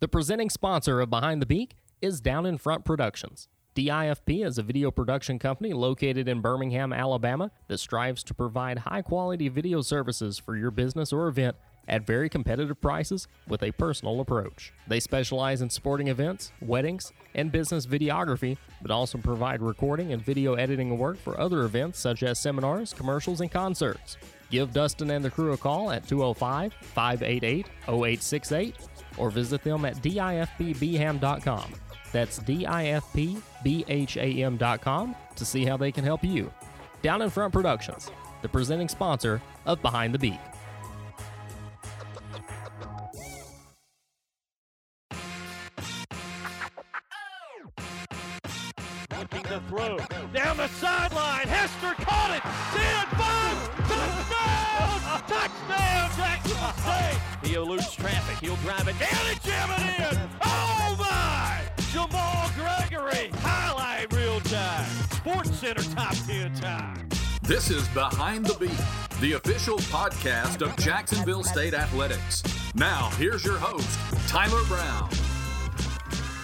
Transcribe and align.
The 0.00 0.06
presenting 0.06 0.48
sponsor 0.48 1.00
of 1.00 1.10
Behind 1.10 1.42
the 1.42 1.46
Beak 1.46 1.74
is 2.00 2.20
Down 2.20 2.46
in 2.46 2.56
Front 2.56 2.84
Productions. 2.84 3.48
DIFP 3.74 4.46
is 4.46 4.56
a 4.56 4.62
video 4.62 4.92
production 4.92 5.40
company 5.40 5.72
located 5.72 6.28
in 6.28 6.40
Birmingham, 6.40 6.92
Alabama 6.92 7.50
that 7.66 7.78
strives 7.78 8.22
to 8.24 8.34
provide 8.34 8.78
high 8.78 9.02
quality 9.02 9.48
video 9.48 9.80
services 9.80 10.38
for 10.38 10.56
your 10.56 10.70
business 10.70 11.12
or 11.12 11.26
event 11.26 11.56
at 11.88 12.06
very 12.06 12.28
competitive 12.28 12.80
prices 12.80 13.26
with 13.48 13.60
a 13.64 13.72
personal 13.72 14.20
approach. 14.20 14.72
They 14.86 15.00
specialize 15.00 15.62
in 15.62 15.70
sporting 15.70 16.06
events, 16.06 16.52
weddings, 16.60 17.12
and 17.34 17.50
business 17.50 17.84
videography, 17.84 18.56
but 18.80 18.92
also 18.92 19.18
provide 19.18 19.60
recording 19.60 20.12
and 20.12 20.24
video 20.24 20.54
editing 20.54 20.96
work 20.96 21.16
for 21.16 21.40
other 21.40 21.64
events 21.64 21.98
such 21.98 22.22
as 22.22 22.38
seminars, 22.38 22.92
commercials, 22.92 23.40
and 23.40 23.50
concerts. 23.50 24.16
Give 24.48 24.72
Dustin 24.72 25.10
and 25.10 25.24
the 25.24 25.30
crew 25.30 25.54
a 25.54 25.56
call 25.56 25.90
at 25.90 26.06
205 26.06 26.72
588 26.72 27.66
0868 27.88 28.76
or 29.18 29.30
visit 29.30 29.62
them 29.62 29.84
at 29.84 29.96
difpbham.com. 29.96 31.72
That's 32.12 32.38
difpbham.com 32.40 33.36
to 35.36 35.44
see 35.44 35.64
how 35.64 35.76
they 35.76 35.92
can 35.92 36.04
help 36.04 36.24
you. 36.24 36.50
Down 37.02 37.22
in 37.22 37.30
Front 37.30 37.52
Productions, 37.52 38.10
the 38.42 38.48
presenting 38.48 38.88
sponsor 38.88 39.40
of 39.66 39.82
Behind 39.82 40.14
the 40.14 40.18
Beak. 40.18 40.40
He'll 58.40 58.54
drive 58.56 58.86
it 58.86 58.96
down 59.00 59.26
and 59.28 59.42
jam 59.42 59.68
it 59.72 60.12
in. 60.12 60.30
Oh, 60.44 60.96
my. 60.96 61.60
Jamal 61.90 62.48
Gregory. 62.54 63.30
Highlight 63.40 64.12
reel 64.12 64.38
time. 64.42 64.86
Sports 65.10 65.50
Center 65.58 65.82
top 65.94 66.14
10 66.26 66.54
time. 66.54 67.08
This 67.42 67.68
is 67.70 67.88
Behind 67.88 68.46
the 68.46 68.54
Beak, 68.54 69.18
the 69.20 69.32
official 69.32 69.78
podcast 69.78 70.62
of 70.62 70.76
Jacksonville 70.76 71.42
State 71.42 71.74
Athletics. 71.74 72.44
Now, 72.76 73.10
here's 73.16 73.44
your 73.44 73.58
host, 73.58 73.98
Tyler 74.28 74.62
Brown. 74.68 75.08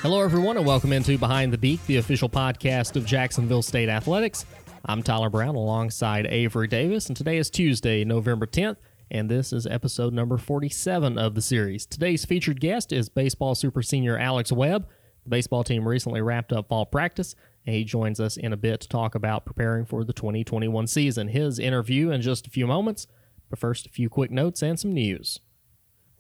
Hello, 0.03 0.21
everyone, 0.21 0.57
and 0.57 0.67
welcome 0.67 0.93
into 0.93 1.17
Behind 1.17 1.53
the 1.53 1.59
Beak, 1.59 1.85
the 1.87 1.99
official 1.99 2.29
podcast 2.29 2.97
of 2.97 3.07
Jacksonville 3.07 3.63
State 3.63 3.89
Athletics. 3.89 4.47
I'm 4.85 5.05
Tyler 5.05 5.31
Brown 5.31 5.55
alongside 5.55 6.27
Avery 6.27 6.67
Davis, 6.67 7.07
and 7.07 7.17
today 7.17 7.39
is 7.39 7.51
Tuesday, 7.51 8.05
November 8.05 8.47
10th, 8.47 8.79
and 9.15 9.31
this 9.31 9.53
is 9.53 9.65
episode 9.65 10.13
number 10.13 10.37
47 10.37 11.17
of 11.19 11.37
the 11.37 11.41
series. 11.41 11.87
Today's 11.87 12.25
featured 12.25 12.61
guest 12.61 12.93
is 12.93 13.09
baseball 13.09 13.55
super 13.55 13.81
senior 13.81 14.19
Alex 14.19 14.51
Webb. 14.51 14.89
The 15.23 15.31
baseball 15.31 15.63
team 15.63 15.87
recently 15.87 16.21
wrapped 16.21 16.53
up 16.53 16.69
fall 16.69 16.85
practice, 16.85 17.37
and 17.65 17.77
he 17.77 17.85
joins 17.85 18.19
us 18.19 18.37
in 18.37 18.53
a 18.53 18.57
bit 18.57 18.81
to 18.81 18.89
talk 18.89 19.15
about 19.15 19.47
preparing 19.47 19.87
for 19.87 20.03
the 20.03 20.13
2021 20.13 20.89
season. 20.89 21.29
His 21.29 21.61
interview 21.61 22.11
in 22.11 22.23
just 22.23 22.49
a 22.49 22.51
few 22.51 22.67
moments, 22.67 23.07
but 23.49 23.61
first, 23.61 23.87
a 23.87 23.91
few 23.91 24.09
quick 24.09 24.33
notes 24.33 24.65
and 24.65 24.81
some 24.81 24.93
news. 24.93 25.39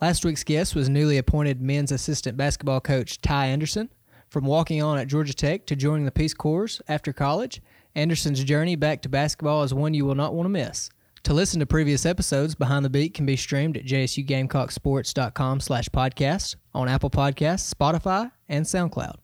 Last 0.00 0.24
week's 0.24 0.44
guest 0.44 0.76
was 0.76 0.88
newly 0.88 1.18
appointed 1.18 1.60
men's 1.60 1.90
assistant 1.90 2.36
basketball 2.36 2.80
coach 2.80 3.20
Ty 3.20 3.46
Anderson. 3.46 3.90
From 4.30 4.44
walking 4.44 4.80
on 4.80 4.98
at 4.98 5.08
Georgia 5.08 5.34
Tech 5.34 5.66
to 5.66 5.74
joining 5.74 6.04
the 6.04 6.12
Peace 6.12 6.34
Corps 6.34 6.80
after 6.86 7.12
college, 7.12 7.60
Anderson's 7.96 8.44
journey 8.44 8.76
back 8.76 9.02
to 9.02 9.08
basketball 9.08 9.64
is 9.64 9.74
one 9.74 9.94
you 9.94 10.04
will 10.04 10.14
not 10.14 10.32
want 10.32 10.44
to 10.44 10.50
miss. 10.50 10.90
To 11.24 11.32
listen 11.32 11.58
to 11.60 11.66
previous 11.66 12.04
episodes, 12.04 12.54
Behind 12.54 12.84
the 12.84 12.90
Beak 12.90 13.14
can 13.14 13.24
be 13.24 13.34
streamed 13.34 13.78
at 13.78 13.86
jsugamecocksports.com 13.86 15.60
slash 15.60 15.88
podcast 15.88 16.56
on 16.74 16.86
Apple 16.86 17.08
Podcasts, 17.08 17.72
Spotify, 17.72 18.30
and 18.46 18.66
SoundCloud. 18.66 19.16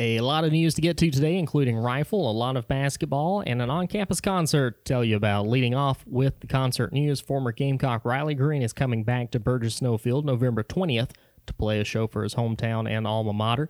A 0.00 0.18
lot 0.18 0.42
of 0.42 0.50
news 0.50 0.74
to 0.74 0.80
get 0.80 0.96
to 0.96 1.12
today, 1.12 1.38
including 1.38 1.76
rifle, 1.76 2.28
a 2.28 2.32
lot 2.32 2.56
of 2.56 2.66
basketball, 2.66 3.44
and 3.46 3.62
an 3.62 3.70
on 3.70 3.86
campus 3.86 4.20
concert 4.20 4.84
to 4.84 4.92
tell 4.92 5.04
you 5.04 5.14
about. 5.14 5.46
Leading 5.46 5.76
off 5.76 6.04
with 6.08 6.40
the 6.40 6.48
concert 6.48 6.92
news, 6.92 7.20
former 7.20 7.52
Gamecock 7.52 8.04
Riley 8.04 8.34
Green 8.34 8.62
is 8.62 8.72
coming 8.72 9.04
back 9.04 9.30
to 9.30 9.38
Burgess-Snow 9.38 9.96
Field 9.96 10.26
November 10.26 10.64
20th 10.64 11.10
to 11.46 11.54
play 11.54 11.80
a 11.80 11.84
show 11.84 12.08
for 12.08 12.24
his 12.24 12.34
hometown 12.34 12.90
and 12.90 13.06
alma 13.06 13.32
mater. 13.32 13.68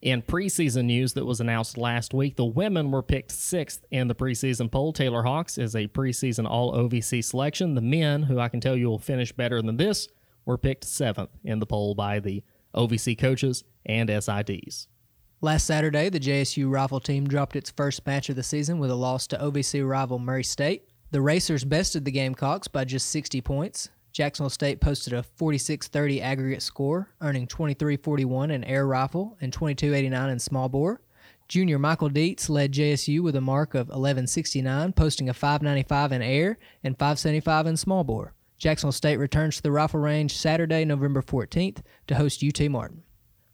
In 0.02 0.22
preseason 0.22 0.86
news 0.86 1.14
that 1.14 1.26
was 1.26 1.42
announced 1.42 1.78
last 1.78 2.14
week, 2.14 2.38
the 2.38 2.46
women 2.46 2.90
were 2.90 3.04
picked 3.04 3.32
sixth 3.32 3.86
in 3.92 4.08
the 4.08 4.16
preseason 4.16 4.72
poll. 4.72 4.94
Taylor 4.94 5.24
Hawks 5.24 5.58
is 5.58 5.76
a 5.76 5.88
preseason 5.88 6.50
All 6.50 6.74
OVC 6.74 7.24
selection. 7.24 7.76
The 7.76 7.82
men, 7.82 8.24
who 8.24 8.40
I 8.40 8.48
can 8.48 8.62
tell 8.62 8.78
you 8.78 8.88
will 8.88 9.00
finish 9.00 9.34
better 9.34 9.62
than 9.62 9.76
this, 9.76 10.08
were 10.46 10.58
picked 10.58 10.84
seventh 10.84 11.32
in 11.44 11.60
the 11.60 11.66
poll 11.66 11.96
by 11.96 12.20
the 12.20 12.44
OVC 12.76 13.18
coaches 13.18 13.64
and 13.86 14.10
SIDs. 14.10 14.88
Last 15.42 15.66
Saturday, 15.66 16.10
the 16.10 16.20
JSU 16.20 16.70
rifle 16.70 17.00
team 17.00 17.26
dropped 17.26 17.56
its 17.56 17.72
first 17.72 18.06
match 18.06 18.30
of 18.30 18.36
the 18.36 18.44
season 18.44 18.78
with 18.78 18.92
a 18.92 18.96
loss 18.96 19.26
to 19.28 19.38
OVC 19.38 19.88
rival 19.88 20.20
Murray 20.20 20.44
State. 20.44 20.84
The 21.12 21.22
Racers 21.22 21.64
bested 21.64 22.04
the 22.04 22.12
Gamecocks 22.12 22.68
by 22.68 22.84
just 22.84 23.10
60 23.10 23.40
points. 23.42 23.90
Jacksonville 24.12 24.50
State 24.50 24.82
posted 24.82 25.14
a 25.14 25.24
46-30 25.40 26.22
aggregate 26.22 26.62
score, 26.62 27.10
earning 27.22 27.48
23-41 27.48 28.52
in 28.52 28.64
air 28.66 28.86
rifle 28.86 29.38
and 29.40 29.54
22-89 29.54 30.32
in 30.32 30.40
small 30.40 30.68
bore. 30.68 31.02
Junior 31.48 31.80
Michael 31.80 32.10
Dietz 32.10 32.50
led 32.50 32.74
JSU 32.74 33.22
with 33.22 33.36
a 33.36 33.42
mark 33.42 33.74
of 33.74 33.88
1169, 33.88 34.94
posting 34.94 35.30
a 35.30 35.34
595 35.34 36.12
in 36.12 36.22
air 36.22 36.58
and 36.84 36.98
575 36.98 37.66
in 37.66 37.78
small 37.78 38.04
bore. 38.04 38.34
Jacksonville 38.60 38.92
State 38.92 39.18
returns 39.18 39.56
to 39.56 39.64
the 39.64 39.72
rifle 39.72 40.02
range 40.02 40.36
Saturday, 40.36 40.84
November 40.84 41.22
14th 41.22 41.78
to 42.08 42.16
host 42.16 42.44
UT 42.44 42.70
Martin. 42.70 43.04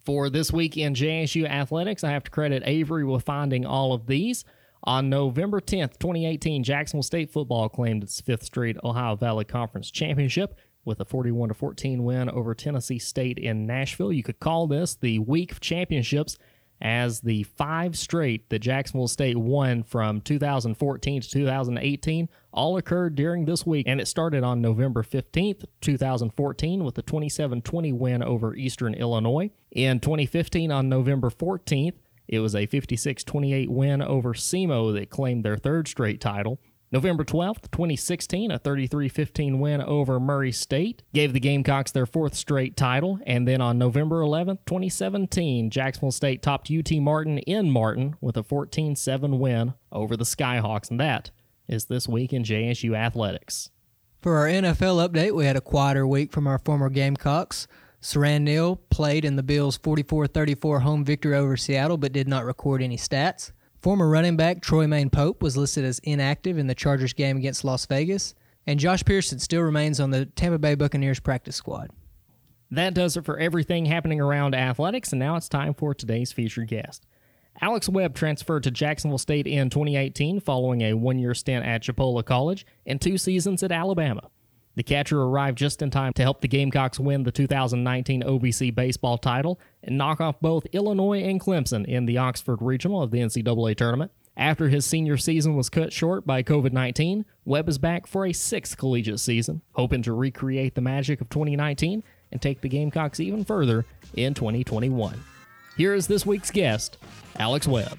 For 0.03 0.31
this 0.31 0.51
week 0.51 0.77
in 0.77 0.95
JSU 0.95 1.47
athletics, 1.47 2.03
I 2.03 2.09
have 2.09 2.23
to 2.23 2.31
credit 2.31 2.63
Avery 2.65 3.05
with 3.05 3.23
finding 3.23 3.65
all 3.65 3.93
of 3.93 4.07
these. 4.07 4.43
On 4.83 5.09
November 5.09 5.61
10th, 5.61 5.99
2018, 5.99 6.63
Jacksonville 6.63 7.03
State 7.03 7.31
football 7.31 7.69
claimed 7.69 8.03
its 8.03 8.19
fifth 8.19 8.43
straight 8.43 8.77
Ohio 8.83 9.15
Valley 9.15 9.45
Conference 9.45 9.91
championship 9.91 10.57
with 10.83 10.99
a 10.99 11.05
41 11.05 11.53
14 11.53 12.03
win 12.03 12.29
over 12.29 12.55
Tennessee 12.55 12.99
State 12.99 13.37
in 13.37 13.67
Nashville. 13.67 14.13
You 14.13 14.23
could 14.23 14.39
call 14.39 14.65
this 14.65 14.95
the 14.95 15.19
week 15.19 15.51
of 15.51 15.59
championships 15.59 16.37
as 16.81 17.21
the 17.21 17.43
five 17.43 17.97
straight 17.97 18.49
that 18.49 18.59
Jacksonville 18.59 19.07
State 19.07 19.37
won 19.37 19.83
from 19.83 20.21
2014 20.21 21.21
to 21.21 21.29
2018 21.29 22.29
all 22.51 22.77
occurred 22.77 23.15
during 23.15 23.45
this 23.45 23.65
week, 23.65 23.85
and 23.87 23.99
it 23.99 24.07
started 24.07 24.43
on 24.43 24.61
November 24.61 25.03
15th, 25.03 25.65
2014, 25.81 26.83
with 26.83 26.97
a 26.97 27.01
27 27.01 27.61
20 27.61 27.93
win 27.93 28.23
over 28.23 28.55
Eastern 28.55 28.93
Illinois. 28.93 29.51
In 29.71 29.99
2015, 29.99 30.71
on 30.71 30.89
November 30.89 31.29
14th, 31.29 31.95
it 32.27 32.39
was 32.39 32.55
a 32.55 32.65
56 32.65 33.23
28 33.23 33.69
win 33.69 34.01
over 34.01 34.33
SEMO 34.33 34.93
that 34.93 35.09
claimed 35.09 35.43
their 35.43 35.57
third 35.57 35.87
straight 35.87 36.19
title. 36.19 36.59
November 36.95 37.25
12th, 37.25 37.69
2016, 37.71 38.51
a 38.51 38.57
33 38.57 39.09
15 39.09 39.59
win 39.59 39.81
over 39.81 40.17
Murray 40.17 40.53
State 40.53 41.03
gave 41.13 41.33
the 41.33 41.41
Gamecocks 41.41 41.91
their 41.91 42.05
fourth 42.05 42.35
straight 42.35 42.77
title. 42.77 43.19
And 43.25 43.45
then 43.45 43.59
on 43.59 43.77
November 43.77 44.21
11th, 44.21 44.59
2017, 44.65 45.69
Jacksonville 45.69 46.13
State 46.13 46.41
topped 46.41 46.71
UT 46.71 46.89
Martin 46.93 47.39
in 47.39 47.69
Martin 47.69 48.15
with 48.21 48.37
a 48.37 48.43
14 48.43 48.95
7 48.95 49.39
win 49.39 49.73
over 49.91 50.15
the 50.15 50.23
Skyhawks. 50.23 50.89
And 50.89 50.97
that 51.01 51.31
is 51.67 51.83
this 51.83 52.07
week 52.07 52.31
in 52.31 52.43
JSU 52.43 52.95
athletics. 52.95 53.71
For 54.21 54.37
our 54.37 54.47
NFL 54.47 55.05
update, 55.05 55.35
we 55.35 55.43
had 55.43 55.57
a 55.57 55.61
quieter 55.61 56.07
week 56.07 56.31
from 56.31 56.47
our 56.47 56.59
former 56.59 56.89
Gamecocks. 56.89 57.67
Siran 58.01 58.43
Neal 58.43 58.77
played 58.77 59.25
in 59.25 59.35
the 59.35 59.43
Bills' 59.43 59.75
44 59.75 60.27
34 60.27 60.79
home 60.79 61.03
victory 61.03 61.35
over 61.35 61.57
Seattle 61.57 61.97
but 61.97 62.13
did 62.13 62.29
not 62.29 62.45
record 62.45 62.81
any 62.81 62.95
stats. 62.95 63.51
Former 63.85 64.09
running 64.09 64.35
back 64.35 64.61
Troymaine 64.61 65.11
Pope 65.11 65.43
was 65.43 65.55
listed 65.55 65.85
as 65.85 65.99
inactive 65.99 66.57
in 66.57 66.65
the 66.65 66.73
Chargers 66.73 67.13
game 67.13 67.37
against 67.37 67.63
Las 67.63 67.85
Vegas, 67.85 68.33
and 68.65 68.79
Josh 68.79 69.05
Pearson 69.05 69.37
still 69.37 69.61
remains 69.61 69.99
on 69.99 70.09
the 70.09 70.25
Tampa 70.25 70.57
Bay 70.57 70.73
Buccaneers 70.73 71.19
practice 71.19 71.55
squad. 71.55 71.91
That 72.71 72.95
does 72.95 73.15
it 73.15 73.25
for 73.25 73.37
everything 73.37 73.85
happening 73.85 74.19
around 74.19 74.55
athletics, 74.55 75.13
and 75.13 75.19
now 75.19 75.35
it's 75.35 75.47
time 75.47 75.75
for 75.75 75.93
today's 75.93 76.31
featured 76.31 76.67
guest. 76.67 77.05
Alex 77.61 77.87
Webb 77.87 78.15
transferred 78.15 78.63
to 78.63 78.71
Jacksonville 78.71 79.19
State 79.19 79.45
in 79.45 79.69
2018 79.69 80.39
following 80.39 80.81
a 80.81 80.95
one 80.95 81.19
year 81.19 81.35
stint 81.35 81.63
at 81.63 81.83
Chipola 81.83 82.25
College 82.25 82.65
and 82.87 82.99
two 82.99 83.19
seasons 83.19 83.61
at 83.61 83.71
Alabama. 83.71 84.31
The 84.75 84.83
catcher 84.83 85.21
arrived 85.21 85.57
just 85.57 85.81
in 85.81 85.89
time 85.89 86.13
to 86.13 86.21
help 86.21 86.41
the 86.41 86.47
Gamecocks 86.47 86.99
win 86.99 87.23
the 87.23 87.31
2019 87.31 88.23
OVC 88.23 88.75
baseball 88.75 89.17
title 89.17 89.59
and 89.81 89.97
knock 89.97 90.19
off 90.19 90.39
both 90.41 90.65
Illinois 90.73 91.23
and 91.23 91.39
Clemson 91.39 91.85
in 91.85 92.05
the 92.05 92.17
Oxford 92.17 92.61
Regional 92.61 93.01
of 93.01 93.11
the 93.11 93.19
NCAA 93.19 93.75
tournament. 93.77 94.11
After 94.37 94.67
his 94.67 94.85
senior 94.85 95.15
season 95.15 95.55
was 95.55 95.69
cut 95.69 95.93
short 95.93 96.27
by 96.27 96.43
COVID 96.43 96.73
19, 96.73 97.23
Webb 97.45 97.69
is 97.69 97.77
back 97.77 98.05
for 98.05 98.25
a 98.25 98.33
sixth 98.33 98.77
collegiate 98.77 99.21
season, 99.21 99.61
hoping 99.73 100.01
to 100.03 100.11
recreate 100.11 100.75
the 100.75 100.81
magic 100.81 101.21
of 101.21 101.29
2019 101.29 102.03
and 102.33 102.41
take 102.41 102.59
the 102.59 102.67
Gamecocks 102.67 103.21
even 103.21 103.45
further 103.45 103.85
in 104.13 104.33
2021. 104.33 105.23
Here 105.77 105.93
is 105.93 106.07
this 106.07 106.25
week's 106.25 106.51
guest, 106.51 106.97
Alex 107.37 107.65
Webb. 107.65 107.97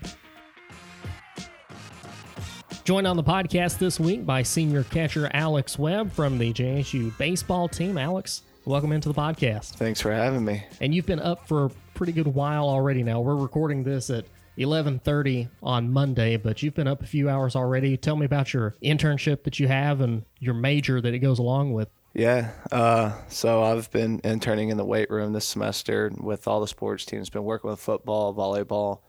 Joined 2.87 3.09
on 3.09 3.17
the 3.17 3.25
podcast 3.25 3.79
this 3.79 3.99
week 3.99 4.25
by 4.25 4.44
senior 4.44 4.85
catcher 4.85 5.29
Alex 5.35 5.77
Webb 5.77 6.12
from 6.12 6.38
the 6.38 6.53
JSU 6.53 7.19
baseball 7.19 7.67
team. 7.69 7.99
Alex, 7.99 8.43
welcome 8.65 8.93
into 8.93 9.09
the 9.09 9.15
podcast. 9.15 9.73
Thanks 9.73 10.00
for 10.00 10.12
having 10.12 10.44
me. 10.44 10.62
And 10.81 10.94
you've 10.94 11.05
been 11.05 11.19
up 11.19 11.49
for 11.49 11.65
a 11.65 11.71
pretty 11.94 12.12
good 12.12 12.29
while 12.29 12.69
already 12.69 13.03
now. 13.03 13.21
We're 13.21 13.35
recording 13.35 13.83
this 13.83 14.09
at 14.09 14.27
11:30 14.56 15.49
on 15.65 15.93
Monday, 15.93 16.37
but 16.37 16.62
you've 16.62 16.77
been 16.77 16.87
up 16.87 17.03
a 17.03 17.06
few 17.06 17.29
hours 17.29 17.56
already. 17.56 17.97
Tell 17.97 18.15
me 18.15 18.25
about 18.25 18.55
your 18.55 18.77
internship 18.81 19.43
that 19.43 19.59
you 19.59 19.67
have 19.67 20.00
and 20.00 20.25
your 20.38 20.55
major 20.55 21.00
that 21.00 21.12
it 21.12 21.19
goes 21.19 21.41
along 21.41 21.73
with. 21.73 21.88
Yeah, 22.15 22.53
uh, 22.71 23.21
so 23.27 23.65
I've 23.65 23.91
been 23.91 24.21
interning 24.23 24.69
in 24.69 24.77
the 24.77 24.85
weight 24.85 25.11
room 25.11 25.33
this 25.33 25.44
semester 25.44 26.12
with 26.21 26.47
all 26.47 26.61
the 26.61 26.69
sports 26.69 27.05
teams. 27.05 27.31
Been 27.31 27.43
working 27.43 27.69
with 27.69 27.81
football, 27.81 28.33
volleyball, 28.33 29.00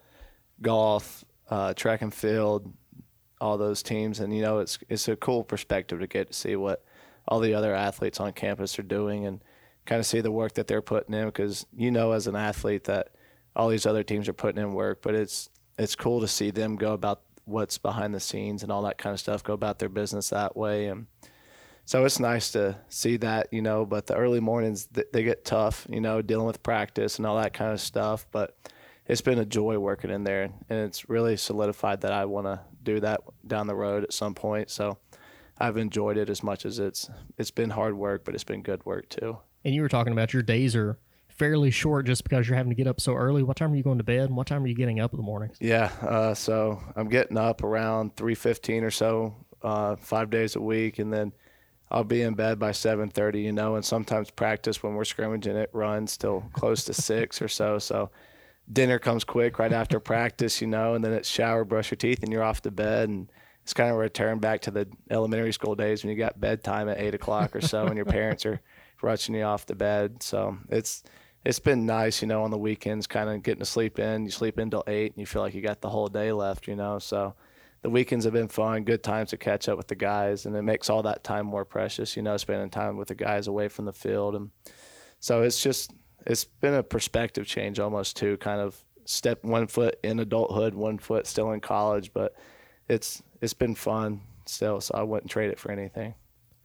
golf, 0.64 1.24
uh, 1.52 1.76
track 1.76 2.02
and 2.02 2.12
field, 2.12 2.74
all 3.40 3.58
those 3.58 3.84
teams, 3.84 4.20
and 4.20 4.36
you 4.36 4.42
know 4.42 4.60
it's 4.60 4.80
it's 4.90 5.08
a 5.08 5.16
cool 5.16 5.44
perspective 5.44 6.00
to 6.00 6.08
get 6.08 6.28
to 6.28 6.34
see 6.34 6.56
what 6.56 6.84
all 7.28 7.40
the 7.40 7.54
other 7.54 7.76
athletes 7.76 8.20
on 8.20 8.32
campus 8.34 8.80
are 8.80 8.84
doing 8.84 9.26
and 9.26 9.44
kind 9.86 10.00
of 10.00 10.06
see 10.06 10.22
the 10.22 10.32
work 10.32 10.54
that 10.54 10.68
they're 10.68 10.82
putting 10.82 11.14
in 11.14 11.26
because 11.26 11.66
you 11.76 11.92
know 11.92 12.12
as 12.12 12.28
an 12.28 12.36
athlete 12.36 12.86
that 12.86 13.10
all 13.56 13.70
these 13.70 13.86
other 13.86 14.04
teams 14.04 14.30
are 14.30 14.34
putting 14.34 14.62
in 14.62 14.74
work, 14.74 15.02
but 15.02 15.16
it's 15.16 15.50
it's 15.78 15.96
cool 15.96 16.22
to 16.22 16.28
see 16.28 16.52
them 16.52 16.76
go 16.76 16.94
about 16.94 17.22
what's 17.46 17.78
behind 17.78 18.14
the 18.14 18.20
scenes 18.20 18.64
and 18.64 18.72
all 18.72 18.84
that 18.84 18.98
kind 18.98 19.14
of 19.14 19.20
stuff, 19.20 19.44
go 19.44 19.54
about 19.54 19.80
their 19.80 19.90
business 19.90 20.30
that 20.30 20.56
way, 20.56 20.88
and 20.88 21.08
so 21.86 22.04
it's 22.04 22.20
nice 22.20 22.52
to 22.52 22.78
see 22.90 23.16
that, 23.18 23.48
you 23.52 23.62
know. 23.62 23.86
But 23.86 24.08
the 24.08 24.16
early 24.16 24.42
mornings 24.42 24.88
they 24.88 25.24
get 25.24 25.46
tough, 25.46 25.88
you 25.90 26.02
know, 26.02 26.22
dealing 26.22 26.46
with 26.46 26.62
practice 26.62 27.18
and 27.18 27.26
all 27.26 27.38
that 27.38 27.54
kind 27.54 27.72
of 27.72 27.80
stuff, 27.80 28.28
but 28.32 28.58
it's 29.08 29.22
been 29.22 29.40
a 29.40 29.46
joy 29.46 29.78
working 29.80 30.12
in 30.12 30.24
there, 30.24 30.44
and 30.44 30.80
it's 30.80 31.10
really 31.10 31.38
solidified 31.38 32.02
that 32.02 32.12
I 32.12 32.26
want 32.26 32.46
to 32.48 32.60
do 32.94 33.00
that 33.02 33.22
down 33.46 33.68
the 33.68 33.76
road 33.76 34.04
at 34.04 34.14
some 34.14 34.34
point. 34.34 34.70
So 34.70 34.98
I've 35.60 35.78
enjoyed 35.78 36.18
it 36.18 36.30
as 36.30 36.42
much 36.42 36.66
as 36.66 36.80
it's 36.80 37.10
it's 37.38 37.52
been 37.52 37.70
hard 37.70 37.96
work, 37.98 38.24
but 38.24 38.34
it's 38.34 38.44
been 38.44 38.62
good 38.62 38.86
work 38.86 39.10
too. 39.10 39.38
And 39.66 39.76
you 39.76 39.82
were 39.82 39.90
talking 39.90 40.14
about 40.14 40.34
your 40.34 40.44
days 40.44 40.76
are 40.76 40.98
fairly 41.28 41.72
short 41.72 42.06
just 42.06 42.24
because 42.24 42.48
you're 42.48 42.58
having 42.58 42.72
to 42.72 42.76
get 42.76 42.88
up 42.88 43.02
so 43.02 43.14
early. 43.14 43.44
What 43.44 43.58
time 43.58 43.72
are 43.74 43.76
you 43.76 43.84
going 43.84 43.98
to 43.98 44.04
bed? 44.04 44.30
And 44.30 44.38
what 44.38 44.48
time 44.48 44.64
are 44.64 44.68
you 44.68 44.76
getting 44.76 45.00
up 45.00 45.14
in 45.14 45.18
the 45.18 45.24
mornings? 45.24 45.58
Yeah, 45.60 45.92
uh, 46.02 46.34
so 46.34 46.82
I'm 46.96 47.10
getting 47.10 47.38
up 47.38 47.64
around 47.64 48.16
three 48.16 48.36
fifteen 48.36 48.84
or 48.84 48.92
so, 48.92 49.36
uh, 49.62 49.96
five 49.98 50.30
days 50.30 50.56
a 50.56 50.62
week, 50.62 51.00
and 51.00 51.12
then 51.12 51.34
I'll 51.92 52.04
be 52.04 52.22
in 52.22 52.36
bed 52.36 52.60
by 52.60 52.72
seven 52.72 53.10
thirty. 53.10 53.42
You 53.42 53.52
know, 53.52 53.76
and 53.76 53.84
sometimes 53.84 54.32
practice 54.32 54.82
when 54.82 54.96
we're 54.96 55.06
scrimmaging 55.06 55.56
it 55.56 55.70
runs 55.74 56.18
till 56.18 56.42
close 56.54 56.86
to 56.86 56.94
six 56.94 57.42
or 57.42 57.48
so. 57.48 57.80
So 57.80 58.10
dinner 58.72 59.00
comes 59.00 59.24
quick 59.24 59.60
right 59.60 59.72
after 59.72 60.00
practice, 60.00 60.62
you 60.62 60.68
know, 60.68 60.94
and 60.94 61.04
then 61.04 61.14
it's 61.14 61.30
shower, 61.30 61.64
brush 61.64 61.92
your 61.92 61.98
teeth, 61.98 62.24
and 62.24 62.32
you're 62.32 62.44
off 62.44 62.62
to 62.64 62.72
bed. 62.72 63.10
And 63.10 63.32
it's 63.64 63.74
kind 63.74 63.90
of 63.90 63.96
a 63.96 64.00
return 64.00 64.40
back 64.40 64.62
to 64.62 64.72
the 64.72 64.88
elementary 65.10 65.54
school 65.54 65.76
days 65.76 66.04
when 66.04 66.12
you 66.12 66.18
got 66.18 66.40
bedtime 66.40 66.90
at 66.90 67.00
eight 67.00 67.14
o'clock 67.14 67.56
or 67.56 67.62
so, 67.62 67.86
and 67.86 67.96
your 67.96 68.06
parents 68.06 68.46
are 68.46 68.62
rushing 69.02 69.36
you 69.36 69.44
off 69.44 69.66
to 69.68 69.76
bed. 69.76 70.22
So 70.24 70.58
it's 70.70 71.04
it's 71.46 71.60
been 71.60 71.86
nice, 71.86 72.22
you 72.22 72.28
know, 72.28 72.44
on 72.44 72.52
the 72.52 72.58
weekends, 72.58 73.08
kind 73.08 73.30
of 73.30 73.42
getting 73.42 73.60
to 73.60 73.66
sleep 73.66 74.00
in. 74.00 74.26
You 74.26 74.32
sleep 74.32 74.60
in 74.60 74.70
till 74.70 74.84
eight, 74.88 75.14
and 75.14 75.20
you 75.20 75.26
feel 75.26 75.42
like 75.42 75.54
you 75.54 75.62
got 75.62 75.82
the 75.82 75.90
whole 75.90 76.08
day 76.08 76.32
left, 76.32 76.68
you 76.68 76.76
know. 76.76 77.00
So 77.00 77.36
the 77.84 77.90
weekends 77.90 78.26
have 78.26 78.34
been 78.34 78.50
fun, 78.50 78.84
good 78.84 79.04
times 79.04 79.30
to 79.30 79.38
catch 79.38 79.70
up 79.70 79.78
with 79.78 79.88
the 79.88 79.96
guys, 79.96 80.46
and 80.46 80.56
it 80.56 80.64
makes 80.64 80.90
all 80.90 81.04
that 81.04 81.24
time 81.24 81.46
more 81.46 81.64
precious, 81.64 82.18
you 82.18 82.22
know, 82.22 82.36
spending 82.36 82.70
time 82.70 82.98
with 82.98 83.08
the 83.08 83.16
guys 83.16 83.48
away 83.48 83.70
from 83.70 83.86
the 83.86 83.94
field, 83.94 84.36
and 84.36 84.50
so 85.20 85.42
it's 85.42 85.62
just 85.62 85.92
it's 86.28 86.44
been 86.44 86.74
a 86.74 86.84
perspective 86.84 87.48
change 87.48 87.80
almost 87.80 88.18
too. 88.18 88.38
Kind 88.38 88.60
of 88.60 88.84
step 89.06 89.44
one 89.44 89.68
foot 89.68 89.98
in 90.04 90.20
adulthood, 90.20 90.76
one 90.76 90.98
foot 90.98 91.26
still 91.26 91.52
in 91.52 91.62
college, 91.62 92.12
but 92.14 92.36
it's 92.90 93.24
it's 93.42 93.54
been 93.54 93.76
fun 93.76 94.22
still. 94.46 94.82
So 94.82 94.96
I 94.96 95.04
wouldn't 95.04 95.32
trade 95.32 95.50
it 95.50 95.60
for 95.60 95.72
anything. 95.72 96.14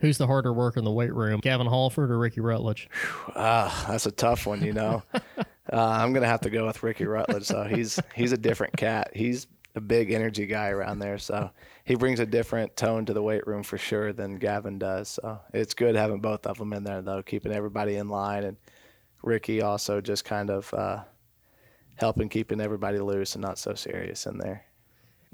Who's 0.01 0.19
the 0.19 0.27
harder 0.27 0.53
worker 0.53 0.81
in 0.81 0.85
the 0.85 0.91
weight 0.91 1.15
room, 1.15 1.39
Gavin 1.41 1.69
Halford 1.69 2.11
or 2.11 2.19
Ricky 2.19 2.41
Rutledge? 2.41 2.91
Ah, 3.37 3.87
that's 3.89 4.07
a 4.07 4.11
tough 4.11 4.47
one. 4.47 4.63
You 4.63 4.73
know, 4.73 5.05
uh, 5.15 5.41
I'm 5.73 6.13
gonna 6.13 6.27
have 6.27 6.41
to 6.41 6.51
go 6.51 6.67
with 6.67 6.83
Ricky 6.83 7.07
Rutledge. 7.07 7.45
So 7.45 7.63
he's 7.63 8.01
he's 8.15 8.33
a 8.33 8.39
different 8.39 8.77
cat. 8.77 9.13
He's 9.15 9.47
a 9.77 9.81
big 9.81 10.11
energy 10.11 10.47
guy 10.47 10.71
around 10.71 10.99
there. 10.99 11.19
So 11.19 11.51
he 11.85 11.95
brings 11.95 12.19
a 12.19 12.27
different 12.27 12.77
tone 12.77 13.07
to 13.07 13.13
the 13.13 13.23
weight 13.23 13.47
room 13.47 13.63
for 13.63 13.79
sure 13.79 14.13
than 14.13 14.39
Gavin 14.39 14.79
does. 14.79 15.09
So 15.09 15.41
it's 15.55 15.73
good 15.73 15.95
having 15.95 16.21
both 16.21 16.47
of 16.47 16.59
them 16.59 16.73
in 16.73 16.83
there 16.83 17.01
though, 17.01 17.23
keeping 17.23 17.53
everybody 17.53 17.95
in 17.95 18.09
line 18.09 18.43
and 18.45 18.57
Ricky 19.23 19.63
also 19.63 20.01
just 20.01 20.25
kind 20.25 20.51
of 20.51 20.73
uh, 20.75 21.03
helping 21.97 22.29
keeping 22.29 22.61
everybody 22.61 22.99
loose 22.99 23.35
and 23.35 23.43
not 23.43 23.59
so 23.59 23.75
serious 23.75 24.27
in 24.27 24.39
there. 24.39 24.65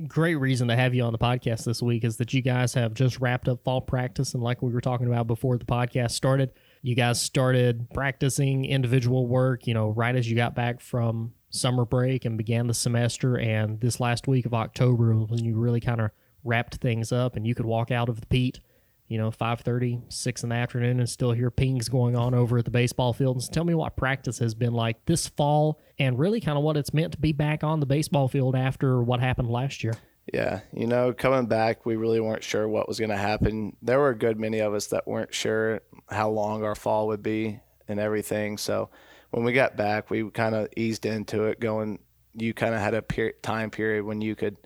Great 0.07 0.37
reason 0.37 0.69
to 0.69 0.77
have 0.77 0.95
you 0.95 1.03
on 1.03 1.13
the 1.13 1.19
podcast 1.19 1.65
this 1.65 1.83
week 1.83 2.05
is 2.05 2.19
that 2.19 2.33
you 2.33 2.41
guys 2.41 2.73
have 2.75 2.95
just 2.95 3.19
wrapped 3.19 3.49
up 3.49 3.65
fall 3.65 3.81
practice. 3.81 4.33
And 4.33 4.43
like 4.43 4.63
we 4.63 4.73
were 4.73 4.81
talking 4.81 5.09
about 5.09 5.27
before 5.27 5.59
the 5.59 5.65
podcast 5.65 6.13
started, 6.13 6.53
you 6.83 6.95
guys 6.95 7.21
started 7.21 7.89
practicing 7.93 8.65
individual 8.65 9.27
work, 9.27 9.67
you 9.67 9.75
know, 9.75 9.91
right 9.91 10.15
as 10.15 10.31
you 10.31 10.37
got 10.37 10.55
back 10.55 10.81
from 10.81 11.33
summer 11.51 11.85
break 11.85 12.25
and 12.25 12.39
began 12.39 12.69
the 12.69 12.75
semester. 12.75 13.39
And 13.39 13.81
this 13.81 13.99
last 13.99 14.29
week 14.29 14.47
of 14.47 14.55
October, 14.55 15.13
when 15.15 15.45
you 15.45 15.57
really 15.57 15.81
kind 15.81 16.01
of 16.01 16.13
wrapped 16.45 16.77
things 16.77 17.11
up 17.11 17.35
and 17.35 17.45
you 17.45 17.57
could 17.57 17.67
walk 17.67 17.91
out 17.91 18.09
of 18.09 18.21
the 18.21 18.27
Pete 18.27 18.61
you 19.09 19.17
know, 19.17 19.31
5.30, 19.31 20.13
6 20.13 20.43
in 20.43 20.51
the 20.51 20.55
afternoon 20.55 21.01
and 21.01 21.09
still 21.09 21.33
hear 21.33 21.51
pings 21.51 21.89
going 21.89 22.15
on 22.15 22.35
over 22.35 22.59
at 22.59 22.65
the 22.65 22.71
baseball 22.71 23.13
field. 23.13 23.37
And 23.37 23.53
tell 23.53 23.65
me 23.65 23.75
what 23.75 23.97
practice 23.97 24.39
has 24.39 24.55
been 24.55 24.75
like 24.75 25.05
this 25.07 25.27
fall 25.27 25.81
and 25.99 26.19
really 26.19 26.41
kind 26.41 26.59
of 26.59 26.65
what 26.65 26.77
it's 26.77 26.93
meant 26.93 27.13
to 27.13 27.19
be 27.19 27.33
back 27.33 27.65
on 27.65 27.81
the 27.81 27.87
baseball 27.87 28.29
field 28.29 28.55
after 28.55 29.03
what 29.03 29.21
happened 29.21 29.49
last 29.49 29.83
year. 29.83 29.95
Yeah, 30.33 30.61
you 30.75 30.87
know, 30.87 31.15
coming 31.15 31.47
back, 31.47 31.87
we 31.87 31.97
really 31.97 32.21
weren't 32.21 32.45
sure 32.45 32.69
what 32.69 32.87
was 32.87 32.99
going 32.99 33.11
to 33.11 33.17
happen. 33.17 33.75
There 33.81 33.99
were 33.99 34.11
a 34.11 34.19
good 34.19 34.39
many 34.39 34.59
of 34.59 34.75
us 34.75 34.89
that 34.89 35.09
weren't 35.09 35.35
sure 35.35 35.81
how 36.11 36.29
long 36.29 36.63
our 36.65 36.75
fall 36.75 37.07
would 37.07 37.23
be 37.23 37.61
and 37.89 37.99
everything. 37.99 38.59
So 38.59 38.91
when 39.31 39.45
we 39.45 39.55
got 39.55 39.77
back, 39.77 40.11
we 40.11 40.29
kind 40.31 40.55
of 40.55 40.69
eased 40.77 41.07
into 41.07 41.45
it, 41.45 41.61
going, 41.61 42.01
you 42.35 42.53
kind 42.53 42.75
of 42.75 42.81
had 42.83 42.93
a 42.93 43.01
per- 43.01 43.33
time 43.43 43.71
period 43.71 44.05
when 44.05 44.21
you 44.21 44.37
could 44.37 44.59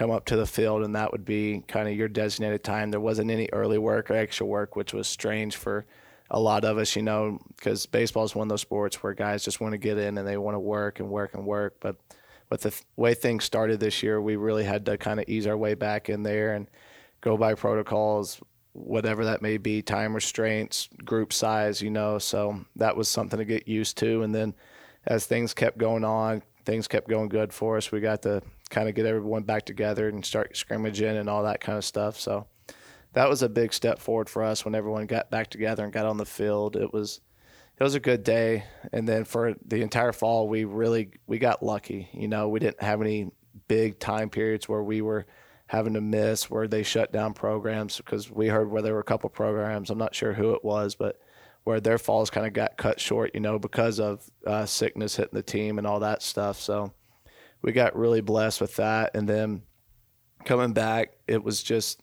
come 0.00 0.10
up 0.10 0.24
to 0.24 0.34
the 0.34 0.46
field, 0.46 0.82
and 0.82 0.96
that 0.96 1.12
would 1.12 1.26
be 1.26 1.62
kind 1.68 1.86
of 1.86 1.94
your 1.94 2.08
designated 2.08 2.64
time. 2.64 2.90
There 2.90 2.98
wasn't 2.98 3.30
any 3.30 3.50
early 3.52 3.76
work 3.76 4.10
or 4.10 4.14
extra 4.14 4.46
work, 4.46 4.74
which 4.74 4.94
was 4.94 5.06
strange 5.06 5.56
for 5.56 5.84
a 6.30 6.40
lot 6.40 6.64
of 6.64 6.78
us, 6.78 6.96
you 6.96 7.02
know, 7.02 7.38
because 7.54 7.84
baseball 7.84 8.24
is 8.24 8.34
one 8.34 8.46
of 8.46 8.48
those 8.48 8.62
sports 8.62 9.02
where 9.02 9.12
guys 9.12 9.44
just 9.44 9.60
want 9.60 9.72
to 9.72 9.78
get 9.78 9.98
in 9.98 10.16
and 10.16 10.26
they 10.26 10.38
want 10.38 10.54
to 10.54 10.58
work 10.58 11.00
and 11.00 11.10
work 11.10 11.34
and 11.34 11.44
work. 11.44 11.76
But 11.80 11.96
with 12.48 12.62
the 12.62 12.70
th- 12.70 12.82
way 12.96 13.12
things 13.12 13.44
started 13.44 13.78
this 13.78 14.02
year, 14.02 14.22
we 14.22 14.36
really 14.36 14.64
had 14.64 14.86
to 14.86 14.96
kind 14.96 15.20
of 15.20 15.28
ease 15.28 15.46
our 15.46 15.56
way 15.56 15.74
back 15.74 16.08
in 16.08 16.22
there 16.22 16.54
and 16.54 16.66
go 17.20 17.36
by 17.36 17.52
protocols, 17.52 18.40
whatever 18.72 19.26
that 19.26 19.42
may 19.42 19.58
be, 19.58 19.82
time 19.82 20.14
restraints, 20.14 20.88
group 21.04 21.30
size, 21.30 21.82
you 21.82 21.90
know. 21.90 22.18
So 22.18 22.64
that 22.76 22.96
was 22.96 23.10
something 23.10 23.38
to 23.38 23.44
get 23.44 23.68
used 23.68 23.98
to. 23.98 24.22
And 24.22 24.34
then 24.34 24.54
as 25.06 25.26
things 25.26 25.52
kept 25.52 25.76
going 25.76 26.04
on, 26.04 26.42
things 26.64 26.88
kept 26.88 27.06
going 27.06 27.28
good 27.28 27.52
for 27.52 27.76
us. 27.76 27.92
We 27.92 28.00
got 28.00 28.22
to 28.22 28.40
kind 28.70 28.88
of 28.88 28.94
get 28.94 29.06
everyone 29.06 29.42
back 29.42 29.66
together 29.66 30.08
and 30.08 30.24
start 30.24 30.56
scrimmaging 30.56 31.16
and 31.16 31.28
all 31.28 31.42
that 31.42 31.60
kind 31.60 31.76
of 31.76 31.84
stuff. 31.84 32.18
So 32.18 32.46
that 33.12 33.28
was 33.28 33.42
a 33.42 33.48
big 33.48 33.72
step 33.72 33.98
forward 33.98 34.30
for 34.30 34.42
us 34.42 34.64
when 34.64 34.74
everyone 34.74 35.06
got 35.06 35.30
back 35.30 35.50
together 35.50 35.84
and 35.84 35.92
got 35.92 36.06
on 36.06 36.16
the 36.16 36.26
field. 36.26 36.76
It 36.76 36.92
was 36.92 37.20
it 37.78 37.82
was 37.82 37.94
a 37.94 38.00
good 38.00 38.22
day. 38.22 38.64
And 38.92 39.08
then 39.08 39.24
for 39.24 39.54
the 39.66 39.80
entire 39.82 40.12
fall, 40.12 40.48
we 40.48 40.64
really 40.64 41.10
we 41.26 41.38
got 41.38 41.62
lucky. 41.62 42.08
You 42.12 42.28
know, 42.28 42.48
we 42.48 42.60
didn't 42.60 42.82
have 42.82 43.00
any 43.00 43.30
big 43.68 43.98
time 43.98 44.30
periods 44.30 44.68
where 44.68 44.82
we 44.82 45.02
were 45.02 45.26
having 45.66 45.94
to 45.94 46.00
miss 46.00 46.50
where 46.50 46.66
they 46.68 46.82
shut 46.82 47.12
down 47.12 47.32
programs 47.32 47.96
because 47.96 48.30
we 48.30 48.48
heard 48.48 48.70
where 48.70 48.82
there 48.82 48.94
were 48.94 49.00
a 49.00 49.04
couple 49.04 49.30
programs. 49.30 49.90
I'm 49.90 49.98
not 49.98 50.14
sure 50.14 50.32
who 50.32 50.52
it 50.52 50.64
was, 50.64 50.94
but 50.94 51.20
where 51.64 51.80
their 51.80 51.98
falls 51.98 52.30
kind 52.30 52.46
of 52.46 52.52
got 52.52 52.76
cut 52.76 52.98
short, 52.98 53.30
you 53.34 53.40
know, 53.40 53.58
because 53.58 54.00
of 54.00 54.28
uh, 54.46 54.66
sickness 54.66 55.16
hitting 55.16 55.34
the 55.34 55.42
team 55.42 55.78
and 55.78 55.86
all 55.86 56.00
that 56.00 56.22
stuff. 56.22 56.58
So 56.58 56.92
we 57.62 57.72
got 57.72 57.96
really 57.96 58.20
blessed 58.20 58.60
with 58.60 58.76
that. 58.76 59.12
And 59.14 59.28
then 59.28 59.62
coming 60.44 60.72
back, 60.72 61.12
it 61.26 61.42
was 61.42 61.62
just 61.62 62.02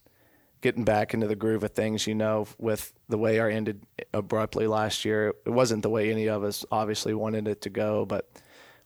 getting 0.61 0.83
back 0.83 1.13
into 1.13 1.27
the 1.27 1.35
groove 1.35 1.63
of 1.63 1.71
things, 1.71 2.07
you 2.07 2.15
know, 2.15 2.47
with 2.57 2.93
the 3.09 3.17
way 3.17 3.39
our 3.39 3.49
ended 3.49 3.83
abruptly 4.13 4.67
last 4.67 5.05
year. 5.05 5.33
It 5.45 5.51
wasn't 5.51 5.83
the 5.83 5.89
way 5.89 6.11
any 6.11 6.27
of 6.27 6.43
us 6.43 6.65
obviously 6.71 7.13
wanted 7.13 7.47
it 7.47 7.61
to 7.61 7.69
go, 7.69 8.05
but 8.05 8.29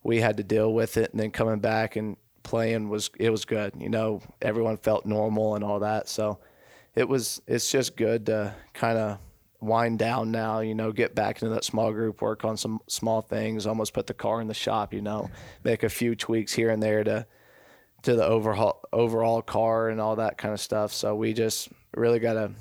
we 0.03 0.19
had 0.19 0.37
to 0.37 0.43
deal 0.43 0.73
with 0.73 0.97
it. 0.97 1.11
And 1.11 1.19
then 1.19 1.31
coming 1.31 1.59
back 1.59 1.95
and 1.95 2.17
playing 2.43 2.89
was 2.89 3.09
it 3.19 3.29
was 3.29 3.45
good. 3.45 3.73
You 3.77 3.89
know, 3.89 4.21
everyone 4.41 4.77
felt 4.77 5.05
normal 5.05 5.55
and 5.55 5.63
all 5.63 5.79
that. 5.79 6.09
So 6.09 6.39
it 6.95 7.07
was 7.07 7.41
it's 7.47 7.71
just 7.71 7.95
good 7.95 8.25
to 8.25 8.53
kind 8.73 8.97
of 8.97 9.19
wind 9.61 9.99
down 9.99 10.31
now, 10.31 10.59
you 10.59 10.75
know, 10.75 10.91
get 10.91 11.15
back 11.15 11.41
into 11.41 11.53
that 11.53 11.63
small 11.63 11.91
group, 11.91 12.21
work 12.21 12.43
on 12.43 12.57
some 12.57 12.79
small 12.87 13.21
things, 13.21 13.65
almost 13.67 13.93
put 13.93 14.07
the 14.07 14.13
car 14.13 14.41
in 14.41 14.47
the 14.47 14.53
shop, 14.53 14.93
you 14.93 15.01
know, 15.01 15.29
make 15.63 15.83
a 15.83 15.89
few 15.89 16.15
tweaks 16.15 16.53
here 16.53 16.69
and 16.69 16.81
there 16.81 17.03
to 17.03 17.25
to 18.03 18.15
the 18.15 18.25
overhaul 18.25 18.81
overall 18.91 19.41
car 19.41 19.89
and 19.89 20.01
all 20.01 20.15
that 20.15 20.37
kind 20.37 20.53
of 20.53 20.59
stuff. 20.59 20.91
So 20.91 21.15
we 21.15 21.33
just 21.33 21.69
really 21.95 22.19
got 22.19 22.33
to 22.33 22.51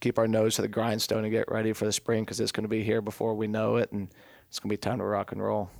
keep 0.00 0.18
our 0.18 0.26
nose 0.26 0.56
to 0.56 0.62
the 0.62 0.68
grindstone 0.68 1.24
and 1.24 1.30
get 1.30 1.50
ready 1.50 1.72
for 1.72 1.84
the 1.84 1.92
spring 1.92 2.24
because 2.24 2.40
it's 2.40 2.52
going 2.52 2.64
to 2.64 2.68
be 2.68 2.82
here 2.82 3.02
before 3.02 3.34
we 3.34 3.46
know 3.46 3.76
it, 3.76 3.92
and 3.92 4.08
it's 4.48 4.58
going 4.58 4.70
to 4.70 4.72
be 4.72 4.78
time 4.78 4.98
to 4.98 5.04
rock 5.04 5.32
and 5.32 5.42
roll. 5.42 5.70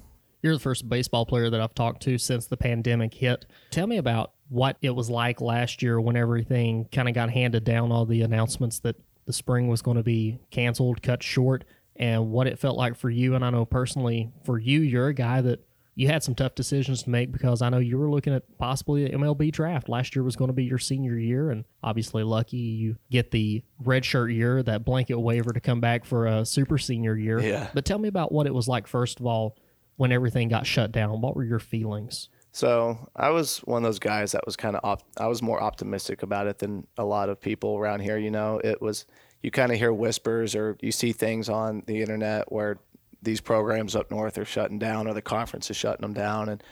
You're 0.43 0.55
the 0.55 0.61
first 0.61 0.89
baseball 0.89 1.27
player 1.27 1.51
that 1.51 1.61
I've 1.61 1.75
talked 1.75 2.03
to 2.05 2.17
since 2.17 2.47
the 2.47 2.57
pandemic 2.57 3.13
hit. 3.13 3.47
Tell 3.71 3.87
me 3.87 3.99
about 3.99 4.33
what 4.49 4.77
it 4.81 4.91
was 4.91 5.11
like 5.11 5.41
last 5.41 5.83
year 5.83 6.01
when 6.01 6.17
everything 6.17 6.89
kind 6.91 7.09
of 7.09 7.15
got 7.15 7.31
handed 7.31 7.65
down, 7.65 7.93
all 7.93 8.07
the 8.07 8.23
announcements 8.23 8.79
that 8.81 8.97
the 9.27 9.33
spring 9.33 9.69
was 9.69 9.83
going 9.83 9.97
to 9.97 10.03
be 10.03 10.39
canceled, 10.51 11.03
cut 11.03 11.23
short, 11.23 11.65
and 11.97 12.31
what 12.31 12.47
it 12.47 12.59
felt 12.59 12.77
like 12.77 12.97
for 12.97 13.11
you. 13.11 13.35
And 13.35 13.45
I 13.45 13.51
know 13.51 13.65
personally 13.65 14.31
for 14.45 14.59
you, 14.59 14.81
you're 14.81 15.09
a 15.09 15.15
guy 15.15 15.41
that 15.41 15.65
you 15.95 16.09
had 16.09 16.23
some 16.23 16.35
tough 16.35 16.55
decisions 16.55 17.03
to 17.03 17.11
make 17.11 17.31
because 17.31 17.61
I 17.61 17.69
know 17.69 17.79
you 17.79 17.99
were 17.99 18.11
looking 18.11 18.33
at 18.33 18.57
possibly 18.59 19.05
an 19.05 19.21
MLB 19.21 19.53
draft. 19.53 19.89
Last 19.89 20.17
year 20.17 20.23
was 20.23 20.35
going 20.35 20.49
to 20.49 20.55
be 20.55 20.65
your 20.65 20.79
senior 20.79 21.19
year, 21.19 21.51
and 21.51 21.65
obviously 21.83 22.23
lucky 22.23 22.57
you 22.57 22.97
get 23.11 23.31
the 23.31 23.63
redshirt 23.85 24.35
year, 24.35 24.63
that 24.63 24.85
blanket 24.85 25.19
waiver 25.19 25.53
to 25.53 25.61
come 25.61 25.81
back 25.81 26.05
for 26.05 26.27
a 26.27 26.47
super 26.47 26.79
senior 26.79 27.17
year. 27.17 27.41
Yeah. 27.41 27.69
But 27.75 27.85
tell 27.85 27.99
me 27.99 28.09
about 28.09 28.33
what 28.33 28.47
it 28.47 28.55
was 28.55 28.67
like 28.67 28.87
first 28.87 29.21
of 29.21 29.27
all 29.27 29.59
when 29.97 30.13
everything 30.13 30.49
got 30.49 30.67
shut 30.67 30.93
down. 30.93 31.21
What 31.21 31.37
were 31.37 31.45
your 31.45 31.59
feelings? 31.59 32.31
So 32.53 33.09
I 33.15 33.31
was 33.31 33.59
one 33.59 33.85
of 33.85 33.89
those 33.89 33.99
guys 33.99 34.33
that 34.33 34.45
was 34.45 34.57
kind 34.57 34.75
of 34.75 34.85
op- 34.85 35.05
I 35.17 35.29
was 35.29 35.41
more 35.41 35.63
optimistic 35.63 36.23
about 36.23 36.47
it 36.47 36.59
than 36.59 36.87
a 36.99 37.05
lot 37.05 37.29
of 37.29 37.41
people 37.41 37.77
around 37.77 38.01
here. 38.01 38.19
You 38.19 38.31
know, 38.31 38.61
it 38.63 38.83
was 38.83 39.07
you 39.43 39.51
kind 39.51 39.73
of 39.73 39.79
hear 39.79 39.93
whispers 39.93 40.55
or 40.55 40.77
you 40.81 40.93
see 40.93 41.13
things 41.13 41.49
on 41.49 41.85
the 41.87 42.01
internet 42.01 42.51
where 42.51 42.79
these 43.23 43.41
programs 43.41 43.95
up 43.95 44.11
north 44.11 44.37
are 44.39 44.45
shutting 44.45 44.79
down 44.79 45.07
or 45.07 45.15
the 45.15 45.23
conference 45.23 45.71
is 45.71 45.77
shutting 45.77 46.03
them 46.03 46.15
down 46.15 46.49
and 46.49 46.63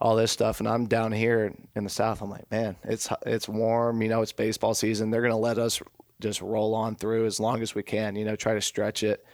all 0.00 0.16
this 0.16 0.32
stuff. 0.32 0.60
And 0.60 0.68
I'm 0.68 0.86
down 0.86 1.12
here 1.12 1.54
in 1.74 1.84
the 1.84 1.90
south. 1.90 2.20
I'm 2.20 2.30
like, 2.30 2.50
man, 2.50 2.76
it's 2.84 3.08
it's 3.24 3.48
warm. 3.48 4.02
You 4.02 4.08
know, 4.08 4.22
it's 4.22 4.32
baseball 4.32 4.74
season. 4.74 5.10
They're 5.10 5.22
gonna 5.22 5.38
let 5.38 5.58
us 5.58 5.80
just 6.20 6.40
roll 6.40 6.74
on 6.74 6.96
through 6.96 7.26
as 7.26 7.38
long 7.38 7.62
as 7.62 7.74
we 7.74 7.82
can. 7.82 8.16
You 8.16 8.24
know, 8.24 8.36
try 8.36 8.54
to 8.54 8.60
stretch 8.60 9.02
it. 9.02 9.24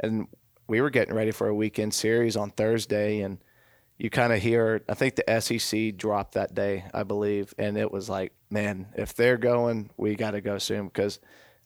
And 0.00 0.26
we 0.66 0.80
were 0.80 0.90
getting 0.90 1.14
ready 1.14 1.30
for 1.30 1.48
a 1.48 1.54
weekend 1.54 1.92
series 1.92 2.36
on 2.36 2.50
Thursday 2.50 3.20
and 3.20 3.38
you 4.02 4.10
kind 4.10 4.32
of 4.32 4.42
hear 4.42 4.82
i 4.88 4.94
think 4.94 5.14
the 5.14 5.40
sec 5.40 5.96
dropped 5.96 6.34
that 6.34 6.52
day 6.56 6.84
i 6.92 7.04
believe 7.04 7.54
and 7.56 7.78
it 7.78 7.92
was 7.92 8.08
like 8.08 8.32
man 8.50 8.88
if 8.96 9.14
they're 9.14 9.38
going 9.38 9.88
we 9.96 10.16
got 10.16 10.32
to 10.32 10.40
go 10.40 10.58
soon. 10.58 10.86
Because 10.86 11.20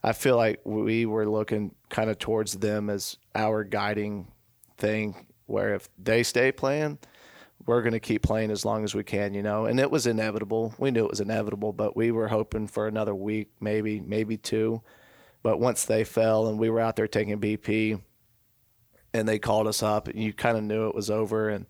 i 0.05 0.13
feel 0.13 0.37
like 0.37 0.61
we 0.65 1.07
were 1.07 1.27
looking 1.27 1.75
kind 1.89 2.11
of 2.11 2.19
towards 2.19 2.53
them 2.59 2.91
as 2.91 3.17
our 3.35 3.65
guiding 3.65 4.31
thing 4.77 5.27
where 5.47 5.75
if 5.75 5.89
they 5.99 6.23
stay 6.23 6.53
playing 6.53 6.99
we're 7.65 7.81
going 7.81 7.95
to 7.95 8.01
keep 8.01 8.23
playing 8.23 8.51
as 8.51 8.67
long 8.67 8.85
as 8.85 8.95
we 8.95 9.03
can 9.03 9.33
you 9.33 9.43
know? 9.43 9.65
And 9.65 9.81
it 9.81 9.91
was 9.91 10.07
inevitable. 10.07 10.75
We 10.79 10.91
knew 10.91 11.07
it 11.07 11.11
was 11.11 11.21
inevitable 11.21 11.73
but 11.73 11.97
we 11.97 12.11
were 12.11 12.29
hoping 12.29 12.67
for 12.67 12.87
another 12.87 13.15
week 13.15 13.49
maybe 13.61 13.99
maybe 13.99 14.37
two. 14.37 14.83
But 15.43 15.59
once 15.59 15.87
they 15.87 16.05
fell 16.05 16.49
and 16.49 16.59
we 16.59 16.69
were 16.69 16.81
out 16.81 16.97
there 16.97 17.09
taking 17.09 17.41
bp 17.41 17.99
and 19.15 19.27
they 19.27 19.39
called 19.39 19.67
us 19.67 19.83
up 19.83 20.09
and 20.09 20.23
you 20.23 20.35
kind 20.35 20.59
of 20.59 20.65
knew 20.65 20.89
it 20.89 20.95
was 20.95 21.09
over 21.09 21.49
and 21.49 21.65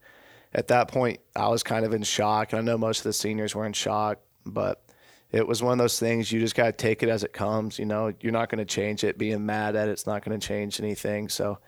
at 0.55 0.69
that 0.69 0.88
point, 0.88 1.21
I 1.35 1.49
was 1.49 1.62
kind 1.62 1.85
of 1.85 1.93
in 1.93 2.03
shock. 2.03 2.53
And 2.53 2.61
I 2.61 2.62
know 2.62 2.79
most 2.79 2.99
of 2.99 3.05
the 3.05 3.12
seniors 3.12 3.55
were 3.55 3.67
in 3.67 3.73
shock, 3.73 4.19
but 4.45 4.83
it 5.31 5.47
was 5.47 5.62
one 5.62 5.73
of 5.73 5.79
those 5.79 5.99
things 5.99 6.31
you 6.31 6.41
just 6.41 6.55
got 6.55 6.67
to 6.67 6.73
take 6.73 7.03
it 7.03 7.09
as 7.09 7.25
it 7.25 7.33
comes. 7.33 7.79
You 7.79 7.85
know, 7.85 8.12
you're 8.21 8.33
not 8.33 8.49
going 8.49 8.59
to 8.59 8.65
change 8.65 9.05
it. 9.05 9.19
Being 9.19 9.45
mad 9.45 9.76
at 9.76 9.88
it's 9.88 10.07
not 10.07 10.25
going 10.25 10.38
to 10.38 10.47
change 10.47 10.81
anything. 10.81 11.29
So 11.29 11.59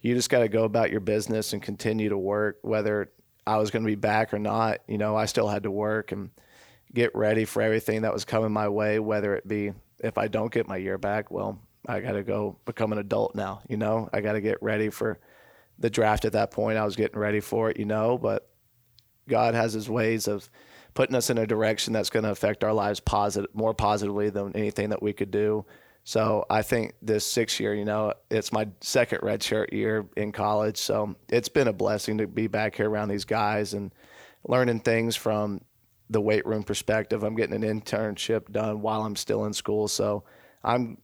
you 0.00 0.14
just 0.14 0.30
got 0.30 0.40
to 0.40 0.48
go 0.48 0.64
about 0.64 0.90
your 0.90 1.00
business 1.00 1.52
and 1.52 1.62
continue 1.62 2.08
to 2.08 2.18
work, 2.18 2.58
whether 2.62 3.10
I 3.46 3.56
was 3.56 3.70
going 3.70 3.82
to 3.82 3.88
be 3.88 3.96
back 3.96 4.32
or 4.32 4.38
not. 4.38 4.78
You 4.86 4.98
know, 4.98 5.16
I 5.16 5.26
still 5.26 5.48
had 5.48 5.64
to 5.64 5.70
work 5.70 6.12
and 6.12 6.30
get 6.94 7.14
ready 7.14 7.44
for 7.44 7.60
everything 7.60 8.02
that 8.02 8.12
was 8.12 8.24
coming 8.24 8.52
my 8.52 8.68
way, 8.68 8.98
whether 8.98 9.34
it 9.34 9.46
be 9.46 9.72
if 10.00 10.16
I 10.16 10.28
don't 10.28 10.52
get 10.52 10.68
my 10.68 10.76
year 10.76 10.96
back, 10.96 11.30
well, 11.30 11.58
I 11.86 12.00
got 12.00 12.12
to 12.12 12.22
go 12.22 12.56
become 12.64 12.92
an 12.92 12.98
adult 12.98 13.34
now. 13.34 13.62
You 13.68 13.76
know, 13.76 14.08
I 14.12 14.20
got 14.20 14.32
to 14.32 14.40
get 14.40 14.62
ready 14.62 14.90
for 14.90 15.18
the 15.78 15.90
draft 15.90 16.24
at 16.24 16.32
that 16.32 16.50
point. 16.50 16.78
I 16.78 16.84
was 16.84 16.96
getting 16.96 17.18
ready 17.18 17.40
for 17.40 17.70
it, 17.70 17.78
you 17.78 17.84
know, 17.84 18.18
but 18.18 18.48
God 19.28 19.54
has 19.54 19.72
his 19.72 19.88
ways 19.88 20.26
of 20.26 20.50
putting 20.94 21.14
us 21.14 21.30
in 21.30 21.38
a 21.38 21.46
direction 21.46 21.92
that's 21.92 22.10
going 22.10 22.24
to 22.24 22.30
affect 22.30 22.64
our 22.64 22.72
lives 22.72 23.00
positive, 23.00 23.54
more 23.54 23.74
positively 23.74 24.30
than 24.30 24.56
anything 24.56 24.90
that 24.90 25.02
we 25.02 25.12
could 25.12 25.30
do. 25.30 25.64
So 26.04 26.46
I 26.48 26.62
think 26.62 26.94
this 27.02 27.26
six 27.26 27.60
year, 27.60 27.74
you 27.74 27.84
know, 27.84 28.14
it's 28.30 28.50
my 28.50 28.68
second 28.80 29.20
redshirt 29.20 29.72
year 29.72 30.06
in 30.16 30.32
college. 30.32 30.78
So 30.78 31.14
it's 31.28 31.50
been 31.50 31.68
a 31.68 31.72
blessing 31.72 32.18
to 32.18 32.26
be 32.26 32.46
back 32.46 32.76
here 32.76 32.88
around 32.88 33.08
these 33.08 33.26
guys 33.26 33.74
and 33.74 33.92
learning 34.46 34.80
things 34.80 35.16
from 35.16 35.60
the 36.08 36.20
weight 36.20 36.46
room 36.46 36.62
perspective. 36.62 37.22
I'm 37.22 37.36
getting 37.36 37.62
an 37.62 37.80
internship 37.80 38.50
done 38.50 38.80
while 38.80 39.02
I'm 39.02 39.16
still 39.16 39.44
in 39.44 39.52
school. 39.52 39.86
So 39.86 40.24
I'm 40.64 40.96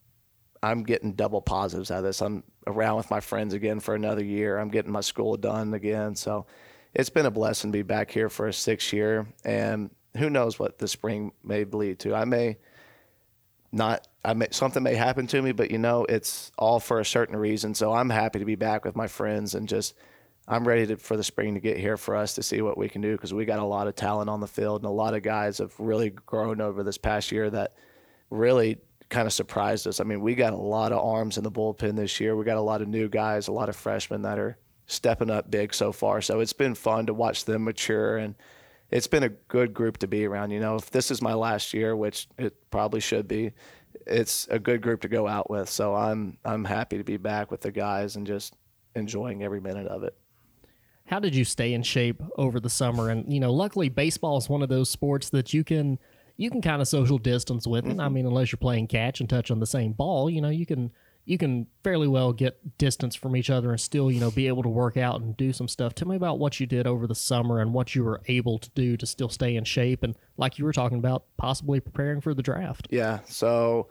I'm 0.65 0.81
getting 0.81 1.13
double 1.13 1.41
positives 1.41 1.91
out 1.91 1.99
of 1.99 2.03
this. 2.05 2.21
I'm 2.21 2.43
around 2.65 2.97
with 2.97 3.11
my 3.11 3.19
friends 3.19 3.53
again 3.53 3.79
for 3.79 3.93
another 3.93 4.23
year. 4.23 4.57
I'm 4.57 4.69
getting 4.69 4.91
my 4.91 5.01
school 5.01 5.37
done 5.37 5.75
again. 5.75 6.15
So 6.15 6.47
it's 6.95 7.11
been 7.11 7.27
a 7.27 7.31
blessing 7.31 7.71
to 7.71 7.77
be 7.77 7.83
back 7.83 8.09
here 8.09 8.29
for 8.29 8.47
a 8.47 8.53
six 8.53 8.91
year. 8.91 9.27
And 9.43 9.91
who 10.17 10.27
knows 10.27 10.57
what 10.57 10.79
the 10.79 10.87
spring 10.87 11.33
may 11.43 11.65
lead 11.65 11.99
to. 11.99 12.15
I 12.15 12.25
may 12.25 12.57
not, 13.71 14.07
I 14.23 14.33
may, 14.33 14.47
something 14.49 14.81
may 14.81 14.95
happen 14.95 15.27
to 15.27 15.41
me, 15.41 15.51
but 15.51 15.69
you 15.69 15.77
know, 15.77 16.05
it's 16.05 16.51
all 16.57 16.79
for 16.79 16.99
a 16.99 17.05
certain 17.05 17.35
reason. 17.35 17.75
So 17.75 17.93
I'm 17.93 18.09
happy 18.09 18.39
to 18.39 18.45
be 18.45 18.55
back 18.55 18.85
with 18.85 18.95
my 18.95 19.07
friends 19.07 19.53
and 19.53 19.69
just, 19.69 19.93
I'm 20.47 20.67
ready 20.67 20.87
to, 20.87 20.97
for 20.97 21.15
the 21.15 21.23
spring 21.23 21.53
to 21.53 21.59
get 21.59 21.77
here 21.77 21.95
for 21.97 22.15
us 22.15 22.33
to 22.35 22.43
see 22.43 22.63
what 22.63 22.75
we 22.75 22.89
can 22.89 23.01
do 23.01 23.11
because 23.11 23.35
we 23.35 23.45
got 23.45 23.59
a 23.59 23.63
lot 23.63 23.87
of 23.87 23.95
talent 23.95 24.31
on 24.31 24.39
the 24.39 24.47
field 24.47 24.81
and 24.81 24.89
a 24.89 24.93
lot 24.93 25.13
of 25.13 25.21
guys 25.21 25.59
have 25.59 25.79
really 25.79 26.09
grown 26.09 26.59
over 26.59 26.81
this 26.81 26.97
past 26.97 27.31
year 27.31 27.51
that 27.51 27.75
really 28.31 28.79
kind 29.09 29.27
of 29.27 29.33
surprised 29.33 29.87
us. 29.87 29.99
I 29.99 30.03
mean, 30.03 30.21
we 30.21 30.35
got 30.35 30.53
a 30.53 30.57
lot 30.57 30.91
of 30.91 31.03
arms 31.03 31.37
in 31.37 31.43
the 31.43 31.51
bullpen 31.51 31.95
this 31.95 32.19
year. 32.19 32.35
We 32.35 32.45
got 32.45 32.57
a 32.57 32.61
lot 32.61 32.81
of 32.81 32.87
new 32.87 33.07
guys, 33.07 33.47
a 33.47 33.51
lot 33.51 33.69
of 33.69 33.75
freshmen 33.75 34.23
that 34.23 34.39
are 34.39 34.57
stepping 34.87 35.29
up 35.29 35.49
big 35.49 35.73
so 35.73 35.91
far. 35.91 36.21
So 36.21 36.39
it's 36.39 36.53
been 36.53 36.75
fun 36.75 37.07
to 37.07 37.13
watch 37.13 37.45
them 37.45 37.63
mature 37.63 38.17
and 38.17 38.35
it's 38.91 39.07
been 39.07 39.23
a 39.23 39.29
good 39.29 39.73
group 39.73 39.97
to 39.99 40.07
be 40.07 40.25
around. 40.25 40.51
You 40.51 40.59
know, 40.59 40.75
if 40.75 40.91
this 40.91 41.09
is 41.11 41.21
my 41.21 41.33
last 41.33 41.73
year, 41.73 41.95
which 41.95 42.27
it 42.37 42.55
probably 42.69 42.99
should 42.99 43.27
be, 43.27 43.51
it's 44.05 44.47
a 44.49 44.59
good 44.59 44.81
group 44.81 45.01
to 45.01 45.07
go 45.07 45.27
out 45.27 45.49
with. 45.49 45.69
So 45.69 45.95
I'm 45.95 46.37
I'm 46.45 46.65
happy 46.65 46.97
to 46.97 47.03
be 47.03 47.17
back 47.17 47.51
with 47.51 47.61
the 47.61 47.71
guys 47.71 48.15
and 48.15 48.27
just 48.27 48.55
enjoying 48.95 49.43
every 49.43 49.59
minute 49.59 49.87
of 49.87 50.03
it. 50.03 50.15
How 51.05 51.19
did 51.19 51.35
you 51.35 51.45
stay 51.45 51.73
in 51.73 51.83
shape 51.83 52.21
over 52.35 52.59
the 52.59 52.69
summer? 52.69 53.09
And 53.09 53.31
you 53.31 53.39
know, 53.39 53.53
luckily, 53.53 53.89
baseball 53.89 54.37
is 54.37 54.49
one 54.49 54.61
of 54.61 54.69
those 54.69 54.89
sports 54.89 55.29
that 55.31 55.53
you 55.53 55.63
can 55.63 55.99
you 56.37 56.49
can 56.49 56.61
kind 56.61 56.81
of 56.81 56.87
social 56.87 57.17
distance 57.17 57.65
with. 57.65 57.85
And 57.85 58.01
I 58.01 58.09
mean, 58.09 58.25
unless 58.25 58.51
you're 58.51 58.57
playing 58.57 58.87
catch 58.87 59.19
and 59.19 59.29
touch 59.29 59.51
on 59.51 59.59
the 59.59 59.65
same 59.65 59.93
ball, 59.93 60.29
you 60.29 60.41
know, 60.41 60.49
you 60.49 60.65
can 60.65 60.91
you 61.25 61.37
can 61.37 61.65
fairly 61.83 62.07
well 62.07 62.33
get 62.33 62.77
distance 62.77 63.15
from 63.15 63.35
each 63.35 63.49
other 63.49 63.71
and 63.71 63.81
still, 63.81 64.11
you 64.11 64.19
know, 64.19 64.29
be 64.29 64.47
able 64.47 64.61
to 64.63 64.69
work 64.69 64.95
out 64.95 65.21
and 65.21 65.35
do 65.35 65.51
some 65.51 65.67
stuff. 65.67 65.95
Tell 65.95 66.07
me 66.07 66.15
about 66.15 66.37
what 66.37 66.59
you 66.59 66.67
did 66.67 66.85
over 66.85 67.07
the 67.07 67.15
summer 67.15 67.59
and 67.59 67.73
what 67.73 67.95
you 67.95 68.03
were 68.03 68.21
able 68.27 68.59
to 68.59 68.69
do 68.71 68.95
to 68.97 69.05
still 69.05 69.29
stay 69.29 69.55
in 69.55 69.63
shape 69.63 70.03
and 70.03 70.15
like 70.37 70.59
you 70.59 70.65
were 70.65 70.73
talking 70.73 70.99
about, 70.99 71.25
possibly 71.37 71.79
preparing 71.79 72.21
for 72.21 72.33
the 72.33 72.43
draft. 72.43 72.87
Yeah. 72.91 73.19
So 73.27 73.89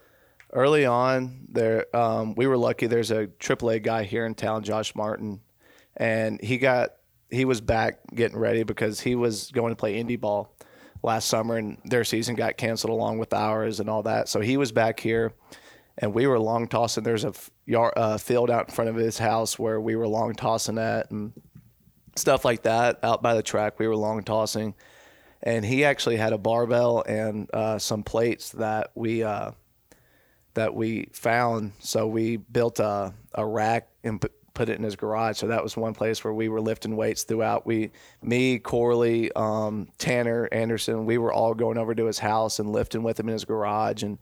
early 0.53 0.87
on, 0.87 1.47
there 1.49 1.87
um, 1.95 2.35
we 2.37 2.47
were 2.47 2.57
lucky. 2.57 2.87
There's 2.87 3.11
a 3.11 3.27
AAA 3.27 3.83
guy 3.83 4.05
here 4.05 4.27
in 4.27 4.35
town, 4.35 4.63
Josh 4.63 4.95
Martin, 4.95 5.41
and 5.97 6.41
he 6.41 6.59
got 6.59 6.91
he 7.31 7.45
was 7.45 7.61
back 7.61 7.99
getting 8.15 8.39
ready 8.39 8.63
because 8.63 9.01
he 9.01 9.17
was 9.17 9.51
going 9.51 9.73
to 9.73 9.77
play 9.77 10.01
indie 10.01 10.21
ball 10.21 10.54
last 11.05 11.29
summer, 11.29 11.57
and 11.57 11.79
their 11.85 12.05
season 12.05 12.35
got 12.35 12.57
canceled 12.57 12.93
along 12.93 13.19
with 13.19 13.33
ours 13.33 13.79
and 13.79 13.89
all 13.89 14.03
that. 14.03 14.29
So 14.29 14.41
he 14.41 14.57
was 14.57 14.73
back 14.73 14.99
here 14.99 15.33
and 15.99 16.15
we 16.15 16.27
were 16.27 16.39
long 16.39 16.67
tossing. 16.69 17.05
There's 17.05 17.25
a 17.25 17.33
yard, 17.67 17.93
uh, 17.97 18.19
field 18.19 18.51
out 18.51 18.69
in 18.69 18.75
front 18.75 18.91
of 18.91 18.97
his 18.97 19.19
house 19.19 19.59
where 19.59 19.81
we 19.81 19.97
were 19.97 20.09
long 20.09 20.35
tossing 20.35 20.79
at 20.79 21.11
and 21.11 21.33
stuff 22.17 22.45
like 22.45 22.63
that. 22.63 22.99
Out 23.03 23.23
by 23.23 23.35
the 23.35 23.43
track, 23.43 23.79
we 23.79 23.87
were 23.87 23.97
long 23.97 24.23
tossing, 24.25 24.75
and 25.43 25.65
he 25.65 25.85
actually 25.85 26.17
had 26.17 26.33
a 26.33 26.39
barbell 26.39 27.05
and 27.07 27.49
uh, 27.55 27.79
some 27.79 28.03
plates 28.03 28.51
that 28.53 28.91
we 28.95 29.23
uh, 29.23 29.53
that 30.55 30.75
we 30.75 31.09
found. 31.13 31.73
So 31.79 32.07
we 32.07 32.37
built 32.37 32.81
a, 32.81 33.15
a 33.33 33.47
rack 33.47 33.89
and 34.03 34.25
put 34.55 34.69
it 34.69 34.79
in 34.79 34.85
his 34.85 34.97
garage. 34.97 35.39
So 35.39 35.49
that 35.49 35.63
was 35.63 35.77
one 35.77 35.95
place 35.95 36.23
where 36.25 36.33
we 36.33 36.49
were 36.49 36.61
lifting 36.61 36.97
weights 36.97 37.25
throughout. 37.25 37.67
We, 37.67 37.91
me, 38.23 38.59
Corley, 38.59 39.31
um, 39.35 39.89
Tanner 39.99 40.49
Anderson, 40.53 41.05
we 41.05 41.19
were 41.19 41.33
all 41.33 41.55
going 41.55 41.77
over 41.77 41.95
to 41.95 42.07
his 42.07 42.21
house 42.21 42.59
and 42.59 42.73
lifting 42.73 43.03
with 43.03 43.19
him 43.19 43.29
in 43.29 43.33
his 43.35 43.45
garage 43.45 44.03
and 44.03 44.19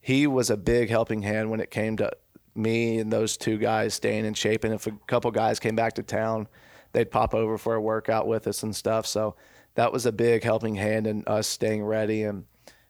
he 0.00 0.26
was 0.26 0.50
a 0.50 0.56
big 0.56 0.88
helping 0.88 1.22
hand 1.22 1.50
when 1.50 1.60
it 1.60 1.70
came 1.70 1.96
to 1.96 2.10
me 2.54 2.98
and 2.98 3.12
those 3.12 3.36
two 3.36 3.58
guys 3.58 3.94
staying 3.94 4.24
in 4.24 4.34
shape. 4.34 4.64
And 4.64 4.74
if 4.74 4.86
a 4.86 4.92
couple 5.06 5.30
guys 5.30 5.60
came 5.60 5.76
back 5.76 5.94
to 5.94 6.02
town, 6.02 6.48
they'd 6.92 7.10
pop 7.10 7.34
over 7.34 7.58
for 7.58 7.74
a 7.74 7.80
workout 7.80 8.26
with 8.26 8.46
us 8.46 8.62
and 8.62 8.74
stuff. 8.74 9.06
So 9.06 9.36
that 9.74 9.92
was 9.92 10.06
a 10.06 10.12
big 10.12 10.42
helping 10.42 10.74
hand 10.74 11.06
in 11.06 11.24
us 11.26 11.46
staying 11.46 11.84
ready. 11.84 12.22
And 12.24 12.44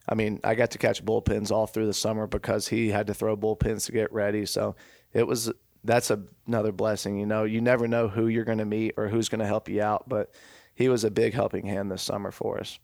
I 0.08 0.14
mean, 0.14 0.40
I 0.44 0.54
got 0.54 0.70
to 0.72 0.78
catch 0.78 1.04
bullpens 1.04 1.50
all 1.50 1.66
through 1.66 1.86
the 1.86 1.94
summer 1.94 2.26
because 2.26 2.68
he 2.68 2.90
had 2.90 3.06
to 3.08 3.14
throw 3.14 3.36
bullpens 3.36 3.86
to 3.86 3.92
get 3.92 4.12
ready. 4.12 4.46
So 4.46 4.76
it 5.12 5.26
was 5.26 5.52
that's 5.88 6.10
a, 6.10 6.22
another 6.46 6.70
blessing. 6.70 7.18
You 7.18 7.26
know, 7.26 7.44
you 7.44 7.60
never 7.60 7.88
know 7.88 8.08
who 8.08 8.28
you're 8.28 8.44
going 8.44 8.58
to 8.58 8.64
meet 8.64 8.94
or 8.96 9.08
who's 9.08 9.28
going 9.28 9.40
to 9.40 9.46
help 9.46 9.68
you 9.68 9.82
out, 9.82 10.08
but 10.08 10.32
he 10.74 10.88
was 10.88 11.02
a 11.02 11.10
big 11.10 11.34
helping 11.34 11.66
hand 11.66 11.90
this 11.90 12.02
summer 12.02 12.30
for 12.30 12.60
us. 12.60 12.78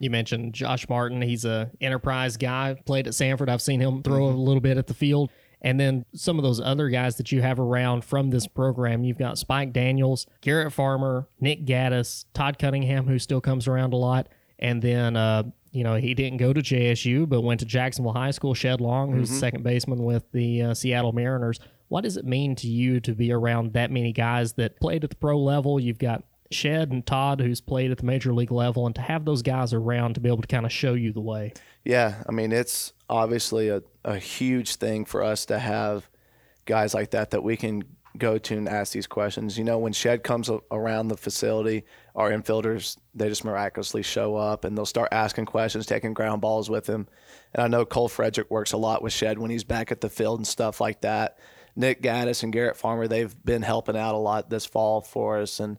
You 0.00 0.10
mentioned 0.10 0.52
Josh 0.52 0.88
Martin. 0.88 1.22
He's 1.22 1.44
a 1.44 1.70
enterprise 1.80 2.36
guy. 2.36 2.76
Played 2.84 3.06
at 3.06 3.14
Samford. 3.14 3.48
I've 3.48 3.62
seen 3.62 3.80
him 3.80 4.02
throw 4.02 4.26
mm-hmm. 4.26 4.38
a 4.38 4.42
little 4.42 4.60
bit 4.60 4.76
at 4.76 4.86
the 4.86 4.94
field. 4.94 5.30
And 5.60 5.78
then 5.78 6.04
some 6.14 6.38
of 6.38 6.44
those 6.44 6.60
other 6.60 6.88
guys 6.88 7.16
that 7.16 7.32
you 7.32 7.42
have 7.42 7.58
around 7.58 8.04
from 8.04 8.30
this 8.30 8.46
program, 8.46 9.02
you've 9.02 9.18
got 9.18 9.38
Spike 9.38 9.72
Daniels, 9.72 10.26
Garrett 10.40 10.72
Farmer, 10.72 11.26
Nick 11.40 11.64
Gaddis, 11.64 12.26
Todd 12.32 12.58
Cunningham, 12.60 13.06
who 13.06 13.18
still 13.18 13.40
comes 13.40 13.66
around 13.66 13.92
a 13.92 13.96
lot. 13.96 14.28
And 14.60 14.80
then, 14.80 15.16
uh, 15.16 15.44
you 15.72 15.82
know, 15.82 15.96
he 15.96 16.14
didn't 16.14 16.38
go 16.38 16.52
to 16.52 16.60
JSU, 16.60 17.28
but 17.28 17.40
went 17.40 17.60
to 17.60 17.66
Jacksonville 17.66 18.12
High 18.12 18.30
School. 18.30 18.54
Shed 18.54 18.80
Long, 18.80 19.12
who's 19.12 19.30
mm-hmm. 19.30 19.38
second 19.38 19.64
baseman 19.64 20.04
with 20.04 20.30
the 20.30 20.62
uh, 20.62 20.74
Seattle 20.74 21.12
Mariners. 21.12 21.58
What 21.88 22.02
does 22.02 22.16
it 22.16 22.24
mean 22.24 22.54
to 22.56 22.68
you 22.68 23.00
to 23.00 23.14
be 23.14 23.32
around 23.32 23.72
that 23.72 23.90
many 23.90 24.12
guys 24.12 24.54
that 24.54 24.78
played 24.80 25.04
at 25.04 25.10
the 25.10 25.16
pro 25.16 25.38
level? 25.38 25.80
You've 25.80 25.98
got 25.98 26.24
Shed 26.50 26.90
and 26.90 27.04
Todd, 27.04 27.40
who's 27.40 27.60
played 27.60 27.90
at 27.90 27.98
the 27.98 28.06
major 28.06 28.32
league 28.32 28.52
level, 28.52 28.86
and 28.86 28.94
to 28.94 29.00
have 29.00 29.24
those 29.24 29.42
guys 29.42 29.72
around 29.72 30.14
to 30.14 30.20
be 30.20 30.28
able 30.28 30.42
to 30.42 30.48
kind 30.48 30.66
of 30.66 30.72
show 30.72 30.94
you 30.94 31.12
the 31.12 31.20
way. 31.20 31.52
Yeah, 31.84 32.22
I 32.28 32.32
mean, 32.32 32.52
it's 32.52 32.92
obviously 33.08 33.68
a, 33.68 33.82
a 34.04 34.18
huge 34.18 34.76
thing 34.76 35.04
for 35.04 35.22
us 35.22 35.46
to 35.46 35.58
have 35.58 36.08
guys 36.66 36.94
like 36.94 37.10
that 37.10 37.30
that 37.30 37.42
we 37.42 37.56
can 37.56 37.84
go 38.16 38.36
to 38.36 38.56
and 38.56 38.68
ask 38.68 38.92
these 38.92 39.06
questions. 39.06 39.56
You 39.56 39.64
know, 39.64 39.78
when 39.78 39.92
Shed 39.92 40.22
comes 40.22 40.50
around 40.70 41.08
the 41.08 41.16
facility, 41.16 41.84
our 42.14 42.30
infielders 42.30 42.96
they 43.14 43.28
just 43.28 43.44
miraculously 43.44 44.02
show 44.02 44.36
up 44.36 44.64
and 44.64 44.76
they'll 44.76 44.86
start 44.86 45.08
asking 45.12 45.46
questions, 45.46 45.86
taking 45.86 46.14
ground 46.14 46.40
balls 46.40 46.68
with 46.68 46.86
him. 46.86 47.08
And 47.54 47.62
I 47.62 47.68
know 47.68 47.84
Cole 47.84 48.08
Frederick 48.08 48.50
works 48.50 48.72
a 48.72 48.76
lot 48.76 49.02
with 49.02 49.12
Shed 49.12 49.38
when 49.38 49.50
he's 49.50 49.64
back 49.64 49.92
at 49.92 50.00
the 50.00 50.10
field 50.10 50.40
and 50.40 50.46
stuff 50.46 50.80
like 50.80 51.02
that. 51.02 51.38
Nick 51.78 52.02
Gaddis 52.02 52.42
and 52.42 52.52
Garrett 52.52 52.76
Farmer, 52.76 53.06
they've 53.06 53.34
been 53.44 53.62
helping 53.62 53.96
out 53.96 54.16
a 54.16 54.18
lot 54.18 54.50
this 54.50 54.66
fall 54.66 55.00
for 55.00 55.38
us 55.38 55.60
and 55.60 55.78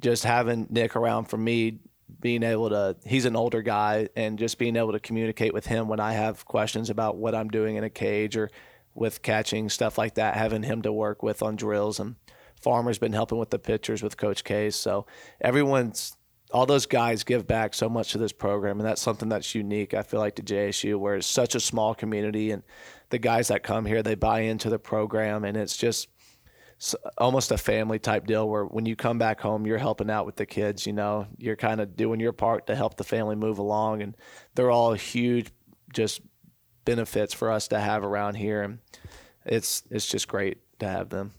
just 0.00 0.24
having 0.24 0.66
Nick 0.68 0.96
around 0.96 1.26
for 1.26 1.36
me, 1.36 1.78
being 2.20 2.42
able 2.42 2.70
to, 2.70 2.96
he's 3.06 3.24
an 3.24 3.36
older 3.36 3.62
guy, 3.62 4.08
and 4.16 4.36
just 4.36 4.58
being 4.58 4.74
able 4.74 4.92
to 4.92 4.98
communicate 4.98 5.54
with 5.54 5.66
him 5.66 5.86
when 5.86 6.00
I 6.00 6.12
have 6.12 6.44
questions 6.44 6.90
about 6.90 7.16
what 7.16 7.36
I'm 7.36 7.48
doing 7.48 7.76
in 7.76 7.84
a 7.84 7.90
cage 7.90 8.36
or 8.36 8.50
with 8.94 9.22
catching, 9.22 9.68
stuff 9.68 9.96
like 9.96 10.14
that, 10.14 10.34
having 10.34 10.64
him 10.64 10.82
to 10.82 10.92
work 10.92 11.22
with 11.22 11.40
on 11.40 11.54
drills. 11.54 12.00
And 12.00 12.16
Farmer's 12.60 12.98
been 12.98 13.12
helping 13.12 13.38
with 13.38 13.50
the 13.50 13.60
pitchers 13.60 14.02
with 14.02 14.16
Coach 14.16 14.42
Case. 14.42 14.74
So 14.74 15.06
everyone's, 15.40 16.16
all 16.50 16.66
those 16.66 16.86
guys 16.86 17.24
give 17.24 17.46
back 17.46 17.74
so 17.74 17.88
much 17.88 18.12
to 18.12 18.18
this 18.18 18.32
program, 18.32 18.80
and 18.80 18.88
that's 18.88 19.02
something 19.02 19.28
that's 19.28 19.54
unique, 19.54 19.94
I 19.94 20.02
feel 20.02 20.20
like, 20.20 20.36
to 20.36 20.42
JSU, 20.42 20.98
where 20.98 21.16
it's 21.16 21.26
such 21.26 21.54
a 21.54 21.60
small 21.60 21.94
community, 21.94 22.50
and 22.50 22.62
the 23.10 23.18
guys 23.18 23.48
that 23.48 23.62
come 23.62 23.84
here, 23.84 24.02
they 24.02 24.14
buy 24.14 24.40
into 24.40 24.70
the 24.70 24.78
program, 24.78 25.44
and 25.44 25.56
it's 25.56 25.76
just, 25.76 26.08
almost 27.16 27.50
a 27.50 27.58
family 27.58 27.98
type 27.98 28.24
deal 28.26 28.48
where 28.48 28.64
when 28.64 28.86
you 28.86 28.94
come 28.94 29.18
back 29.18 29.40
home, 29.40 29.66
you're 29.66 29.78
helping 29.78 30.08
out 30.08 30.24
with 30.26 30.36
the 30.36 30.46
kids. 30.46 30.86
You 30.86 30.92
know, 30.92 31.26
you're 31.36 31.56
kind 31.56 31.80
of 31.80 31.96
doing 31.96 32.20
your 32.20 32.32
part 32.32 32.68
to 32.68 32.76
help 32.76 32.96
the 32.96 33.04
family 33.04 33.34
move 33.34 33.58
along, 33.58 34.02
and 34.02 34.16
they're 34.54 34.70
all 34.70 34.92
huge, 34.92 35.50
just 35.92 36.20
benefits 36.84 37.34
for 37.34 37.50
us 37.50 37.68
to 37.68 37.80
have 37.80 38.04
around 38.04 38.36
here, 38.36 38.62
and 38.62 38.78
it's 39.44 39.82
it's 39.90 40.06
just 40.06 40.28
great 40.28 40.58
to 40.78 40.86
have 40.88 41.08
them. 41.08 41.32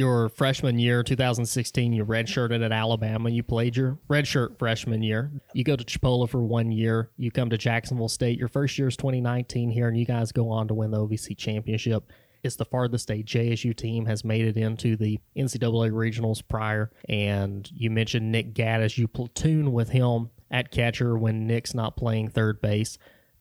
Your 0.00 0.30
freshman 0.30 0.78
year, 0.78 1.02
2016, 1.02 1.92
you 1.92 2.06
redshirted 2.06 2.64
at 2.64 2.72
Alabama. 2.72 3.28
You 3.28 3.42
played 3.42 3.76
your 3.76 3.98
redshirt 4.08 4.58
freshman 4.58 5.02
year. 5.02 5.30
You 5.52 5.62
go 5.62 5.76
to 5.76 5.84
Chipola 5.84 6.26
for 6.26 6.42
one 6.42 6.72
year. 6.72 7.10
You 7.18 7.30
come 7.30 7.50
to 7.50 7.58
Jacksonville 7.58 8.08
State. 8.08 8.38
Your 8.38 8.48
first 8.48 8.78
year 8.78 8.88
is 8.88 8.96
2019 8.96 9.68
here, 9.68 9.88
and 9.88 9.98
you 9.98 10.06
guys 10.06 10.32
go 10.32 10.48
on 10.48 10.68
to 10.68 10.74
win 10.74 10.90
the 10.90 10.96
OVC 10.96 11.36
championship. 11.36 12.10
It's 12.42 12.56
the 12.56 12.64
farthest 12.64 13.10
a 13.10 13.22
JSU 13.22 13.76
team 13.76 14.06
has 14.06 14.24
made 14.24 14.46
it 14.46 14.56
into 14.56 14.96
the 14.96 15.20
NCAA 15.36 15.90
regionals 15.90 16.40
prior. 16.48 16.90
And 17.06 17.70
you 17.70 17.90
mentioned 17.90 18.32
Nick 18.32 18.54
Gaddis. 18.54 18.96
You 18.96 19.06
platoon 19.06 19.70
with 19.70 19.90
him 19.90 20.30
at 20.50 20.70
catcher 20.70 21.18
when 21.18 21.46
Nick's 21.46 21.74
not 21.74 21.98
playing 21.98 22.30
third 22.30 22.62
base. 22.62 22.96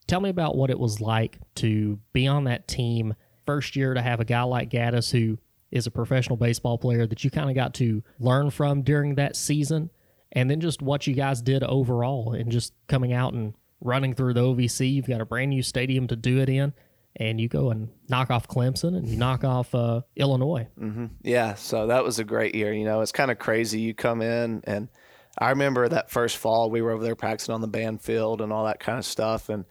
Tell 0.08 0.20
me 0.20 0.30
about 0.30 0.58
what 0.58 0.72
it 0.72 0.80
was 0.80 1.00
like 1.00 1.38
to 1.56 2.02
be 2.12 2.28
on 2.28 2.44
that 2.44 2.68
team 2.68 3.14
first 3.46 3.78
year 3.78 3.94
to 3.94 4.02
have 4.02 4.20
a 4.20 4.26
guy 4.26 4.42
like 4.42 4.70
Gaddis 4.70 5.10
who 5.10 5.38
is 5.72 5.88
a 5.88 5.92
professional 5.92 6.38
baseball 6.38 6.78
player 6.78 7.06
that 7.06 7.24
you 7.24 7.32
kind 7.32 7.50
of 7.50 7.56
got 7.56 7.74
to 7.76 8.04
learn 8.20 8.50
from 8.50 8.82
during 8.82 9.16
that 9.16 9.36
season. 9.36 9.90
And 10.32 10.50
then 10.50 10.60
just 10.60 10.82
what 10.82 11.08
you 11.08 11.14
guys 11.14 11.42
did 11.42 11.64
overall 11.64 12.34
and 12.34 12.52
just 12.52 12.74
coming 12.88 13.14
out 13.14 13.34
and 13.34 13.54
running 13.82 14.14
through 14.14 14.34
the 14.34 14.42
OVC. 14.42 14.94
You've 14.94 15.08
got 15.08 15.22
a 15.22 15.26
brand 15.26 15.50
new 15.50 15.64
stadium 15.64 16.08
to 16.08 16.16
do 16.16 16.40
it 16.40 16.50
in 16.50 16.74
and 17.16 17.40
you 17.40 17.48
go 17.48 17.72
and 17.72 17.90
knock 18.08 18.30
off 18.30 18.48
Clemson 18.48 18.96
and 18.96 19.08
you 19.08 19.18
knock 19.18 19.44
off 19.44 19.74
uh, 19.74 20.02
Illinois. 20.16 20.68
Mm-hmm. 20.80 21.08
Yeah, 21.24 21.56
so 21.56 21.88
that 21.88 22.04
was 22.04 22.20
a 22.20 22.24
great 22.24 22.56
year. 22.56 22.74
You 22.74 22.86
know, 22.86 23.02
it's 23.02 23.12
kind 23.12 23.32
of 23.32 23.40
crazy. 23.40 23.82
You 23.82 23.94
come 23.94 24.22
in, 24.22 24.62
and 24.66 24.90
I 25.38 25.50
remember 25.50 25.88
that 25.90 26.10
first 26.10 26.38
fall 26.38 26.70
we 26.70 26.82
were 26.82 26.92
over 26.92 27.04
there 27.04 27.16
practicing 27.16 27.54
on 27.54 27.62
the 27.62 27.68
band 27.68 28.02
field 28.02 28.42
and 28.42 28.54
all 28.54 28.66
that 28.66 28.80
kind 28.80 28.98
of 28.98 29.06
stuff. 29.06 29.50
And 29.50 29.66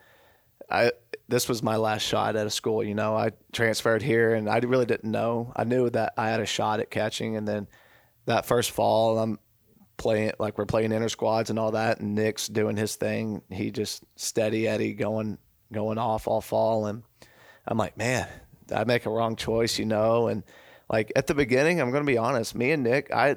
I 0.71 0.93
this 1.29 1.49
was 1.49 1.63
my 1.63 1.77
last 1.77 2.03
shot 2.03 2.37
at 2.37 2.47
a 2.47 2.51
school. 2.51 2.83
You 2.83 2.95
know, 2.95 3.17
I 3.17 3.33
transferred 3.53 4.03
here, 4.03 4.35
and 4.35 4.49
I 4.49 4.59
really 4.59 4.87
didn't 4.87 5.11
know. 5.11 5.53
I 5.55 5.65
knew 5.65 5.91
that 5.91 6.15
I 6.17 6.31
had 6.31 6.41
a 6.41 6.47
shot 6.47 6.81
at 6.81 6.91
catching, 6.91 7.37
and 7.37 7.47
then 7.47 7.69
that 8.27 8.47
first 8.47 8.71
fall, 8.71 9.19
I'm 9.19 9.39
playing 9.97 10.33
like 10.39 10.57
we're 10.59 10.67
playing 10.67 10.93
inter 10.93 11.09
squads 11.09 11.51
and 11.51 11.59
all 11.59 11.73
that, 11.73 12.01
and 12.01 12.15
Nick's 12.15 12.49
doing 12.49 12.77
his 12.77 12.97
thing. 12.97 13.43
He 13.51 13.71
just 13.71 14.05
steady 14.17 14.67
Eddie 14.67 14.95
going 14.95 15.39
going 15.73 15.99
off 15.99 16.27
all 16.27 16.41
fall 16.41 16.87
and 16.87 17.03
I'm 17.67 17.77
like, 17.77 17.97
man, 17.99 18.27
I 18.75 18.85
make 18.85 19.05
a 19.05 19.11
wrong 19.11 19.37
choice, 19.37 19.79
you 19.79 19.85
know? 19.85 20.29
And 20.29 20.43
like 20.89 21.13
at 21.15 21.27
the 21.27 21.35
beginning, 21.35 21.81
I'm 21.81 21.91
going 21.91 22.03
to 22.03 22.11
be 22.11 22.19
honest, 22.19 22.55
me 22.55 22.73
and 22.73 22.83
Nick, 22.83 23.13
I 23.13 23.37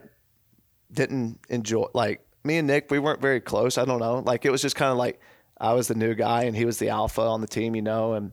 didn't 0.92 1.40
enjoy, 1.50 1.88
like, 1.94 2.26
me 2.44 2.58
and 2.58 2.68
Nick, 2.68 2.90
we 2.90 2.98
weren't 2.98 3.22
very 3.22 3.42
close. 3.42 3.78
I 3.78 3.86
don't 3.86 4.00
know. 4.00 4.24
Like, 4.26 4.46
it 4.46 4.52
was 4.52 4.62
just 4.62 4.76
kind 4.76 4.92
of 4.92 4.98
like, 4.98 5.20
I 5.62 5.74
was 5.74 5.88
the 5.88 5.96
new 5.96 6.16
guy 6.16 6.44
and 6.44 6.56
he 6.56 6.66
was 6.66 6.80
the 6.80 6.90
alpha 6.90 7.22
on 7.22 7.40
the 7.40 7.48
team, 7.48 7.76
you 7.76 7.84
know, 7.84 8.14
and 8.14 8.32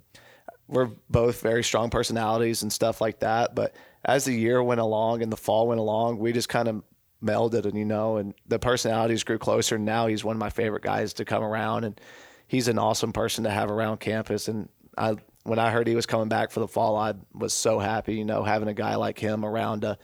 we're 0.66 0.90
both 1.10 1.42
very 1.42 1.62
strong 1.62 1.90
personalities 1.90 2.62
and 2.62 2.72
stuff 2.72 3.00
like 3.00 3.20
that. 3.20 3.54
But 3.54 3.76
as 4.04 4.24
the 4.24 4.32
year 4.32 4.62
went 4.62 4.80
along 4.80 5.22
and 5.22 5.30
the 5.30 5.36
fall 5.36 5.68
went 5.68 5.78
along, 5.78 6.18
we 6.18 6.32
just 6.32 6.48
kind 6.48 6.68
of 6.68 6.82
melded 7.22 7.66
and 7.66 7.76
you 7.76 7.84
know, 7.84 8.16
and 8.16 8.34
the 8.46 8.58
personalities 8.58 9.24
grew 9.24 9.38
closer. 9.38 9.76
And 9.76 9.84
now 9.84 10.06
he's 10.06 10.24
one 10.24 10.36
of 10.36 10.40
my 10.40 10.50
favorite 10.50 10.82
guys 10.82 11.12
to 11.14 11.24
come 11.24 11.42
around, 11.42 11.84
and 11.84 12.00
he's 12.46 12.68
an 12.68 12.78
awesome 12.78 13.12
person 13.12 13.44
to 13.44 13.50
have 13.50 13.70
around 13.70 14.00
campus. 14.00 14.48
And 14.48 14.68
I, 14.96 15.16
when 15.44 15.58
I 15.58 15.70
heard 15.70 15.86
he 15.86 15.94
was 15.94 16.06
coming 16.06 16.28
back 16.28 16.50
for 16.50 16.60
the 16.60 16.68
fall, 16.68 16.96
I 16.96 17.14
was 17.34 17.52
so 17.52 17.78
happy, 17.78 18.14
you 18.14 18.24
know, 18.24 18.42
having 18.42 18.68
a 18.68 18.74
guy 18.74 18.96
like 18.96 19.18
him 19.18 19.44
around 19.44 19.82
to 19.82 19.98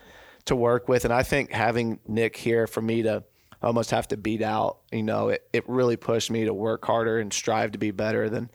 to 0.47 0.57
work 0.57 0.89
with. 0.89 1.05
And 1.07 1.15
I 1.15 1.23
think 1.23 1.53
having 1.53 2.01
Nick 2.07 2.37
here 2.37 2.67
for 2.67 2.83
me 2.83 3.03
to 3.03 3.25
almost 3.67 3.91
have 3.91 4.09
to 4.09 4.17
beat 4.17 4.43
out, 4.43 4.79
you 4.93 5.03
know, 5.03 5.29
it, 5.29 5.47
it 5.53 5.69
really 5.69 5.97
pushed 5.97 6.31
me 6.31 6.45
to 6.45 6.55
work 6.55 6.85
harder 6.85 7.19
and 7.19 7.33
strive 7.33 7.73
to 7.73 7.79
be 7.79 7.91
better 7.91 8.29
than 8.29 8.51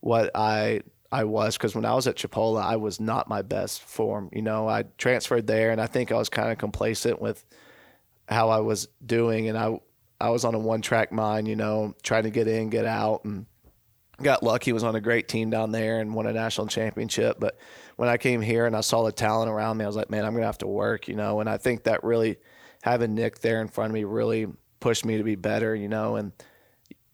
what 0.00 0.30
I 0.34 0.82
I 1.12 1.24
was 1.24 1.58
because 1.58 1.74
when 1.74 1.84
I 1.84 1.94
was 1.94 2.06
at 2.06 2.16
Chipola, 2.16 2.62
I 2.62 2.76
was 2.76 2.98
not 2.98 3.28
my 3.28 3.42
best 3.42 3.82
form. 3.82 4.30
You 4.32 4.40
know, 4.40 4.66
I 4.66 4.84
transferred 4.96 5.46
there, 5.46 5.70
and 5.70 5.80
I 5.80 5.86
think 5.86 6.10
I 6.10 6.16
was 6.16 6.30
kind 6.30 6.50
of 6.50 6.56
complacent 6.56 7.20
with 7.20 7.44
how 8.28 8.48
I 8.48 8.60
was 8.60 8.88
doing, 9.04 9.48
and 9.48 9.58
I 9.58 9.78
I 10.18 10.30
was 10.30 10.46
on 10.46 10.54
a 10.54 10.58
one 10.58 10.80
track 10.80 11.12
mind. 11.12 11.48
You 11.48 11.56
know, 11.56 11.94
trying 12.02 12.22
to 12.22 12.30
get 12.30 12.48
in, 12.48 12.70
get 12.70 12.86
out, 12.86 13.26
and 13.26 13.44
got 14.22 14.42
lucky. 14.42 14.72
Was 14.72 14.84
on 14.84 14.96
a 14.96 15.02
great 15.02 15.28
team 15.28 15.50
down 15.50 15.70
there 15.70 16.00
and 16.00 16.14
won 16.14 16.26
a 16.26 16.32
national 16.32 16.68
championship. 16.68 17.38
But 17.38 17.58
when 17.96 18.08
I 18.08 18.16
came 18.16 18.40
here 18.40 18.64
and 18.64 18.74
I 18.74 18.80
saw 18.80 19.04
the 19.04 19.12
talent 19.12 19.50
around 19.50 19.76
me, 19.76 19.84
I 19.84 19.88
was 19.88 19.96
like, 19.96 20.10
man, 20.10 20.24
I'm 20.24 20.32
gonna 20.32 20.46
have 20.46 20.58
to 20.58 20.66
work. 20.66 21.08
You 21.08 21.16
know, 21.16 21.40
and 21.40 21.48
I 21.48 21.58
think 21.58 21.84
that 21.84 22.02
really 22.04 22.38
having 22.82 23.14
Nick 23.14 23.40
there 23.40 23.60
in 23.60 23.68
front 23.68 23.90
of 23.90 23.94
me 23.94 24.04
really 24.04 24.46
pushed 24.78 25.04
me 25.04 25.16
to 25.16 25.24
be 25.24 25.34
better. 25.34 25.74
You 25.74 25.88
know, 25.88 26.16
and 26.16 26.32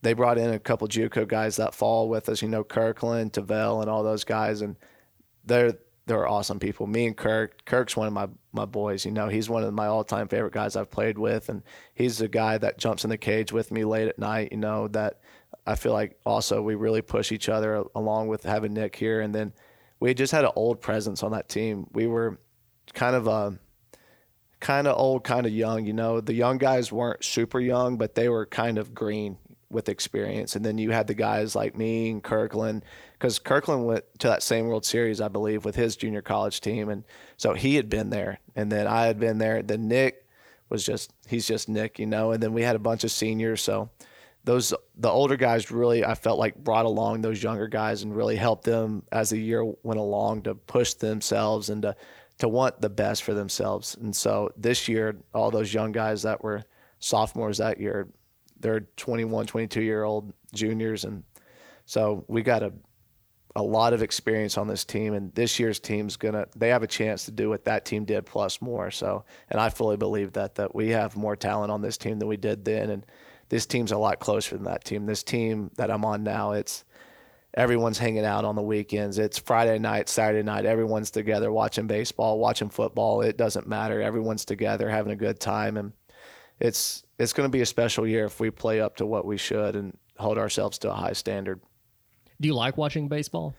they 0.03 0.13
brought 0.13 0.39
in 0.39 0.51
a 0.51 0.59
couple 0.59 0.89
JUCO 0.89 1.27
guys 1.27 1.57
that 1.57 1.75
fall 1.75 2.09
with 2.09 2.29
us, 2.29 2.43
you 2.43 2.49
know, 2.49 2.65
Kirkland, 2.65 3.33
Tavel, 3.33 3.81
and 3.81 3.89
all 3.91 4.03
those 4.03 4.25
guys, 4.25 4.61
and 4.61 4.77
they're 5.45 5.75
they're 6.07 6.27
awesome 6.27 6.59
people. 6.59 6.87
Me 6.87 7.07
and 7.07 7.17
Kirk, 7.17 7.65
Kirk's 7.67 7.97
one 7.97 8.07
of 8.07 8.13
my 8.13 8.29
my 8.53 8.65
boys. 8.65 9.05
You 9.05 9.13
know, 9.13 9.29
he's 9.29 9.49
one 9.49 9.63
of 9.63 9.73
my 9.73 9.87
all 9.87 10.05
time 10.05 10.29
favorite 10.29 10.53
guys 10.53 10.75
I've 10.75 10.91
played 10.91 11.19
with, 11.19 11.49
and 11.49 11.63
he's 11.95 12.19
the 12.19 12.29
guy 12.29 12.59
that 12.59 12.79
jumps 12.79 13.05
in 13.05 13.11
the 13.11 13.19
cage 13.19 13.53
with 13.53 13.71
me 13.71 13.85
late 13.85 14.09
at 14.09 14.19
night. 14.19 14.51
You 14.51 14.59
know 14.59 14.89
that 14.89 15.21
I 15.67 15.75
feel 15.75 15.93
like 15.93 16.19
also 16.25 16.63
we 16.63 16.75
really 16.75 17.03
push 17.03 17.31
each 17.31 17.49
other 17.49 17.85
along 17.95 18.29
with 18.29 18.43
having 18.43 18.73
Nick 18.73 18.97
here, 18.97 19.21
and 19.21 19.35
then 19.35 19.53
we 20.01 20.15
just 20.15 20.33
had 20.33 20.45
an 20.45 20.53
old 20.57 20.81
presence 20.81 21.23
on 21.23 21.33
that 21.33 21.49
team. 21.49 21.87
We 21.93 22.07
were 22.07 22.39
kind 22.95 23.15
of 23.15 23.27
a 23.27 23.59
kind 24.61 24.87
of 24.87 24.99
old, 24.99 25.25
kind 25.25 25.47
of 25.47 25.53
young. 25.53 25.87
You 25.87 25.93
know, 25.93 26.21
the 26.21 26.35
young 26.35 26.59
guys 26.59 26.93
weren't 26.93 27.25
super 27.25 27.61
young, 27.61 27.97
but 27.97 28.15
they 28.15 28.29
were 28.29 28.47
kind 28.47 28.79
of 28.79 28.95
green 28.95 29.39
with 29.71 29.89
experience. 29.89 30.57
And 30.57 30.65
then 30.65 30.79
you 30.79 30.91
had 30.91 31.07
the 31.07 31.15
guys 31.15 31.55
like 31.55 31.77
me 31.77 32.11
and 32.11 32.23
Kirkland, 32.23 32.85
because 33.13 33.39
Kirkland 33.39 33.87
went 33.87 34.05
to 34.21 34.29
that 34.29 34.43
same 34.43 34.67
World 34.67 34.87
Series, 34.87 35.21
I 35.21 35.29
believe, 35.29 35.65
with 35.65 35.77
his 35.77 35.97
junior 35.97 36.23
college 36.23 36.61
team, 36.61 36.89
and 36.89 37.05
so 37.37 37.55
he 37.55 37.75
had 37.75 37.89
been 37.89 38.11
there, 38.11 38.41
and 38.57 38.73
then 38.73 38.87
I 38.87 39.07
had 39.07 39.21
been 39.21 39.39
there. 39.39 39.63
Then 39.63 39.89
Nick 39.89 40.27
was 40.71 40.85
just 40.85 41.13
he's 41.27 41.47
just 41.47 41.69
Nick, 41.69 41.99
you 41.99 42.07
know. 42.07 42.33
And 42.33 42.43
then 42.43 42.53
we 42.53 42.63
had 42.63 42.77
a 42.77 42.81
bunch 42.81 43.05
of 43.05 43.11
seniors, 43.11 43.61
so 43.61 43.91
those 44.45 44.73
the 44.97 45.11
older 45.11 45.37
guys 45.37 45.71
really 45.71 46.05
I 46.05 46.15
felt 46.15 46.39
like 46.39 46.57
brought 46.57 46.87
along 46.87 47.21
those 47.21 47.43
younger 47.43 47.69
guys 47.69 48.03
and 48.03 48.17
really 48.17 48.37
helped 48.37 48.65
them 48.65 49.03
as 49.13 49.31
the 49.31 49.39
year 49.39 49.65
went 49.83 50.01
along 50.01 50.43
to 50.43 50.55
push 50.55 50.95
themselves 50.95 51.69
and 51.69 51.83
to 51.83 51.97
to 52.39 52.49
want 52.49 52.81
the 52.81 52.91
best 52.91 53.23
for 53.23 53.35
themselves. 53.35 53.97
And 54.01 54.15
so 54.15 54.51
this 54.57 54.89
year, 54.89 55.17
all 55.35 55.51
those 55.51 55.75
young 55.75 55.93
guys 55.93 56.23
that 56.23 56.43
were 56.43 56.63
sophomores 57.01 57.59
that 57.59 57.81
year 57.81 58.09
they're 58.61 58.81
21, 58.97 59.47
22 59.47 59.83
year 59.83 60.05
old 60.05 60.33
juniors, 60.53 61.05
and 61.05 61.23
so 61.87 62.25
we 62.29 62.43
got 62.43 62.63
a 62.63 62.73
a 63.57 63.63
lot 63.63 63.93
of 63.93 64.03
experience 64.03 64.57
on 64.57 64.69
this 64.69 64.85
team, 64.85 65.15
and 65.15 65.35
this 65.35 65.59
year's 65.59 65.81
team's 65.81 66.17
gonna 66.17 66.47
they 66.57 66.69
have 66.69 66.83
a 66.83 66.87
chance 66.87 67.25
to 67.25 67.31
do 67.31 67.49
what 67.49 67.65
that 67.65 67.85
team 67.85 68.05
did 68.05 68.27
plus 68.27 68.61
more. 68.61 68.91
So, 68.91 69.25
and 69.51 69.61
I 69.61 69.69
fully 69.69 69.97
believe 69.97 70.33
that 70.35 70.57
that 70.57 70.75
we 70.75 70.91
have 70.91 71.17
more 71.17 71.37
talent 71.37 71.73
on 71.73 71.83
this 71.83 71.97
team 71.97 72.19
than 72.19 72.29
we 72.29 72.37
did 72.37 72.65
then, 72.65 72.91
and 72.91 73.07
this 73.49 73.67
team's 73.67 73.93
a 73.93 73.99
lot 73.99 74.21
closer 74.21 74.57
than 74.57 74.65
that 74.65 74.85
team. 74.85 75.07
This 75.07 75.23
team 75.23 75.71
that 75.77 75.91
I'm 75.91 76.05
on 76.05 76.23
now, 76.23 76.53
it's 76.53 76.85
everyone's 77.55 77.99
hanging 77.99 78.25
out 78.25 78.45
on 78.45 78.57
the 78.57 78.63
weekends. 78.63 79.19
It's 79.19 79.39
Friday 79.39 79.79
night, 79.79 80.09
Saturday 80.09 80.43
night. 80.43 80.67
Everyone's 80.67 81.11
together 81.11 81.51
watching 81.51 81.87
baseball, 81.87 82.39
watching 82.39 82.71
football. 82.71 83.23
It 83.23 83.37
doesn't 83.37 83.67
matter. 83.67 84.03
Everyone's 84.03 84.45
together 84.45 84.89
having 84.89 85.13
a 85.13 85.17
good 85.17 85.41
time, 85.41 85.77
and 85.77 85.93
it's 86.61 87.05
it's 87.19 87.33
going 87.33 87.49
to 87.49 87.53
be 87.53 87.63
a 87.63 87.67
special 87.67 88.07
year 88.07 88.27
if 88.27 88.41
we 88.41 88.51
play 88.51 88.81
up 88.81 88.97
to 88.97 89.07
what 89.07 89.25
we 89.25 89.37
should 89.37 89.77
and 89.77 89.97
hold 90.19 90.39
ourselves 90.39 90.79
to 90.79 90.91
a 90.91 90.95
high 90.95 91.13
standard. 91.13 91.61
Do 92.41 92.49
you 92.49 92.55
like 92.55 92.77
watching 92.77 93.09
baseball? 93.09 93.55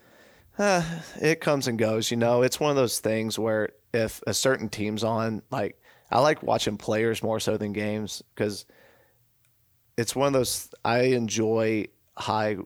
Uh, 0.57 0.83
it 1.21 1.41
comes 1.41 1.67
and 1.67 1.77
goes. 1.77 2.11
You 2.11 2.17
know, 2.17 2.41
it's 2.41 2.59
one 2.59 2.69
of 2.69 2.75
those 2.75 2.99
things 2.99 3.39
where 3.39 3.69
if 3.93 4.21
a 4.27 4.33
certain 4.33 4.69
team's 4.69 5.03
on, 5.03 5.41
like 5.51 5.81
I 6.11 6.19
like 6.19 6.43
watching 6.43 6.77
players 6.77 7.23
more 7.23 7.39
so 7.39 7.57
than 7.57 7.73
games 7.73 8.21
because 8.33 8.65
it's 9.97 10.15
one 10.15 10.27
of 10.27 10.33
those 10.33 10.69
I 10.83 10.99
enjoy 10.99 11.87
high, 12.17 12.57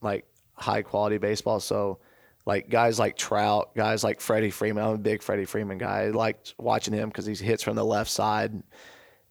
like 0.00 0.24
high 0.56 0.82
quality 0.82 1.18
baseball. 1.18 1.60
So 1.60 1.98
like 2.46 2.68
guys 2.68 2.98
like 2.98 3.16
Trout, 3.16 3.74
guys 3.74 4.04
like 4.04 4.20
Freddie 4.20 4.50
Freeman. 4.50 4.84
I'm 4.84 4.94
a 4.94 4.98
big 4.98 5.22
Freddie 5.22 5.44
Freeman 5.44 5.78
guy. 5.78 6.02
I 6.02 6.10
like 6.10 6.38
watching 6.58 6.94
him 6.94 7.08
because 7.08 7.26
he 7.26 7.34
hits 7.34 7.62
from 7.62 7.76
the 7.76 7.84
left 7.84 8.10
side. 8.10 8.62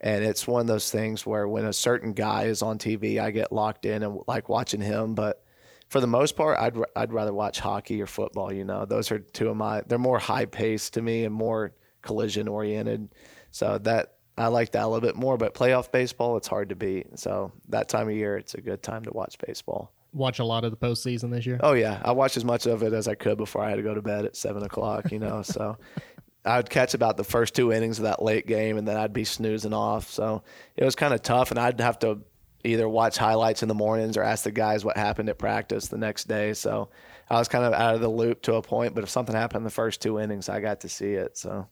And 0.02 0.24
it's 0.24 0.46
one 0.46 0.62
of 0.62 0.68
those 0.68 0.92
things 0.92 1.26
where 1.26 1.48
when 1.48 1.66
a 1.66 1.74
certain 1.74 2.14
guy 2.14 2.44
is 2.44 2.62
on 2.62 2.78
TV, 2.78 3.20
I 3.20 3.32
get 3.32 3.52
locked 3.52 3.86
in 3.86 4.04
and 4.04 4.20
like 4.28 4.50
watching 4.50 4.82
him. 4.82 5.16
But 5.16 5.42
for 5.88 6.02
the 6.02 6.08
most 6.08 6.36
part, 6.36 6.60
I'd 6.60 6.76
I'd 6.96 7.14
rather 7.14 7.34
watch 7.34 7.60
hockey 7.60 8.02
or 8.02 8.06
football. 8.06 8.52
You 8.52 8.66
know, 8.66 8.86
those 8.86 9.10
are 9.12 9.20
two 9.20 9.50
of 9.50 9.56
my. 9.56 9.82
They're 9.88 9.98
more 9.98 10.20
high 10.20 10.46
paced 10.46 10.94
to 10.96 11.02
me 11.02 11.24
and 11.24 11.34
more 11.34 11.74
collision 12.02 12.50
oriented. 12.50 13.16
So 13.52 13.78
that 13.80 14.16
I 14.38 14.48
like 14.48 14.74
that 14.74 14.84
a 14.84 14.88
little 14.88 15.08
bit 15.08 15.16
more. 15.16 15.38
But 15.38 15.54
playoff 15.54 15.92
baseball, 15.92 16.36
it's 16.36 16.48
hard 16.48 16.70
to 16.70 16.76
beat. 16.76 17.18
So 17.18 17.54
that 17.70 17.88
time 17.88 18.10
of 18.10 18.16
year, 18.16 18.38
it's 18.38 18.56
a 18.56 18.62
good 18.62 18.84
time 18.84 19.06
to 19.06 19.12
watch 19.12 19.38
baseball. 19.40 19.95
Watch 20.16 20.40
a 20.40 20.46
lot 20.46 20.64
of 20.64 20.72
the 20.72 20.78
postseason 20.78 21.30
this 21.30 21.46
year. 21.46 21.60
Oh 21.62 21.74
yeah, 21.74 22.02
I 22.04 22.14
watched 22.14 22.38
as 22.38 22.46
much 22.46 22.66
of 22.66 22.84
it 22.84 22.94
as 22.94 23.08
I 23.08 23.16
could 23.16 23.38
before 23.38 23.64
I 23.64 23.70
had 23.70 23.76
to 23.76 23.84
go 23.84 23.94
to 23.94 24.02
bed 24.02 24.26
at 24.26 24.36
seven 24.36 24.64
o'clock. 24.64 25.12
You 25.12 25.20
know, 25.20 25.42
so 25.42 25.78
I'd 26.46 26.70
catch 26.70 26.94
about 26.94 27.18
the 27.18 27.24
first 27.24 27.54
two 27.54 27.72
innings 27.72 28.00
of 28.00 28.04
that 28.04 28.22
late 28.22 28.48
game, 28.48 28.78
and 28.78 28.88
then 28.88 28.98
I'd 28.98 29.14
be 29.14 29.26
snoozing 29.26 29.74
off. 29.74 30.10
So 30.10 30.44
it 30.78 30.86
was 30.86 30.96
kind 30.96 31.14
of 31.14 31.22
tough, 31.22 31.52
and 31.52 31.60
I'd 31.60 31.82
have 31.82 32.00
to 32.00 32.22
either 32.64 32.88
watch 32.88 33.18
highlights 33.18 33.62
in 33.62 33.68
the 33.68 33.76
mornings 33.76 34.18
or 34.18 34.24
ask 34.24 34.44
the 34.44 34.52
guys 34.52 34.84
what 34.84 34.98
happened 34.98 35.30
at 35.30 35.38
practice 35.38 35.88
the 35.88 35.98
next 35.98 36.28
day. 36.28 36.54
So 36.54 36.90
I 37.30 37.38
was 37.38 37.48
kind 37.48 37.64
of 37.64 37.74
out 37.74 37.96
of 37.96 38.02
the 38.02 38.10
loop 38.10 38.42
to 38.44 38.56
a 38.56 38.62
point. 38.62 38.96
But 38.96 39.04
if 39.04 39.10
something 39.10 39.36
happened 39.36 39.62
in 39.62 39.64
the 39.66 39.70
first 39.70 40.02
two 40.02 40.20
innings, 40.20 40.50
I 40.50 40.60
got 40.60 40.82
to 40.82 40.90
see 40.90 41.14
it. 41.14 41.38
So 41.38 41.68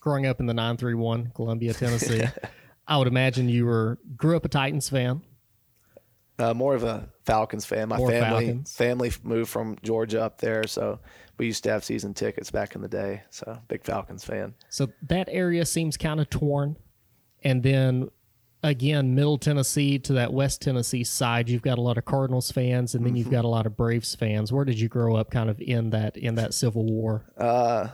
growing 0.00 0.26
up 0.26 0.40
in 0.40 0.46
the 0.46 0.54
nine 0.54 0.76
three 0.76 0.94
one 0.94 1.32
Columbia, 1.34 1.72
Tennessee, 1.74 2.24
I 2.86 2.98
would 2.98 3.08
imagine 3.08 3.48
you 3.48 3.66
were 3.66 3.98
grew 4.16 4.36
up 4.36 4.44
a 4.44 4.48
Titans 4.48 4.88
fan. 4.88 5.22
Uh, 6.38 6.52
more 6.52 6.74
of 6.74 6.82
a 6.82 7.08
Falcons 7.24 7.64
fan. 7.64 7.88
My 7.88 7.96
More 7.96 8.10
family 8.10 8.46
Falcons. 8.46 8.76
family 8.76 9.12
moved 9.22 9.50
from 9.50 9.76
Georgia 9.82 10.22
up 10.22 10.38
there, 10.40 10.66
so 10.66 10.98
we 11.38 11.46
used 11.46 11.62
to 11.64 11.70
have 11.70 11.84
season 11.84 12.12
tickets 12.12 12.50
back 12.50 12.74
in 12.74 12.82
the 12.82 12.88
day. 12.88 13.22
So 13.30 13.58
big 13.68 13.84
Falcons 13.84 14.24
fan. 14.24 14.54
So 14.68 14.88
that 15.08 15.28
area 15.30 15.64
seems 15.64 15.96
kind 15.96 16.20
of 16.20 16.28
torn. 16.30 16.76
And 17.44 17.62
then 17.62 18.08
again, 18.64 19.14
Middle 19.14 19.38
Tennessee 19.38 19.98
to 20.00 20.14
that 20.14 20.32
West 20.32 20.60
Tennessee 20.62 21.04
side, 21.04 21.48
you've 21.48 21.62
got 21.62 21.78
a 21.78 21.82
lot 21.82 21.98
of 21.98 22.04
Cardinals 22.04 22.50
fans, 22.50 22.94
and 22.96 23.06
then 23.06 23.14
you've 23.14 23.30
got 23.30 23.44
a 23.44 23.48
lot 23.48 23.66
of 23.66 23.76
Braves 23.76 24.14
fans. 24.16 24.52
Where 24.52 24.64
did 24.64 24.80
you 24.80 24.88
grow 24.88 25.14
up, 25.14 25.30
kind 25.30 25.48
of 25.48 25.60
in 25.60 25.90
that 25.90 26.16
in 26.16 26.34
that 26.34 26.52
Civil 26.52 26.84
War? 26.84 27.26
Uh, 27.38 27.88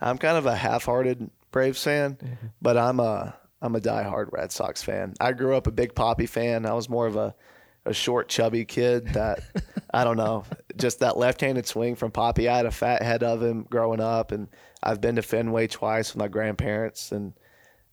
I'm 0.00 0.18
kind 0.18 0.36
of 0.36 0.46
a 0.46 0.56
half-hearted 0.56 1.30
Braves 1.52 1.84
fan, 1.84 2.18
but 2.60 2.76
I'm 2.76 2.98
a 2.98 3.36
I'm 3.62 3.76
a 3.76 3.80
diehard 3.80 4.32
Red 4.32 4.50
Sox 4.50 4.82
fan. 4.82 5.14
I 5.20 5.32
grew 5.32 5.54
up 5.54 5.68
a 5.68 5.72
big 5.72 5.94
Papi 5.94 6.28
fan. 6.28 6.66
I 6.66 6.72
was 6.72 6.88
more 6.88 7.06
of 7.06 7.14
a 7.16 7.34
a 7.86 7.92
short, 7.92 8.28
chubby 8.28 8.64
kid 8.64 9.08
that 9.14 9.40
I 9.92 10.04
don't 10.04 10.16
know, 10.16 10.44
just 10.76 11.00
that 11.00 11.16
left-handed 11.16 11.66
swing 11.66 11.94
from 11.94 12.10
Papi. 12.10 12.48
I 12.48 12.56
had 12.56 12.66
a 12.66 12.70
fat 12.70 13.02
head 13.02 13.22
of 13.22 13.42
him 13.42 13.66
growing 13.70 14.00
up, 14.00 14.32
and 14.32 14.48
I've 14.82 15.00
been 15.00 15.16
to 15.16 15.22
Fenway 15.22 15.68
twice 15.68 16.12
with 16.12 16.18
my 16.18 16.28
grandparents. 16.28 17.12
And 17.12 17.34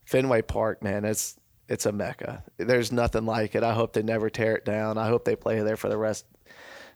Fenway 0.06 0.42
Park, 0.42 0.82
man, 0.84 1.06
it's 1.06 1.38
it's 1.68 1.86
a 1.86 1.92
mecca. 1.92 2.44
There's 2.58 2.92
nothing 2.92 3.26
like 3.26 3.56
it. 3.56 3.64
I 3.64 3.74
hope 3.74 3.94
they 3.94 4.04
never 4.04 4.30
tear 4.30 4.56
it 4.56 4.66
down. 4.66 4.98
I 4.98 5.08
hope 5.08 5.24
they 5.24 5.36
play 5.36 5.62
there 5.62 5.78
for 5.78 5.90
the 5.90 5.98
rest 5.98 6.26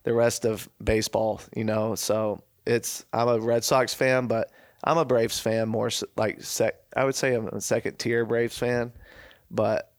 the 0.03 0.13
rest 0.13 0.45
of 0.45 0.67
baseball. 0.83 1.41
You 1.55 1.63
know, 1.63 1.95
so 1.95 2.43
it's 2.65 3.05
I'm 3.13 3.27
a 3.27 3.39
Red 3.39 3.63
Sox 3.63 3.93
fan, 3.93 4.27
but 4.27 4.51
I'm 4.83 4.97
a 4.97 5.05
Braves 5.05 5.39
fan 5.39 5.69
more 5.69 5.89
like 6.17 6.41
sec. 6.43 6.75
I 6.95 7.05
would 7.05 7.15
say 7.15 7.35
I'm 7.35 7.47
a 7.47 7.61
second 7.61 7.99
tier 7.99 8.25
Braves 8.25 8.57
fan, 8.57 8.91
but 9.51 9.91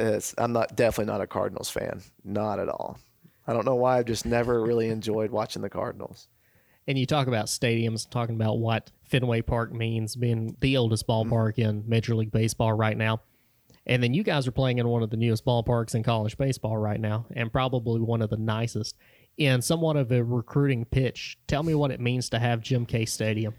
it's, 0.00 0.34
I'm 0.38 0.52
not 0.52 0.76
definitely 0.76 1.12
not 1.12 1.20
a 1.20 1.26
Cardinals 1.26 1.70
fan. 1.70 2.02
Not 2.24 2.58
at 2.58 2.68
all. 2.68 2.98
I 3.46 3.52
don't 3.52 3.66
know 3.66 3.76
why. 3.76 3.98
I've 3.98 4.06
just 4.06 4.26
never 4.26 4.62
really 4.62 4.88
enjoyed 4.88 5.30
watching 5.30 5.62
the 5.62 5.70
Cardinals. 5.70 6.28
And 6.86 6.98
you 6.98 7.06
talk 7.06 7.26
about 7.26 7.46
stadiums, 7.46 8.08
talking 8.08 8.34
about 8.34 8.58
what 8.58 8.90
Fenway 9.04 9.42
Park 9.42 9.72
means, 9.72 10.16
being 10.16 10.56
the 10.60 10.76
oldest 10.76 11.06
ballpark 11.06 11.56
mm-hmm. 11.56 11.68
in 11.68 11.84
Major 11.86 12.14
League 12.14 12.32
Baseball 12.32 12.72
right 12.72 12.96
now. 12.96 13.20
And 13.86 14.02
then 14.02 14.14
you 14.14 14.22
guys 14.22 14.46
are 14.46 14.52
playing 14.52 14.78
in 14.78 14.88
one 14.88 15.02
of 15.02 15.10
the 15.10 15.16
newest 15.16 15.44
ballparks 15.44 15.94
in 15.94 16.02
college 16.02 16.36
baseball 16.36 16.76
right 16.76 17.00
now, 17.00 17.26
and 17.34 17.52
probably 17.52 18.00
one 18.00 18.22
of 18.22 18.30
the 18.30 18.36
nicest. 18.36 18.96
In 19.36 19.62
somewhat 19.62 19.96
of 19.96 20.12
a 20.12 20.22
recruiting 20.22 20.84
pitch, 20.84 21.38
tell 21.46 21.62
me 21.62 21.74
what 21.74 21.90
it 21.90 22.00
means 22.00 22.28
to 22.30 22.38
have 22.38 22.60
Jim 22.60 22.84
Case 22.86 23.12
Stadium. 23.12 23.54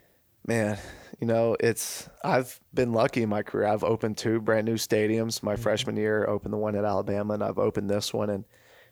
Man, 0.45 0.77
you 1.19 1.27
know, 1.27 1.55
it's 1.59 2.09
I've 2.23 2.59
been 2.73 2.93
lucky 2.93 3.21
in 3.21 3.29
my 3.29 3.43
career. 3.43 3.67
I've 3.67 3.83
opened 3.83 4.17
two 4.17 4.41
brand 4.41 4.65
new 4.65 4.75
stadiums. 4.75 5.43
My 5.43 5.53
mm-hmm. 5.53 5.61
freshman 5.61 5.97
year, 5.97 6.25
opened 6.27 6.53
the 6.53 6.57
one 6.57 6.75
at 6.75 6.85
Alabama, 6.85 7.35
and 7.35 7.43
I've 7.43 7.59
opened 7.59 7.89
this 7.89 8.13
one. 8.13 8.29
And 8.29 8.45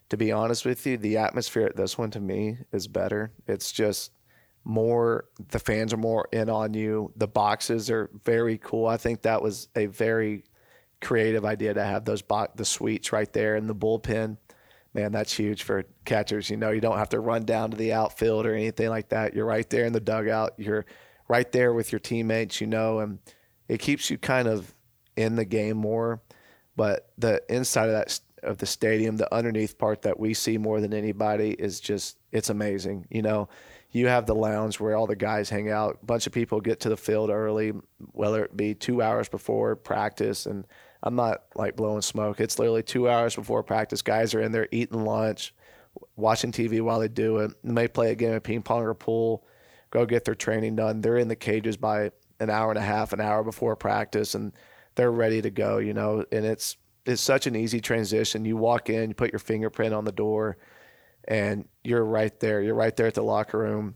to 0.09 0.17
be 0.17 0.31
honest 0.31 0.65
with 0.65 0.85
you, 0.85 0.97
the 0.97 1.17
atmosphere 1.17 1.65
at 1.65 1.75
this 1.75 1.97
one 1.97 2.11
to 2.11 2.19
me 2.19 2.57
is 2.71 2.87
better. 2.87 3.31
It's 3.47 3.71
just 3.71 4.11
more 4.63 5.25
the 5.49 5.59
fans 5.59 5.93
are 5.93 5.97
more 5.97 6.27
in 6.31 6.49
on 6.49 6.73
you. 6.75 7.11
The 7.15 7.27
boxes 7.27 7.89
are 7.89 8.09
very 8.23 8.59
cool. 8.59 8.85
I 8.85 8.97
think 8.97 9.23
that 9.23 9.41
was 9.41 9.69
a 9.75 9.87
very 9.87 10.43
creative 11.01 11.45
idea 11.45 11.73
to 11.73 11.83
have 11.83 12.05
those 12.05 12.21
box 12.21 12.53
the 12.55 12.65
suites 12.65 13.11
right 13.11 13.31
there 13.33 13.55
in 13.55 13.65
the 13.67 13.75
bullpen. 13.75 14.37
Man, 14.93 15.11
that's 15.11 15.33
huge 15.33 15.63
for 15.63 15.85
catchers. 16.05 16.49
You 16.49 16.57
know, 16.57 16.71
you 16.71 16.81
don't 16.81 16.97
have 16.97 17.09
to 17.09 17.19
run 17.19 17.45
down 17.45 17.71
to 17.71 17.77
the 17.77 17.93
outfield 17.93 18.45
or 18.45 18.53
anything 18.53 18.89
like 18.89 19.09
that. 19.09 19.33
You're 19.33 19.45
right 19.45 19.69
there 19.69 19.85
in 19.85 19.93
the 19.93 19.99
dugout. 19.99 20.53
You're 20.57 20.85
right 21.29 21.49
there 21.53 21.71
with 21.71 21.93
your 21.93 21.99
teammates, 21.99 22.59
you 22.59 22.67
know, 22.67 22.99
and 22.99 23.19
it 23.69 23.79
keeps 23.79 24.09
you 24.09 24.17
kind 24.17 24.49
of 24.49 24.73
in 25.15 25.35
the 25.35 25.45
game 25.45 25.77
more. 25.77 26.21
But 26.75 27.11
the 27.17 27.41
inside 27.49 27.85
of 27.87 27.93
that 27.93 28.19
of 28.43 28.57
the 28.57 28.65
stadium, 28.65 29.17
the 29.17 29.33
underneath 29.33 29.77
part 29.77 30.01
that 30.03 30.19
we 30.19 30.33
see 30.33 30.57
more 30.57 30.81
than 30.81 30.93
anybody 30.93 31.51
is 31.51 31.79
just 31.79 32.17
it's 32.31 32.49
amazing. 32.49 33.05
You 33.09 33.21
know, 33.21 33.49
you 33.91 34.07
have 34.07 34.25
the 34.25 34.35
lounge 34.35 34.79
where 34.79 34.95
all 34.95 35.07
the 35.07 35.15
guys 35.15 35.49
hang 35.49 35.69
out. 35.69 35.99
A 36.01 36.05
bunch 36.05 36.27
of 36.27 36.33
people 36.33 36.61
get 36.61 36.79
to 36.81 36.89
the 36.89 36.97
field 36.97 37.29
early, 37.29 37.73
whether 38.11 38.43
it 38.43 38.55
be 38.55 38.75
two 38.75 39.01
hours 39.01 39.29
before 39.29 39.75
practice. 39.75 40.45
And 40.45 40.65
I'm 41.01 41.15
not 41.15 41.43
like 41.55 41.75
blowing 41.75 42.01
smoke. 42.01 42.39
It's 42.39 42.59
literally 42.59 42.83
two 42.83 43.09
hours 43.09 43.35
before 43.35 43.63
practice. 43.63 44.01
Guys 44.01 44.33
are 44.33 44.41
in 44.41 44.51
there 44.51 44.67
eating 44.71 45.03
lunch, 45.05 45.53
watching 46.15 46.51
TV 46.51 46.81
while 46.81 46.99
they 46.99 47.07
do 47.07 47.37
it. 47.37 47.51
They 47.63 47.71
may 47.71 47.87
play 47.87 48.11
a 48.11 48.15
game 48.15 48.33
of 48.33 48.43
ping 48.43 48.61
pong 48.61 48.83
or 48.83 48.93
pool, 48.93 49.45
go 49.91 50.05
get 50.05 50.25
their 50.25 50.35
training 50.35 50.75
done. 50.75 51.01
They're 51.01 51.17
in 51.17 51.27
the 51.27 51.35
cages 51.35 51.77
by 51.77 52.11
an 52.39 52.49
hour 52.49 52.69
and 52.69 52.77
a 52.77 52.83
half, 52.83 53.13
an 53.13 53.21
hour 53.21 53.43
before 53.43 53.75
practice, 53.75 54.35
and 54.35 54.53
they're 54.95 55.11
ready 55.11 55.41
to 55.41 55.49
go. 55.49 55.77
You 55.77 55.93
know, 55.93 56.25
and 56.31 56.45
it's 56.45 56.77
it's 57.05 57.21
such 57.21 57.47
an 57.47 57.55
easy 57.55 57.81
transition. 57.81 58.45
You 58.45 58.57
walk 58.57 58.89
in, 58.89 59.09
you 59.09 59.15
put 59.15 59.31
your 59.31 59.39
fingerprint 59.39 59.93
on 59.93 60.05
the 60.05 60.11
door 60.11 60.57
and 61.27 61.67
you're 61.83 62.03
right 62.03 62.37
there. 62.39 62.61
You're 62.61 62.75
right 62.75 62.95
there 62.95 63.07
at 63.07 63.13
the 63.13 63.23
locker 63.23 63.59
room. 63.59 63.95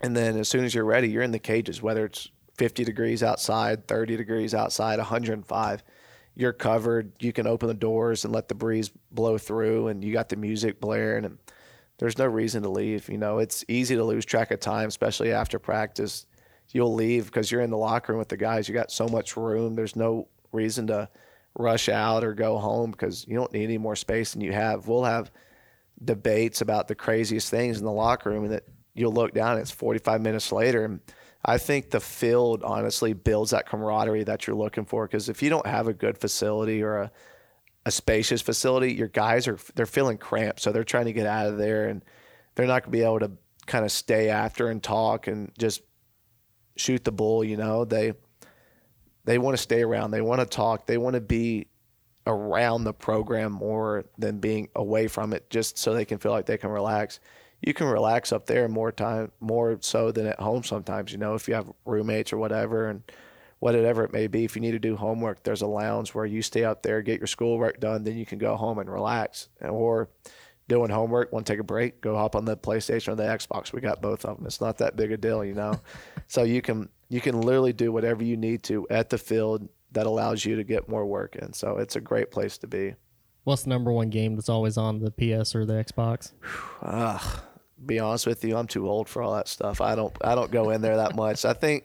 And 0.00 0.16
then 0.16 0.38
as 0.38 0.48
soon 0.48 0.64
as 0.64 0.74
you're 0.74 0.84
ready, 0.84 1.08
you're 1.08 1.22
in 1.22 1.32
the 1.32 1.38
cages, 1.38 1.82
whether 1.82 2.06
it's 2.06 2.28
50 2.56 2.84
degrees 2.84 3.22
outside, 3.22 3.86
30 3.86 4.16
degrees 4.16 4.54
outside, 4.54 4.98
105. 4.98 5.84
You're 6.34 6.52
covered. 6.52 7.12
You 7.20 7.32
can 7.32 7.46
open 7.46 7.68
the 7.68 7.74
doors 7.74 8.24
and 8.24 8.32
let 8.32 8.48
the 8.48 8.54
breeze 8.54 8.90
blow 9.10 9.38
through, 9.38 9.88
and 9.88 10.02
you 10.02 10.12
got 10.12 10.28
the 10.28 10.36
music 10.36 10.80
blaring. 10.80 11.24
And 11.24 11.38
there's 12.02 12.18
no 12.18 12.26
reason 12.26 12.62
to 12.64 12.68
leave. 12.68 13.08
You 13.08 13.18
know, 13.18 13.38
it's 13.38 13.64
easy 13.68 13.94
to 13.96 14.04
lose 14.04 14.24
track 14.24 14.50
of 14.50 14.60
time, 14.60 14.88
especially 14.88 15.32
after 15.32 15.58
practice. 15.58 16.26
You'll 16.70 16.94
leave 16.94 17.26
because 17.26 17.50
you're 17.50 17.60
in 17.60 17.70
the 17.70 17.76
locker 17.76 18.12
room 18.12 18.18
with 18.18 18.28
the 18.28 18.36
guys. 18.36 18.68
You 18.68 18.74
got 18.74 18.90
so 18.90 19.08
much 19.08 19.36
room. 19.36 19.74
There's 19.74 19.96
no 19.96 20.28
reason 20.52 20.86
to 20.88 21.08
rush 21.58 21.88
out 21.88 22.24
or 22.24 22.34
go 22.34 22.58
home 22.58 22.90
because 22.90 23.26
you 23.26 23.36
don't 23.36 23.52
need 23.52 23.64
any 23.64 23.78
more 23.78 23.96
space 23.96 24.32
than 24.32 24.40
you 24.40 24.52
have. 24.52 24.88
We'll 24.88 25.04
have– 25.04 25.30
debates 26.04 26.60
about 26.60 26.88
the 26.88 26.94
craziest 26.94 27.50
things 27.50 27.78
in 27.78 27.84
the 27.84 27.92
locker 27.92 28.30
room, 28.30 28.44
and 28.44 28.52
that 28.52 28.64
you'll 28.94 29.12
look 29.12 29.32
down, 29.32 29.52
and 29.52 29.60
it's 29.60 29.70
45 29.70 30.20
minutes 30.20 30.52
later. 30.52 30.84
And 30.84 31.00
I 31.44 31.58
think 31.58 31.90
the 31.90 32.00
field 32.00 32.62
honestly 32.62 33.12
builds 33.12 33.50
that 33.50 33.66
camaraderie 33.66 34.24
that 34.24 34.46
you're 34.46 34.56
looking 34.56 34.84
for. 34.84 35.06
Because 35.06 35.28
if 35.28 35.42
you 35.42 35.50
don't 35.50 35.66
have 35.66 35.88
a 35.88 35.92
good 35.92 36.18
facility 36.18 36.82
or 36.82 36.96
a, 36.96 37.12
a 37.84 37.90
spacious 37.90 38.42
facility, 38.42 38.94
your 38.94 39.08
guys 39.08 39.48
are 39.48 39.58
they're 39.74 39.86
feeling 39.86 40.18
cramped, 40.18 40.60
so 40.60 40.72
they're 40.72 40.84
trying 40.84 41.06
to 41.06 41.12
get 41.12 41.26
out 41.26 41.48
of 41.48 41.58
there, 41.58 41.88
and 41.88 42.04
they're 42.54 42.66
not 42.66 42.82
going 42.82 42.92
to 42.92 42.98
be 42.98 43.02
able 43.02 43.20
to 43.20 43.32
kind 43.66 43.84
of 43.84 43.92
stay 43.92 44.28
after 44.28 44.68
and 44.68 44.82
talk 44.82 45.26
and 45.26 45.50
just 45.58 45.82
shoot 46.76 47.04
the 47.04 47.12
bull. 47.12 47.42
You 47.42 47.56
know, 47.56 47.84
they 47.84 48.14
they 49.24 49.38
want 49.38 49.56
to 49.56 49.62
stay 49.62 49.82
around, 49.82 50.10
they 50.10 50.20
want 50.20 50.40
to 50.40 50.46
talk, 50.46 50.86
they 50.86 50.98
want 50.98 51.14
to 51.14 51.20
be 51.20 51.66
around 52.26 52.84
the 52.84 52.92
program 52.92 53.52
more 53.52 54.04
than 54.16 54.38
being 54.38 54.68
away 54.76 55.08
from 55.08 55.32
it 55.32 55.50
just 55.50 55.76
so 55.76 55.92
they 55.92 56.04
can 56.04 56.18
feel 56.18 56.32
like 56.32 56.46
they 56.46 56.58
can 56.58 56.70
relax. 56.70 57.20
You 57.60 57.74
can 57.74 57.86
relax 57.86 58.32
up 58.32 58.46
there 58.46 58.68
more 58.68 58.90
time 58.90 59.30
more 59.40 59.78
so 59.80 60.10
than 60.10 60.26
at 60.26 60.40
home 60.40 60.64
sometimes, 60.64 61.12
you 61.12 61.18
know, 61.18 61.34
if 61.34 61.48
you 61.48 61.54
have 61.54 61.70
roommates 61.84 62.32
or 62.32 62.38
whatever 62.38 62.88
and 62.88 63.02
whatever 63.62 64.02
it 64.02 64.12
may 64.12 64.26
be. 64.26 64.42
If 64.42 64.56
you 64.56 64.60
need 64.60 64.72
to 64.72 64.80
do 64.80 64.96
homework, 64.96 65.44
there's 65.44 65.62
a 65.62 65.68
lounge 65.68 66.16
where 66.16 66.26
you 66.26 66.42
stay 66.42 66.64
out 66.64 66.82
there, 66.82 67.00
get 67.00 67.20
your 67.20 67.28
schoolwork 67.28 67.78
done, 67.78 68.02
then 68.02 68.16
you 68.16 68.26
can 68.26 68.38
go 68.38 68.56
home 68.56 68.80
and 68.80 68.90
relax. 68.90 69.50
Or 69.60 70.08
doing 70.66 70.90
homework, 70.90 71.32
want 71.32 71.46
to 71.46 71.52
take 71.52 71.60
a 71.60 71.64
break, 71.64 72.00
go 72.00 72.16
hop 72.16 72.34
on 72.34 72.44
the 72.44 72.56
PlayStation 72.56 73.12
or 73.12 73.14
the 73.14 73.22
Xbox. 73.22 73.72
We 73.72 73.80
got 73.80 74.02
both 74.02 74.24
of 74.24 74.36
them. 74.36 74.46
It's 74.46 74.60
not 74.60 74.78
that 74.78 74.96
big 74.96 75.12
a 75.12 75.16
deal, 75.16 75.44
you 75.44 75.54
know. 75.54 75.80
so 76.26 76.42
you 76.42 76.60
can 76.60 76.88
you 77.08 77.20
can 77.20 77.40
literally 77.40 77.72
do 77.72 77.92
whatever 77.92 78.24
you 78.24 78.36
need 78.36 78.64
to 78.64 78.84
at 78.90 79.10
the 79.10 79.18
field 79.18 79.68
that 79.92 80.06
allows 80.06 80.44
you 80.44 80.56
to 80.56 80.64
get 80.64 80.88
more 80.88 81.06
work 81.06 81.36
in. 81.36 81.52
So 81.52 81.76
it's 81.76 81.94
a 81.94 82.00
great 82.00 82.32
place 82.32 82.58
to 82.58 82.66
be. 82.66 82.96
What's 83.44 83.62
the 83.62 83.70
number 83.70 83.92
one 83.92 84.10
game 84.10 84.34
that's 84.34 84.48
always 84.48 84.76
on 84.76 84.98
the 84.98 85.12
PS 85.12 85.54
or 85.54 85.64
the 85.64 85.74
Xbox? 85.74 86.32
Uh, 86.82 87.20
be 87.86 88.00
honest 88.00 88.26
with 88.26 88.44
you, 88.44 88.56
I'm 88.56 88.66
too 88.66 88.88
old 88.88 89.08
for 89.08 89.22
all 89.22 89.34
that 89.34 89.46
stuff. 89.46 89.80
I 89.80 89.94
don't 89.94 90.12
I 90.24 90.34
don't 90.34 90.50
go 90.50 90.70
in 90.70 90.82
there 90.82 90.96
that 90.96 91.14
much. 91.14 91.44
I 91.44 91.52
think 91.52 91.84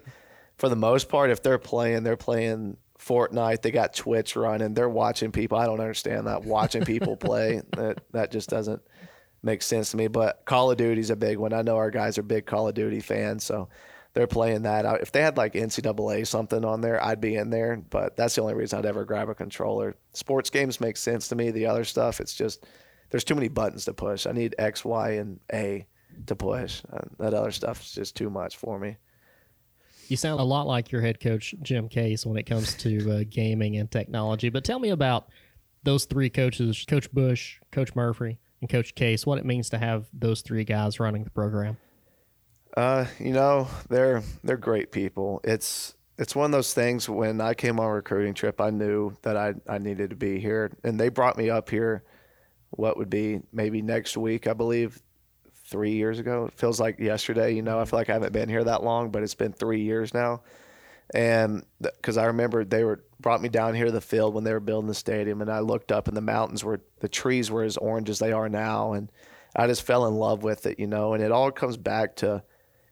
for 0.58 0.70
the 0.70 0.76
most 0.76 1.10
part, 1.10 1.30
if 1.30 1.42
they're 1.44 1.58
playing, 1.58 2.04
they're 2.04 2.18
playing 2.18 2.78
Fortnite. 3.00 3.62
They 3.62 3.72
got 3.72 3.94
Twitch 3.94 4.36
running. 4.36 4.74
They're 4.74 4.90
watching 4.90 5.32
people. 5.32 5.58
I 5.58 5.66
don't 5.66 5.80
understand 5.80 6.28
that. 6.28 6.44
Watching 6.44 6.84
people 6.84 7.16
play 7.18 7.62
that 7.76 8.02
that 8.12 8.32
just 8.32 8.50
doesn't 8.50 8.82
make 9.44 9.62
sense 9.62 9.92
to 9.92 9.98
me. 9.98 10.08
But 10.08 10.44
Call 10.46 10.72
of 10.72 10.78
Duty's 10.78 11.10
a 11.10 11.16
big 11.16 11.38
one. 11.38 11.54
I 11.54 11.62
know 11.62 11.78
our 11.78 11.92
guys 11.92 12.18
are 12.18 12.24
big 12.24 12.46
Call 12.46 12.68
of 12.68 12.74
Duty 12.74 13.00
fans, 13.00 13.44
so 13.44 13.70
they're 14.14 14.28
playing 14.28 14.64
that. 14.64 14.86
If 15.02 15.12
they 15.12 15.22
had 15.22 15.38
like 15.38 15.54
NCAA 15.54 16.26
something 16.26 16.66
on 16.66 16.82
there, 16.82 17.04
I'd 17.04 17.22
be 17.22 17.36
in 17.36 17.52
there. 17.52 17.78
But 17.90 18.18
that's 18.18 18.36
the 18.36 18.42
only 18.42 18.56
reason 18.56 18.80
I'd 18.80 18.86
ever 18.86 19.06
grab 19.06 19.30
a 19.30 19.36
controller. 19.36 19.96
Sports 20.14 20.50
games 20.50 20.82
make 20.82 20.98
sense 20.98 21.28
to 21.28 21.36
me. 21.36 21.52
The 21.52 21.68
other 21.68 21.84
stuff, 21.84 22.20
it's 22.20 22.34
just 22.34 22.66
there's 23.12 23.24
too 23.24 23.36
many 23.36 23.48
buttons 23.48 23.86
to 23.86 23.94
push. 23.94 24.26
I 24.26 24.32
need 24.32 24.56
X, 24.58 24.84
Y, 24.84 25.12
and 25.12 25.40
A 25.54 25.86
to 26.26 26.36
push. 26.36 26.82
Uh, 26.92 27.00
that 27.20 27.36
other 27.36 27.52
stuff 27.52 27.82
is 27.82 27.92
just 27.92 28.16
too 28.16 28.32
much 28.32 28.58
for 28.58 28.80
me. 28.80 28.98
You 30.10 30.18
sound 30.18 30.40
a 30.40 30.44
lot 30.44 30.68
like 30.68 30.92
your 30.92 31.02
head 31.02 31.20
coach 31.20 31.54
Jim 31.62 31.90
Case 31.90 32.26
when 32.26 32.38
it 32.38 32.44
comes 32.44 32.76
to 32.76 33.20
uh, 33.20 33.24
gaming 33.30 33.78
and 33.78 33.90
technology. 33.90 34.50
But 34.50 34.64
tell 34.64 34.80
me 34.80 34.90
about 34.90 35.30
those 35.84 36.06
three 36.06 36.30
coaches: 36.30 36.86
Coach 36.88 37.12
Bush, 37.12 37.60
Coach 37.72 37.96
Murphy, 37.96 38.40
and 38.62 38.70
Coach 38.70 38.96
Case. 38.96 39.26
What 39.26 39.38
it 39.38 39.46
means 39.46 39.70
to 39.72 39.78
have 39.78 40.06
those 40.14 40.42
three 40.42 40.64
guys 40.64 41.00
running 41.00 41.24
the 41.24 41.30
program. 41.30 41.78
Uh, 42.76 43.06
you 43.20 43.34
know, 43.34 43.68
they're 43.90 44.24
they're 44.44 44.58
great 44.58 44.92
people. 44.92 45.42
It's 45.44 45.96
it's 46.18 46.36
one 46.36 46.46
of 46.46 46.52
those 46.52 46.74
things 46.74 47.08
when 47.08 47.42
I 47.42 47.54
came 47.54 47.80
on 47.80 47.88
a 47.88 47.94
recruiting 47.94 48.34
trip, 48.34 48.60
I 48.60 48.70
knew 48.70 49.16
that 49.22 49.38
I 49.38 49.54
I 49.68 49.78
needed 49.78 50.10
to 50.12 50.16
be 50.16 50.40
here, 50.40 50.72
and 50.84 51.00
they 51.00 51.10
brought 51.10 51.38
me 51.38 51.50
up 51.50 51.70
here. 51.70 52.04
What 52.72 52.98
would 52.98 53.10
be 53.10 53.42
maybe 53.54 53.82
next 53.82 54.18
week, 54.18 54.46
I 54.48 54.54
believe, 54.54 55.02
three 55.68 55.94
years 55.94 56.20
ago. 56.20 56.46
It 56.46 56.58
feels 56.58 56.80
like 56.80 57.00
yesterday. 57.00 57.54
You 57.54 57.62
know, 57.62 57.80
I 57.80 57.86
feel 57.86 58.00
like 58.00 58.10
I 58.10 58.14
haven't 58.14 58.34
been 58.34 58.50
here 58.50 58.64
that 58.64 58.84
long, 58.84 59.12
but 59.12 59.24
it's 59.24 59.36
been 59.36 59.54
three 59.54 59.82
years 59.82 60.14
now. 60.14 60.42
And 61.14 61.66
because 61.80 62.18
I 62.18 62.26
remember 62.26 62.66
they 62.66 62.84
were 62.84 63.04
brought 63.20 63.42
me 63.42 63.50
down 63.50 63.74
here 63.74 63.86
to 63.86 63.92
the 63.92 64.02
field 64.02 64.34
when 64.34 64.44
they 64.44 64.52
were 64.52 64.60
building 64.60 64.88
the 64.88 64.94
stadium, 64.94 65.42
and 65.42 65.50
I 65.50 65.60
looked 65.60 65.92
up, 65.92 66.08
and 66.08 66.18
the 66.18 66.22
mountains 66.22 66.64
were 66.64 66.82
the 67.00 67.08
trees 67.08 67.50
were 67.50 67.64
as 67.64 67.78
orange 67.78 68.10
as 68.10 68.20
they 68.20 68.32
are 68.32 68.50
now, 68.50 68.94
and 68.94 69.12
I 69.56 69.68
just 69.68 69.84
fell 69.84 70.06
in 70.06 70.16
love 70.16 70.44
with 70.44 70.66
it, 70.66 70.80
you 70.80 70.88
know. 70.88 71.14
And 71.14 71.24
it 71.24 71.32
all 71.32 71.52
comes 71.52 71.78
back 71.78 72.18
to 72.18 72.44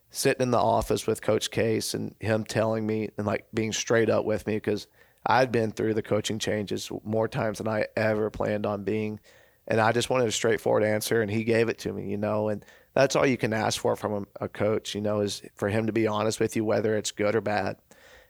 sitting 0.09 0.43
in 0.43 0.51
the 0.51 0.57
office 0.57 1.05
with 1.05 1.21
Coach 1.21 1.51
Case 1.51 1.93
and 1.93 2.15
him 2.19 2.45
telling 2.45 2.87
me 2.87 3.09
and 3.17 3.27
like 3.27 3.47
being 3.53 3.73
straight 3.73 4.09
up 4.09 4.23
with 4.23 4.47
me 4.47 4.55
because 4.55 4.87
I'd 5.25 5.51
been 5.51 5.71
through 5.71 5.95
the 5.95 6.01
coaching 6.01 6.39
changes 6.39 6.89
more 7.03 7.27
times 7.27 7.57
than 7.57 7.67
I 7.67 7.87
ever 7.97 8.29
planned 8.29 8.65
on 8.65 8.83
being. 8.83 9.19
And 9.67 9.81
I 9.81 9.91
just 9.91 10.09
wanted 10.09 10.27
a 10.27 10.31
straightforward 10.31 10.83
answer, 10.83 11.21
and 11.21 11.31
he 11.31 11.43
gave 11.43 11.69
it 11.69 11.79
to 11.79 11.93
me, 11.93 12.09
you 12.09 12.17
know. 12.17 12.49
And 12.49 12.63
that's 12.93 13.15
all 13.15 13.25
you 13.25 13.37
can 13.37 13.53
ask 13.53 13.79
for 13.79 13.95
from 13.95 14.27
a, 14.39 14.45
a 14.45 14.49
coach, 14.49 14.93
you 14.93 15.01
know, 15.01 15.21
is 15.21 15.41
for 15.55 15.69
him 15.69 15.87
to 15.87 15.93
be 15.93 16.07
honest 16.07 16.39
with 16.39 16.55
you, 16.55 16.63
whether 16.63 16.95
it's 16.95 17.11
good 17.11 17.35
or 17.35 17.41
bad. 17.41 17.77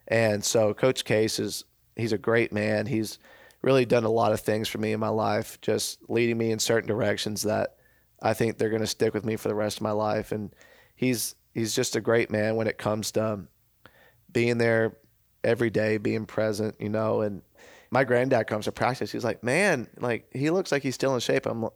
And 0.07 0.43
so, 0.43 0.73
Coach 0.73 1.03
Case 1.03 1.39
is 1.39 1.65
he's 1.95 2.13
a 2.13 2.17
great 2.17 2.53
man. 2.53 2.85
He's 2.85 3.19
really 3.61 3.85
done 3.85 4.03
a 4.03 4.09
lot 4.09 4.31
of 4.31 4.41
things 4.41 4.67
for 4.67 4.77
me 4.77 4.93
in 4.93 4.99
my 4.99 5.09
life, 5.09 5.59
just 5.61 5.99
leading 6.09 6.37
me 6.37 6.51
in 6.51 6.59
certain 6.59 6.87
directions 6.87 7.41
that 7.43 7.75
I 8.21 8.33
think 8.33 8.57
they're 8.57 8.69
going 8.69 8.81
to 8.81 8.87
stick 8.87 9.13
with 9.13 9.25
me 9.25 9.35
for 9.35 9.47
the 9.47 9.55
rest 9.55 9.77
of 9.77 9.83
my 9.83 9.91
life. 9.91 10.31
And 10.31 10.53
he's 10.95 11.35
he's 11.53 11.75
just 11.75 11.95
a 11.95 12.01
great 12.01 12.29
man 12.29 12.55
when 12.55 12.67
it 12.67 12.77
comes 12.77 13.11
to 13.13 13.41
being 14.31 14.57
there 14.57 14.97
every 15.43 15.69
day, 15.69 15.97
being 15.97 16.25
present, 16.25 16.75
you 16.79 16.89
know. 16.89 17.21
And 17.21 17.41
my 17.91 18.03
granddad 18.03 18.47
comes 18.47 18.65
to 18.65 18.71
practice. 18.71 19.11
He's 19.11 19.23
like, 19.23 19.43
man, 19.43 19.87
like 19.99 20.27
he 20.31 20.49
looks 20.49 20.71
like 20.71 20.83
he's 20.83 20.95
still 20.95 21.13
in 21.13 21.19
shape. 21.19 21.45
I'm 21.45 21.69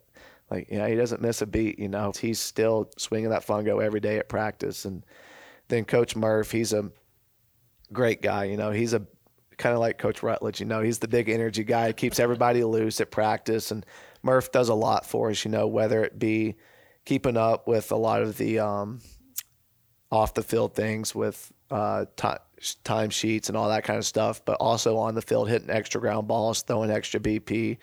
like, 0.49 0.67
yeah, 0.69 0.87
he 0.87 0.95
doesn't 0.95 1.21
miss 1.21 1.41
a 1.41 1.45
beat, 1.45 1.79
you 1.79 1.87
know. 1.87 2.11
He's 2.19 2.39
still 2.39 2.89
swinging 2.97 3.29
that 3.29 3.45
fungo 3.45 3.83
every 3.83 3.99
day 3.99 4.17
at 4.17 4.29
practice. 4.29 4.85
And 4.85 5.05
then 5.67 5.85
Coach 5.85 6.15
Murph, 6.15 6.51
he's 6.51 6.73
a 6.73 6.91
great 7.93 8.21
guy, 8.21 8.45
you 8.45 8.57
know. 8.57 8.71
He's 8.71 8.93
a 8.93 9.05
kind 9.57 9.73
of 9.73 9.79
like 9.79 9.97
Coach 9.97 10.23
Rutledge. 10.23 10.59
You 10.59 10.65
know, 10.65 10.81
he's 10.81 10.99
the 10.99 11.07
big 11.07 11.29
energy 11.29 11.63
guy, 11.63 11.91
keeps 11.91 12.19
everybody 12.19 12.63
loose 12.63 12.99
at 13.01 13.11
practice, 13.11 13.71
and 13.71 13.85
Murph 14.23 14.51
does 14.51 14.69
a 14.69 14.73
lot 14.73 15.05
for 15.05 15.29
us. 15.29 15.45
You 15.45 15.51
know, 15.51 15.67
whether 15.67 16.03
it 16.03 16.17
be 16.17 16.55
keeping 17.05 17.37
up 17.37 17.67
with 17.67 17.91
a 17.91 17.95
lot 17.95 18.21
of 18.21 18.37
the 18.37 18.59
um, 18.59 18.99
off 20.11 20.33
the 20.33 20.43
field 20.43 20.73
things 20.73 21.13
with 21.13 21.51
uh, 21.69 22.05
time 22.83 23.09
sheets 23.09 23.49
and 23.49 23.57
all 23.57 23.69
that 23.69 23.83
kind 23.83 23.97
of 23.97 24.05
stuff, 24.05 24.43
but 24.45 24.57
also 24.59 24.97
on 24.97 25.15
the 25.15 25.21
field 25.21 25.49
hitting 25.49 25.69
extra 25.69 26.01
ground 26.01 26.27
balls, 26.27 26.61
throwing 26.61 26.91
extra 26.91 27.19
BP, 27.19 27.77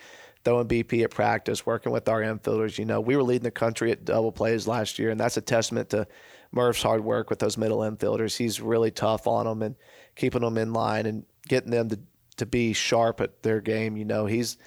throwing 0.45 0.69
BP 0.69 1.05
at 1.05 1.11
practice, 1.11 1.67
working 1.67 1.93
with 1.93 2.09
our 2.09 2.21
infielders. 2.21 2.79
You 2.79 2.85
know, 2.85 3.01
we 3.01 3.17
were 3.17 3.23
leading 3.23 3.45
the 3.45 3.51
country 3.51 3.91
at 3.91 4.05
double 4.05 4.33
plays 4.33 4.67
last 4.67 4.99
year, 4.99 5.11
and 5.11 5.19
that's 5.19 5.37
a 5.37 5.41
testament 5.41 5.91
to 5.91 6.07
Murph's 6.53 6.83
hard 6.83 7.05
work 7.05 7.31
with 7.31 7.39
those 7.39 7.59
middle 7.59 7.79
infielders. 7.79 8.37
He's 8.37 8.61
really 8.61 8.91
tough 8.91 9.27
on 9.27 9.47
them 9.47 9.62
and 9.62 9.77
keeping 10.15 10.43
them 10.43 10.59
in 10.59 10.73
line 10.73 11.07
and 11.07 11.25
getting 11.49 11.71
them 11.71 11.89
to, 11.89 11.99
to 12.37 12.47
be 12.47 12.73
sharp 12.73 13.21
at 13.21 13.43
their 13.43 13.61
game. 13.61 13.97
You 13.97 14.05
know, 14.05 14.27
he's 14.27 14.59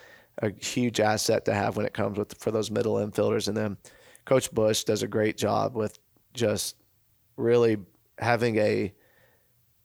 a 0.41 0.52
huge 0.52 1.00
asset 1.00 1.45
to 1.45 1.54
have 1.54 1.78
when 1.78 1.86
it 1.86 1.93
comes 1.93 2.17
with 2.17 2.38
for 2.38 2.52
those 2.52 2.72
middle 2.72 2.95
infielders. 2.95 3.48
And 3.48 3.56
then 3.56 3.78
Coach 4.26 4.52
Bush 4.52 4.84
does 4.84 5.04
a 5.04 5.08
great 5.08 5.38
job 5.38 5.76
with 5.76 5.98
just 6.34 6.76
really 7.38 7.78
having 8.17 8.58
a 8.58 8.93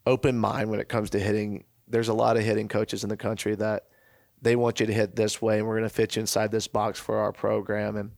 open 0.06 0.38
mind 0.38 0.70
when 0.70 0.80
it 0.80 0.88
comes 0.88 1.10
to 1.10 1.18
hitting. 1.18 1.64
There's 1.88 2.08
a 2.08 2.14
lot 2.14 2.36
of 2.36 2.42
hitting 2.42 2.68
coaches 2.68 3.04
in 3.04 3.10
the 3.10 3.16
country 3.16 3.54
that 3.56 3.84
they 4.42 4.56
want 4.56 4.80
you 4.80 4.86
to 4.86 4.92
hit 4.92 5.16
this 5.16 5.40
way, 5.40 5.58
and 5.58 5.66
we're 5.66 5.78
going 5.78 5.88
to 5.88 5.94
fit 5.94 6.16
you 6.16 6.20
inside 6.20 6.50
this 6.50 6.68
box 6.68 6.98
for 6.98 7.18
our 7.18 7.32
program. 7.32 7.96
And 7.96 8.10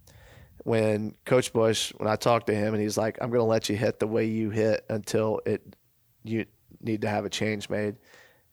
when 0.65 1.15
Coach 1.25 1.53
Bush, 1.53 1.93
when 1.97 2.09
I 2.09 2.17
talked 2.17 2.49
to 2.49 2.55
him, 2.55 2.75
and 2.75 2.83
he's 2.83 2.97
like, 2.97 3.19
"I'm 3.21 3.31
going 3.31 3.41
to 3.41 3.45
let 3.45 3.69
you 3.69 3.77
hit 3.77 3.99
the 3.99 4.07
way 4.07 4.25
you 4.25 4.51
hit 4.51 4.85
until 4.89 5.41
it 5.47 5.77
you 6.25 6.47
need 6.81 7.03
to 7.03 7.09
have 7.09 7.25
a 7.25 7.31
change 7.31 7.71
made," 7.71 7.97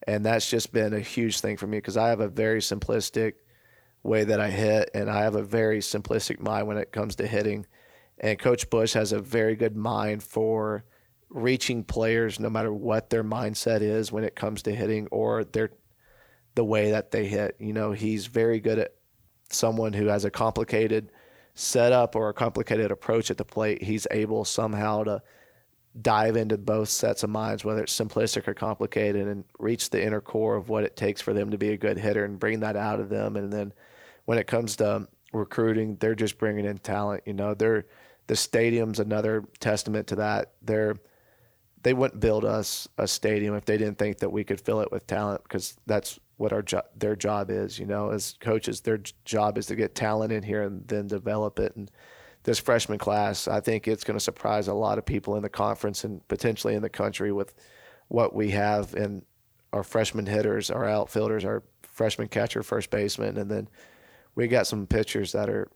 and 0.08 0.26
that's 0.26 0.50
just 0.50 0.72
been 0.72 0.94
a 0.94 1.00
huge 1.00 1.40
thing 1.40 1.58
for 1.58 1.66
me 1.68 1.78
because 1.78 1.98
I 1.98 2.10
have 2.10 2.20
a 2.20 2.28
very 2.28 2.60
simplistic 2.60 3.34
way 4.04 4.24
that 4.26 4.40
I 4.40 4.50
hit, 4.52 4.92
and 4.94 5.10
I 5.10 5.24
have 5.24 5.36
a 5.36 5.44
very 5.44 5.80
simplistic 5.80 6.40
mind 6.40 6.68
when 6.68 6.78
it 6.78 6.92
comes 6.92 7.16
to 7.16 7.28
hitting. 7.28 7.66
And 8.20 8.38
Coach 8.38 8.70
Bush 8.70 8.94
has 8.94 9.12
a 9.12 9.20
very 9.20 9.56
good 9.56 9.76
mind 9.76 10.22
for 10.22 10.86
reaching 11.34 11.84
players, 11.84 12.40
no 12.40 12.50
matter 12.50 12.72
what 12.72 13.10
their 13.10 13.24
mindset 13.24 13.82
is 13.82 14.12
when 14.12 14.24
it 14.24 14.36
comes 14.36 14.62
to 14.62 14.76
hitting 14.76 15.08
or 15.08 15.44
their 15.44 15.72
the 16.56 16.64
way 16.64 16.92
that 16.92 17.12
they 17.12 17.26
hit. 17.26 17.56
You 17.60 17.74
know, 17.74 17.92
he's 17.92 18.28
very 18.28 18.60
good 18.60 18.78
at 18.78 18.94
someone 19.50 19.94
who 19.94 20.08
has 20.08 20.24
a 20.24 20.32
complicated 20.32 21.12
setup 21.56 22.16
or 22.16 22.30
a 22.30 22.34
complicated 22.34 22.92
approach 22.92 23.32
at 23.32 23.38
the 23.38 23.46
plate. 23.46 23.82
He's 23.82 24.06
able 24.12 24.46
somehow 24.46 25.04
to 25.04 25.22
dive 26.00 26.36
into 26.36 26.58
both 26.58 26.90
sets 26.90 27.24
of 27.24 27.32
minds, 27.32 27.66
whether 27.66 27.84
it's 27.84 27.98
simplistic 27.98 28.48
or 28.48 28.54
complicated, 28.54 29.28
and 29.28 29.44
reach 29.60 29.90
the 29.90 30.04
inner 30.04 30.22
core 30.22 30.56
of 30.56 30.70
what 30.70 30.84
it 30.84 30.96
takes 30.96 31.22
for 31.22 31.34
them 31.34 31.50
to 31.52 31.58
be 31.58 31.70
a 31.70 31.78
good 31.78 31.98
hitter 31.98 32.26
and 32.26 32.40
bring 32.40 32.60
that 32.60 32.76
out 32.76 33.00
of 33.00 33.10
them. 33.10 33.36
And 33.36 33.52
then 33.52 33.74
when 34.26 34.38
it 34.38 34.48
comes 34.48 34.76
to 34.78 35.08
recruiting, 35.34 35.98
they're 35.98 36.16
just 36.16 36.38
bringing 36.38 36.66
in 36.66 36.78
talent. 36.78 37.24
You 37.26 37.34
know, 37.34 37.56
they're 37.56 37.86
the 38.28 38.36
stadium's 38.36 39.00
another 39.00 39.44
testament 39.60 40.08
to 40.08 40.16
that. 40.16 40.54
They're 40.62 40.96
they 41.84 41.94
wouldn't 41.94 42.22
build 42.22 42.46
us 42.46 42.88
a 42.98 43.08
stadium 43.08 43.56
if 43.56 43.66
they 43.66 43.78
didn't 43.78 43.98
think 43.98 44.20
that 44.20 44.30
we 44.30 44.44
could 44.44 44.60
fill 44.60 44.80
it 44.80 44.92
with 44.92 45.06
talent 45.06 45.44
because 45.44 45.76
that's 45.86 46.20
what 46.38 46.54
our 46.54 46.62
job 46.62 46.86
their 46.96 47.16
job 47.16 47.50
is. 47.50 47.78
You 47.78 47.86
know, 47.86 48.10
as 48.10 48.36
coaches, 48.40 48.82
their 48.82 49.00
job 49.26 49.58
is 49.58 49.68
to 49.68 49.76
get 49.76 49.94
talent 49.94 50.32
in 50.32 50.44
here 50.44 50.64
and 50.64 50.88
then 50.88 51.08
develop 51.08 51.60
it. 51.60 51.76
And 51.76 51.92
this 52.44 52.60
freshman 52.60 52.98
class, 52.98 53.48
I 53.48 53.60
think 53.60 53.88
it's 53.88 54.04
going 54.04 54.18
to 54.18 54.24
surprise 54.24 54.68
a 54.68 54.74
lot 54.74 54.98
of 54.98 55.06
people 55.06 55.36
in 55.36 55.44
the 55.44 55.50
conference 55.50 56.04
and 56.04 56.26
potentially 56.28 56.74
in 56.74 56.82
the 56.82 56.90
country 56.90 57.32
with 57.32 57.54
what 58.08 58.34
we 58.34 58.52
have 58.52 58.96
in 58.96 59.24
our 59.74 59.84
freshman 59.84 60.26
hitters, 60.26 60.72
our 60.72 60.86
outfielders, 60.86 61.46
our 61.46 61.64
freshman 61.82 62.28
catcher, 62.28 62.64
first 62.64 62.90
baseman, 62.90 63.38
and 63.38 63.50
then 63.50 63.68
we 64.36 64.48
got 64.48 64.68
some 64.68 64.88
pitchers 64.88 65.32
that 65.32 65.50
are 65.50 65.70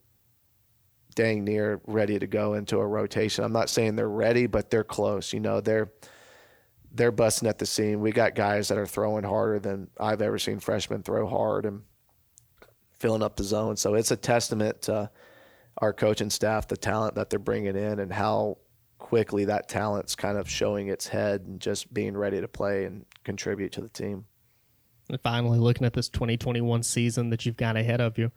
dang 1.17 1.43
near 1.43 1.81
ready 1.87 2.19
to 2.19 2.27
go 2.27 2.53
into 2.53 2.77
a 2.77 2.85
rotation. 2.85 3.43
I'm 3.43 3.51
not 3.51 3.71
saying 3.71 3.95
they're 3.95 4.07
ready, 4.07 4.45
but 4.45 4.69
they're 4.69 4.83
close. 4.83 5.33
You 5.33 5.39
know, 5.39 5.59
they're 5.59 5.91
they're 6.93 7.11
busting 7.11 7.49
at 7.49 7.57
the 7.57 7.65
seam. 7.65 8.01
We 8.01 8.11
got 8.11 8.35
guys 8.35 8.67
that 8.67 8.77
are 8.77 8.85
throwing 8.85 9.23
harder 9.23 9.59
than 9.59 9.89
I've 9.99 10.21
ever 10.21 10.37
seen 10.37 10.59
freshmen 10.59 11.01
throw 11.01 11.27
hard 11.27 11.65
and 11.65 11.81
filling 12.99 13.23
up 13.23 13.35
the 13.35 13.43
zone. 13.43 13.77
So 13.77 13.95
it's 13.95 14.11
a 14.11 14.15
testament 14.15 14.83
to 14.83 15.09
our 15.79 15.91
coaching 15.91 16.29
staff, 16.29 16.67
the 16.67 16.77
talent 16.77 17.15
that 17.15 17.29
they're 17.29 17.39
bringing 17.39 17.75
in, 17.75 17.99
and 17.99 18.13
how 18.13 18.59
quickly 18.99 19.45
that 19.45 19.67
talent's 19.67 20.15
kind 20.15 20.37
of 20.37 20.49
showing 20.49 20.87
its 20.87 21.07
head 21.07 21.41
and 21.41 21.59
just 21.59 21.91
being 21.93 22.15
ready 22.15 22.41
to 22.41 22.47
play 22.47 22.85
and 22.85 23.05
contribute 23.23 23.71
to 23.73 23.81
the 23.81 23.89
team. 23.89 24.25
And 25.09 25.19
finally, 25.21 25.57
looking 25.57 25.85
at 25.85 25.93
this 25.93 26.09
2021 26.09 26.83
season 26.83 27.31
that 27.31 27.45
you've 27.45 27.57
got 27.57 27.75
ahead 27.75 28.01
of 28.01 28.17
you, 28.19 28.31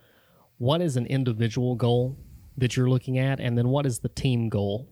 what 0.58 0.80
is 0.80 0.96
an 0.96 1.06
individual 1.06 1.74
goal 1.74 2.16
that 2.56 2.76
you're 2.76 2.88
looking 2.88 3.18
at, 3.18 3.40
and 3.40 3.56
then 3.56 3.68
what 3.68 3.86
is 3.86 4.00
the 4.00 4.08
team 4.08 4.48
goal 4.48 4.88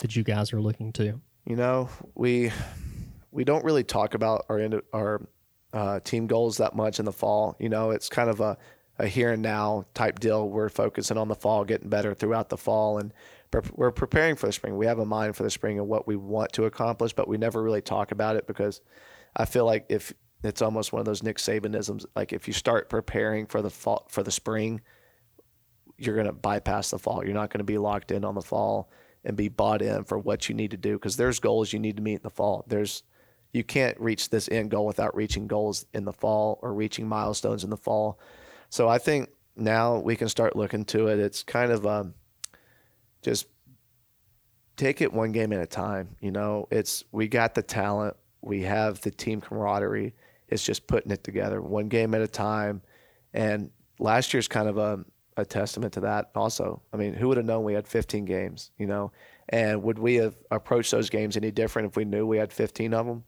that 0.00 0.16
you 0.16 0.24
guys 0.24 0.52
are 0.52 0.60
looking 0.60 0.92
to? 0.94 1.20
You 1.44 1.56
know, 1.56 1.88
we 2.14 2.52
we 3.30 3.44
don't 3.44 3.64
really 3.64 3.84
talk 3.84 4.14
about 4.14 4.46
our 4.48 4.60
our 4.92 5.26
uh, 5.72 6.00
team 6.00 6.26
goals 6.26 6.58
that 6.58 6.74
much 6.74 6.98
in 6.98 7.04
the 7.04 7.12
fall. 7.12 7.56
You 7.58 7.68
know, 7.68 7.90
it's 7.90 8.08
kind 8.08 8.30
of 8.30 8.40
a 8.40 8.56
a 8.98 9.06
here 9.06 9.32
and 9.32 9.42
now 9.42 9.86
type 9.94 10.20
deal. 10.20 10.48
We're 10.48 10.68
focusing 10.68 11.16
on 11.16 11.28
the 11.28 11.34
fall, 11.34 11.64
getting 11.64 11.88
better 11.88 12.14
throughout 12.14 12.50
the 12.50 12.58
fall, 12.58 12.98
and 12.98 13.12
we're 13.74 13.90
preparing 13.90 14.36
for 14.36 14.46
the 14.46 14.52
spring. 14.52 14.76
We 14.76 14.86
have 14.86 14.98
a 14.98 15.04
mind 15.04 15.36
for 15.36 15.42
the 15.42 15.50
spring 15.50 15.78
and 15.78 15.88
what 15.88 16.06
we 16.06 16.16
want 16.16 16.52
to 16.54 16.64
accomplish, 16.64 17.12
but 17.12 17.28
we 17.28 17.36
never 17.36 17.62
really 17.62 17.82
talk 17.82 18.12
about 18.12 18.36
it 18.36 18.46
because 18.46 18.80
I 19.36 19.44
feel 19.44 19.66
like 19.66 19.86
if 19.88 20.12
it's 20.42 20.62
almost 20.62 20.92
one 20.92 21.00
of 21.00 21.06
those 21.06 21.22
Nick 21.22 21.38
Sabanisms, 21.38 22.06
like 22.16 22.32
if 22.32 22.46
you 22.46 22.54
start 22.54 22.88
preparing 22.88 23.46
for 23.46 23.62
the 23.62 23.70
fall 23.70 24.06
for 24.08 24.22
the 24.22 24.30
spring, 24.30 24.80
you're 25.98 26.14
going 26.14 26.26
to 26.26 26.32
bypass 26.32 26.90
the 26.90 26.98
fall. 26.98 27.24
You're 27.24 27.34
not 27.34 27.50
going 27.50 27.60
to 27.60 27.64
be 27.64 27.78
locked 27.78 28.10
in 28.10 28.24
on 28.24 28.34
the 28.34 28.42
fall 28.42 28.90
and 29.24 29.36
be 29.36 29.48
bought 29.48 29.82
in 29.82 30.04
for 30.04 30.18
what 30.18 30.48
you 30.48 30.54
need 30.54 30.72
to 30.72 30.76
do 30.76 30.94
because 30.94 31.16
there's 31.16 31.38
goals 31.38 31.72
you 31.72 31.78
need 31.78 31.96
to 31.96 32.02
meet 32.02 32.16
in 32.16 32.22
the 32.22 32.30
fall. 32.30 32.64
There's 32.66 33.02
you 33.52 33.62
can't 33.62 33.98
reach 34.00 34.30
this 34.30 34.48
end 34.48 34.70
goal 34.70 34.86
without 34.86 35.14
reaching 35.14 35.46
goals 35.46 35.84
in 35.92 36.04
the 36.04 36.12
fall 36.12 36.58
or 36.62 36.72
reaching 36.72 37.06
milestones 37.06 37.64
in 37.64 37.70
the 37.70 37.76
fall. 37.76 38.18
So 38.70 38.88
I 38.88 38.98
think 38.98 39.28
now 39.56 39.98
we 39.98 40.16
can 40.16 40.28
start 40.28 40.56
looking 40.56 40.84
to 40.86 41.08
it. 41.08 41.18
It's 41.18 41.42
kind 41.42 41.70
of 41.70 41.86
um, 41.86 42.14
just 43.20 43.46
take 44.76 45.02
it 45.02 45.12
one 45.12 45.32
game 45.32 45.52
at 45.52 45.60
a 45.60 45.66
time. 45.66 46.16
You 46.20 46.30
know, 46.30 46.66
it's 46.70 47.04
we 47.12 47.28
got 47.28 47.54
the 47.54 47.62
talent, 47.62 48.16
we 48.40 48.62
have 48.62 49.00
the 49.02 49.10
team 49.10 49.40
camaraderie. 49.40 50.14
It's 50.48 50.64
just 50.64 50.86
putting 50.86 51.12
it 51.12 51.24
together 51.24 51.60
one 51.60 51.88
game 51.88 52.14
at 52.14 52.20
a 52.20 52.28
time. 52.28 52.82
And 53.32 53.70
last 53.98 54.34
year's 54.34 54.48
kind 54.48 54.68
of 54.68 54.76
a 54.78 55.04
a 55.36 55.44
testament 55.44 55.92
to 55.94 56.00
that 56.00 56.30
also. 56.34 56.82
I 56.92 56.96
mean, 56.96 57.14
who 57.14 57.28
would 57.28 57.36
have 57.36 57.46
known 57.46 57.64
we 57.64 57.74
had 57.74 57.86
15 57.86 58.24
games, 58.24 58.70
you 58.78 58.86
know? 58.86 59.12
And 59.48 59.82
would 59.82 59.98
we 59.98 60.16
have 60.16 60.36
approached 60.50 60.90
those 60.90 61.10
games 61.10 61.36
any 61.36 61.50
different 61.50 61.88
if 61.88 61.96
we 61.96 62.04
knew 62.04 62.26
we 62.26 62.38
had 62.38 62.52
15 62.52 62.94
of 62.94 63.06
them? 63.06 63.24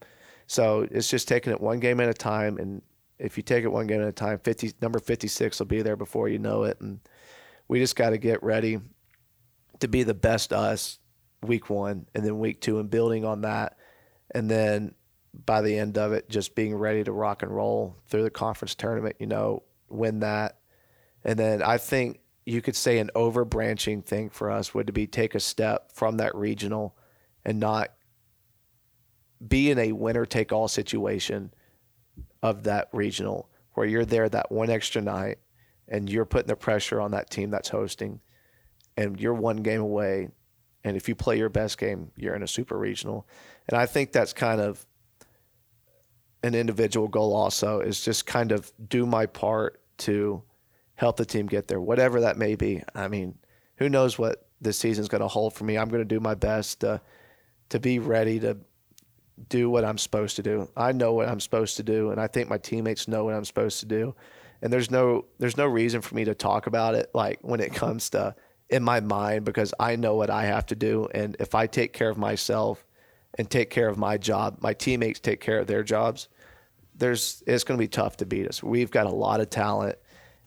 So 0.47 0.87
it's 0.91 1.09
just 1.09 1.27
taking 1.27 1.51
it 1.51 1.59
one 1.59 1.79
game 1.79 1.99
at 1.99 2.09
a 2.09 2.13
time. 2.13 2.57
And 2.57 2.81
if 3.19 3.37
you 3.37 3.43
take 3.43 3.63
it 3.63 3.71
one 3.71 3.87
game 3.87 4.01
at 4.01 4.07
a 4.07 4.13
time, 4.13 4.39
50, 4.39 4.73
number 4.81 4.99
56 4.99 5.59
will 5.59 5.65
be 5.65 5.81
there 5.81 5.95
before 5.95 6.29
you 6.29 6.39
know 6.39 6.63
it. 6.63 6.79
And 6.81 6.99
we 7.67 7.79
just 7.79 7.95
got 7.95 8.11
to 8.11 8.17
get 8.17 8.43
ready 8.43 8.79
to 9.79 9.87
be 9.87 10.03
the 10.03 10.13
best 10.13 10.53
us 10.53 10.99
week 11.41 11.69
one 11.69 12.05
and 12.15 12.25
then 12.25 12.39
week 12.39 12.61
two 12.61 12.79
and 12.79 12.89
building 12.89 13.25
on 13.25 13.41
that. 13.41 13.77
And 14.31 14.49
then 14.49 14.93
by 15.45 15.61
the 15.61 15.77
end 15.77 15.97
of 15.97 16.13
it, 16.13 16.29
just 16.29 16.55
being 16.55 16.75
ready 16.75 17.03
to 17.03 17.11
rock 17.11 17.43
and 17.43 17.51
roll 17.51 17.95
through 18.07 18.23
the 18.23 18.29
conference 18.29 18.75
tournament, 18.75 19.17
you 19.19 19.27
know, 19.27 19.63
win 19.89 20.19
that 20.19 20.59
and 21.25 21.39
then 21.39 21.63
I 21.63 21.79
think 21.79 22.19
you 22.45 22.61
could 22.61 22.75
say 22.75 22.99
an 22.99 23.09
overbranching 23.15 24.05
thing 24.05 24.29
for 24.29 24.51
us 24.51 24.73
would 24.75 24.93
be 24.93 25.07
take 25.07 25.33
a 25.33 25.39
step 25.39 25.91
from 25.91 26.17
that 26.17 26.35
regional 26.35 26.95
and 27.43 27.59
not 27.59 27.91
be 29.45 29.71
in 29.71 29.79
a 29.79 29.91
winner 29.91 30.25
take 30.25 30.53
all 30.53 30.67
situation 30.67 31.51
of 32.43 32.63
that 32.63 32.89
regional 32.93 33.49
where 33.73 33.87
you're 33.87 34.05
there 34.05 34.29
that 34.29 34.51
one 34.51 34.69
extra 34.69 35.01
night 35.01 35.39
and 35.87 36.09
you're 36.09 36.25
putting 36.25 36.47
the 36.47 36.55
pressure 36.55 37.01
on 37.01 37.11
that 37.11 37.29
team 37.29 37.49
that's 37.49 37.69
hosting 37.69 38.21
and 38.95 39.19
you're 39.19 39.33
one 39.33 39.57
game 39.57 39.81
away. 39.81 40.29
And 40.83 40.95
if 40.95 41.09
you 41.09 41.15
play 41.15 41.37
your 41.37 41.49
best 41.49 41.79
game 41.79 42.11
you're 42.15 42.35
in 42.35 42.43
a 42.43 42.47
super 42.47 42.77
regional. 42.77 43.27
And 43.67 43.77
i 43.77 43.87
think 43.87 44.11
that's 44.11 44.33
kind 44.33 44.61
of 44.61 44.85
an 46.43 46.53
individual 46.53 47.07
goal 47.07 47.35
also 47.35 47.79
is 47.79 48.01
just 48.01 48.27
kind 48.27 48.51
of 48.51 48.71
do 48.87 49.07
my 49.07 49.25
part 49.25 49.81
to 49.97 50.43
help 50.95 51.17
the 51.17 51.25
team 51.25 51.47
get 51.47 51.67
there, 51.67 51.79
whatever 51.79 52.21
that 52.21 52.37
may 52.37 52.55
be. 52.55 52.83
I 52.93 53.07
mean, 53.07 53.37
who 53.77 53.89
knows 53.89 54.17
what 54.17 54.47
this 54.61 54.77
season's 54.77 55.07
going 55.07 55.21
to 55.21 55.27
hold 55.27 55.53
for 55.53 55.63
me? 55.63 55.77
I'm 55.77 55.89
going 55.89 56.01
to 56.01 56.05
do 56.05 56.19
my 56.19 56.35
best 56.35 56.81
to 56.81 57.01
to 57.69 57.79
be 57.79 57.99
ready 57.99 58.39
to 58.39 58.57
do 59.49 59.69
what 59.69 59.83
I'm 59.83 59.97
supposed 59.97 60.35
to 60.37 60.43
do. 60.43 60.69
I 60.77 60.91
know 60.91 61.13
what 61.13 61.27
I'm 61.27 61.39
supposed 61.39 61.77
to 61.77 61.83
do, 61.83 62.11
and 62.11 62.21
I 62.21 62.27
think 62.27 62.47
my 62.47 62.57
teammates 62.57 63.07
know 63.07 63.25
what 63.25 63.33
I'm 63.33 63.45
supposed 63.45 63.79
to 63.81 63.85
do. 63.85 64.15
And 64.61 64.71
there's 64.71 64.89
no 64.89 65.25
there's 65.39 65.57
no 65.57 65.65
reason 65.65 66.01
for 66.01 66.15
me 66.15 66.25
to 66.25 66.35
talk 66.35 66.67
about 66.67 66.95
it 66.95 67.09
like 67.13 67.39
when 67.41 67.59
it 67.59 67.73
comes 67.73 68.09
to 68.11 68.35
in 68.69 68.83
my 68.83 68.99
mind 68.99 69.45
because 69.45 69.73
I 69.79 69.95
know 69.95 70.15
what 70.15 70.29
I 70.29 70.45
have 70.45 70.65
to 70.67 70.75
do, 70.75 71.07
and 71.13 71.35
if 71.39 71.53
I 71.53 71.67
take 71.67 71.93
care 71.93 72.09
of 72.09 72.17
myself 72.17 72.85
and 73.37 73.49
take 73.49 73.69
care 73.69 73.89
of 73.89 73.97
my 73.97 74.17
job, 74.17 74.59
my 74.61 74.73
teammates 74.73 75.19
take 75.19 75.41
care 75.41 75.59
of 75.59 75.67
their 75.67 75.83
jobs. 75.83 76.29
there's 76.95 77.43
it's 77.45 77.63
going 77.63 77.77
to 77.77 77.83
be 77.83 77.87
tough 77.89 78.17
to 78.17 78.25
beat 78.25 78.47
us. 78.47 78.63
We've 78.63 78.91
got 78.91 79.05
a 79.05 79.11
lot 79.11 79.41
of 79.41 79.49
talent, 79.49 79.97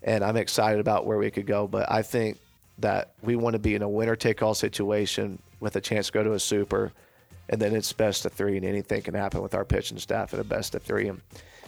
and 0.03 0.25
I'm 0.25 0.37
excited 0.37 0.81
about 0.81 1.07
where 1.07 1.19
we 1.19 1.31
could 1.31 1.47
go. 1.47 1.67
But 1.67 1.91
I 1.91 2.03
think 2.03 2.39
that 2.79 3.13
we 3.23 3.37
want 3.37 3.55
to 3.55 3.59
be 3.59 3.75
in 3.75 3.83
a 3.83 3.89
winner 3.89 4.17
take 4.17 4.43
all 4.43 4.55
situation 4.55 5.41
with 5.61 5.77
a 5.77 5.81
chance 5.81 6.07
to 6.07 6.13
go 6.13 6.23
to 6.23 6.33
a 6.35 6.39
super, 6.39 6.93
and 7.49 7.61
then 7.61 7.75
it's 7.75 7.93
best 7.93 8.25
of 8.25 8.33
three, 8.33 8.57
and 8.57 8.65
anything 8.65 9.03
can 9.03 9.15
happen 9.15 9.43
with 9.43 9.55
our 9.55 9.65
pitching 9.65 9.99
staff 9.99 10.33
at 10.35 10.41
a 10.41 10.45
best 10.45 10.75
of 10.75 10.83
three. 10.83 11.09
And 11.09 11.21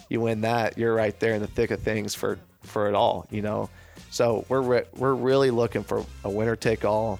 you 0.09 0.21
win 0.21 0.43
that, 0.43 0.79
you're 0.79 0.95
right 0.95 1.19
there 1.21 1.35
in 1.35 1.41
the 1.41 1.49
thick 1.49 1.71
of 1.71 1.81
things 1.81 2.15
for 2.15 2.39
for 2.63 2.89
it 2.89 2.95
all. 2.95 3.27
You 3.31 3.43
know, 3.43 3.71
so 4.11 4.45
we're 4.49 4.61
re- 4.61 4.87
we're 4.97 5.15
really 5.15 5.51
looking 5.51 5.83
for 5.83 6.05
a 6.25 6.31
winner 6.31 6.57
take 6.57 6.85
all, 6.85 7.19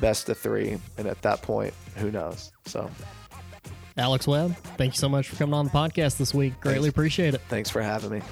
best 0.00 0.28
of 0.28 0.38
three, 0.38 0.78
and 0.96 1.06
at 1.06 1.20
that 1.22 1.42
point, 1.42 1.74
who 1.96 2.10
knows? 2.10 2.52
So. 2.64 2.90
Alex 3.98 4.26
Webb, 4.26 4.56
thank 4.78 4.94
you 4.94 4.98
so 4.98 5.06
much 5.06 5.28
for 5.28 5.36
coming 5.36 5.52
on 5.52 5.66
the 5.66 5.70
podcast 5.70 6.16
this 6.16 6.32
week. 6.32 6.58
Greatly 6.60 6.84
Thanks. 6.84 6.94
appreciate 6.94 7.34
it. 7.34 7.42
Thanks 7.48 7.68
for 7.68 7.82
having 7.82 8.10
me. 8.10 8.22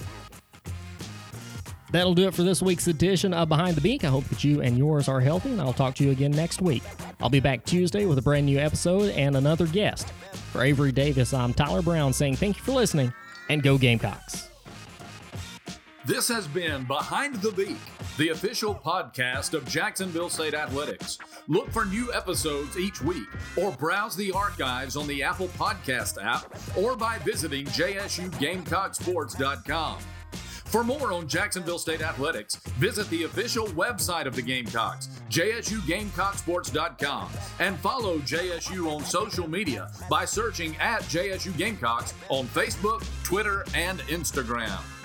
That'll 1.92 2.14
do 2.14 2.28
it 2.28 2.34
for 2.34 2.42
this 2.42 2.62
week's 2.62 2.86
edition 2.86 3.34
of 3.34 3.48
Behind 3.48 3.76
the 3.76 3.80
Beak. 3.80 4.04
I 4.04 4.08
hope 4.08 4.24
that 4.24 4.44
you 4.44 4.60
and 4.60 4.78
yours 4.78 5.08
are 5.08 5.20
healthy, 5.20 5.50
and 5.50 5.60
I'll 5.60 5.72
talk 5.72 5.94
to 5.96 6.04
you 6.04 6.10
again 6.10 6.30
next 6.30 6.62
week. 6.62 6.82
I'll 7.20 7.28
be 7.28 7.40
back 7.40 7.64
Tuesday 7.64 8.06
with 8.06 8.18
a 8.18 8.22
brand 8.22 8.46
new 8.46 8.58
episode 8.58 9.12
and 9.14 9.36
another 9.36 9.66
guest. 9.66 10.10
For 10.52 10.62
Avery 10.62 10.92
Davis, 10.92 11.34
I'm 11.34 11.52
Tyler 11.52 11.82
Brown 11.82 12.12
saying 12.12 12.36
thank 12.36 12.56
you 12.56 12.62
for 12.62 12.72
listening 12.72 13.12
and 13.48 13.62
go 13.62 13.76
Gamecocks. 13.76 14.48
This 16.06 16.28
has 16.28 16.46
been 16.48 16.86
Behind 16.86 17.34
the 17.36 17.52
Beak, 17.52 17.76
the 18.16 18.30
official 18.30 18.74
podcast 18.74 19.52
of 19.54 19.68
Jacksonville 19.68 20.30
State 20.30 20.54
Athletics. 20.54 21.18
Look 21.46 21.70
for 21.70 21.84
new 21.84 22.10
episodes 22.12 22.76
each 22.78 23.02
week 23.02 23.28
or 23.56 23.70
browse 23.72 24.16
the 24.16 24.32
archives 24.32 24.96
on 24.96 25.06
the 25.06 25.22
Apple 25.22 25.48
Podcast 25.48 26.16
app 26.24 26.46
or 26.78 26.96
by 26.96 27.18
visiting 27.18 27.66
jsugamecocksports.com. 27.66 29.98
For 30.70 30.84
more 30.84 31.12
on 31.12 31.26
Jacksonville 31.26 31.80
State 31.80 32.00
Athletics, 32.00 32.54
visit 32.78 33.10
the 33.10 33.24
official 33.24 33.66
website 33.68 34.26
of 34.26 34.36
the 34.36 34.42
Gamecocks, 34.42 35.08
jsugamecocksports.com, 35.28 37.28
and 37.58 37.76
follow 37.80 38.20
JSU 38.20 38.88
on 38.88 39.04
social 39.04 39.50
media 39.50 39.90
by 40.08 40.24
searching 40.24 40.76
at 40.76 41.02
JSU 41.02 41.56
Gamecocks 41.56 42.14
on 42.28 42.46
Facebook, 42.46 43.04
Twitter, 43.24 43.64
and 43.74 43.98
Instagram. 44.02 44.99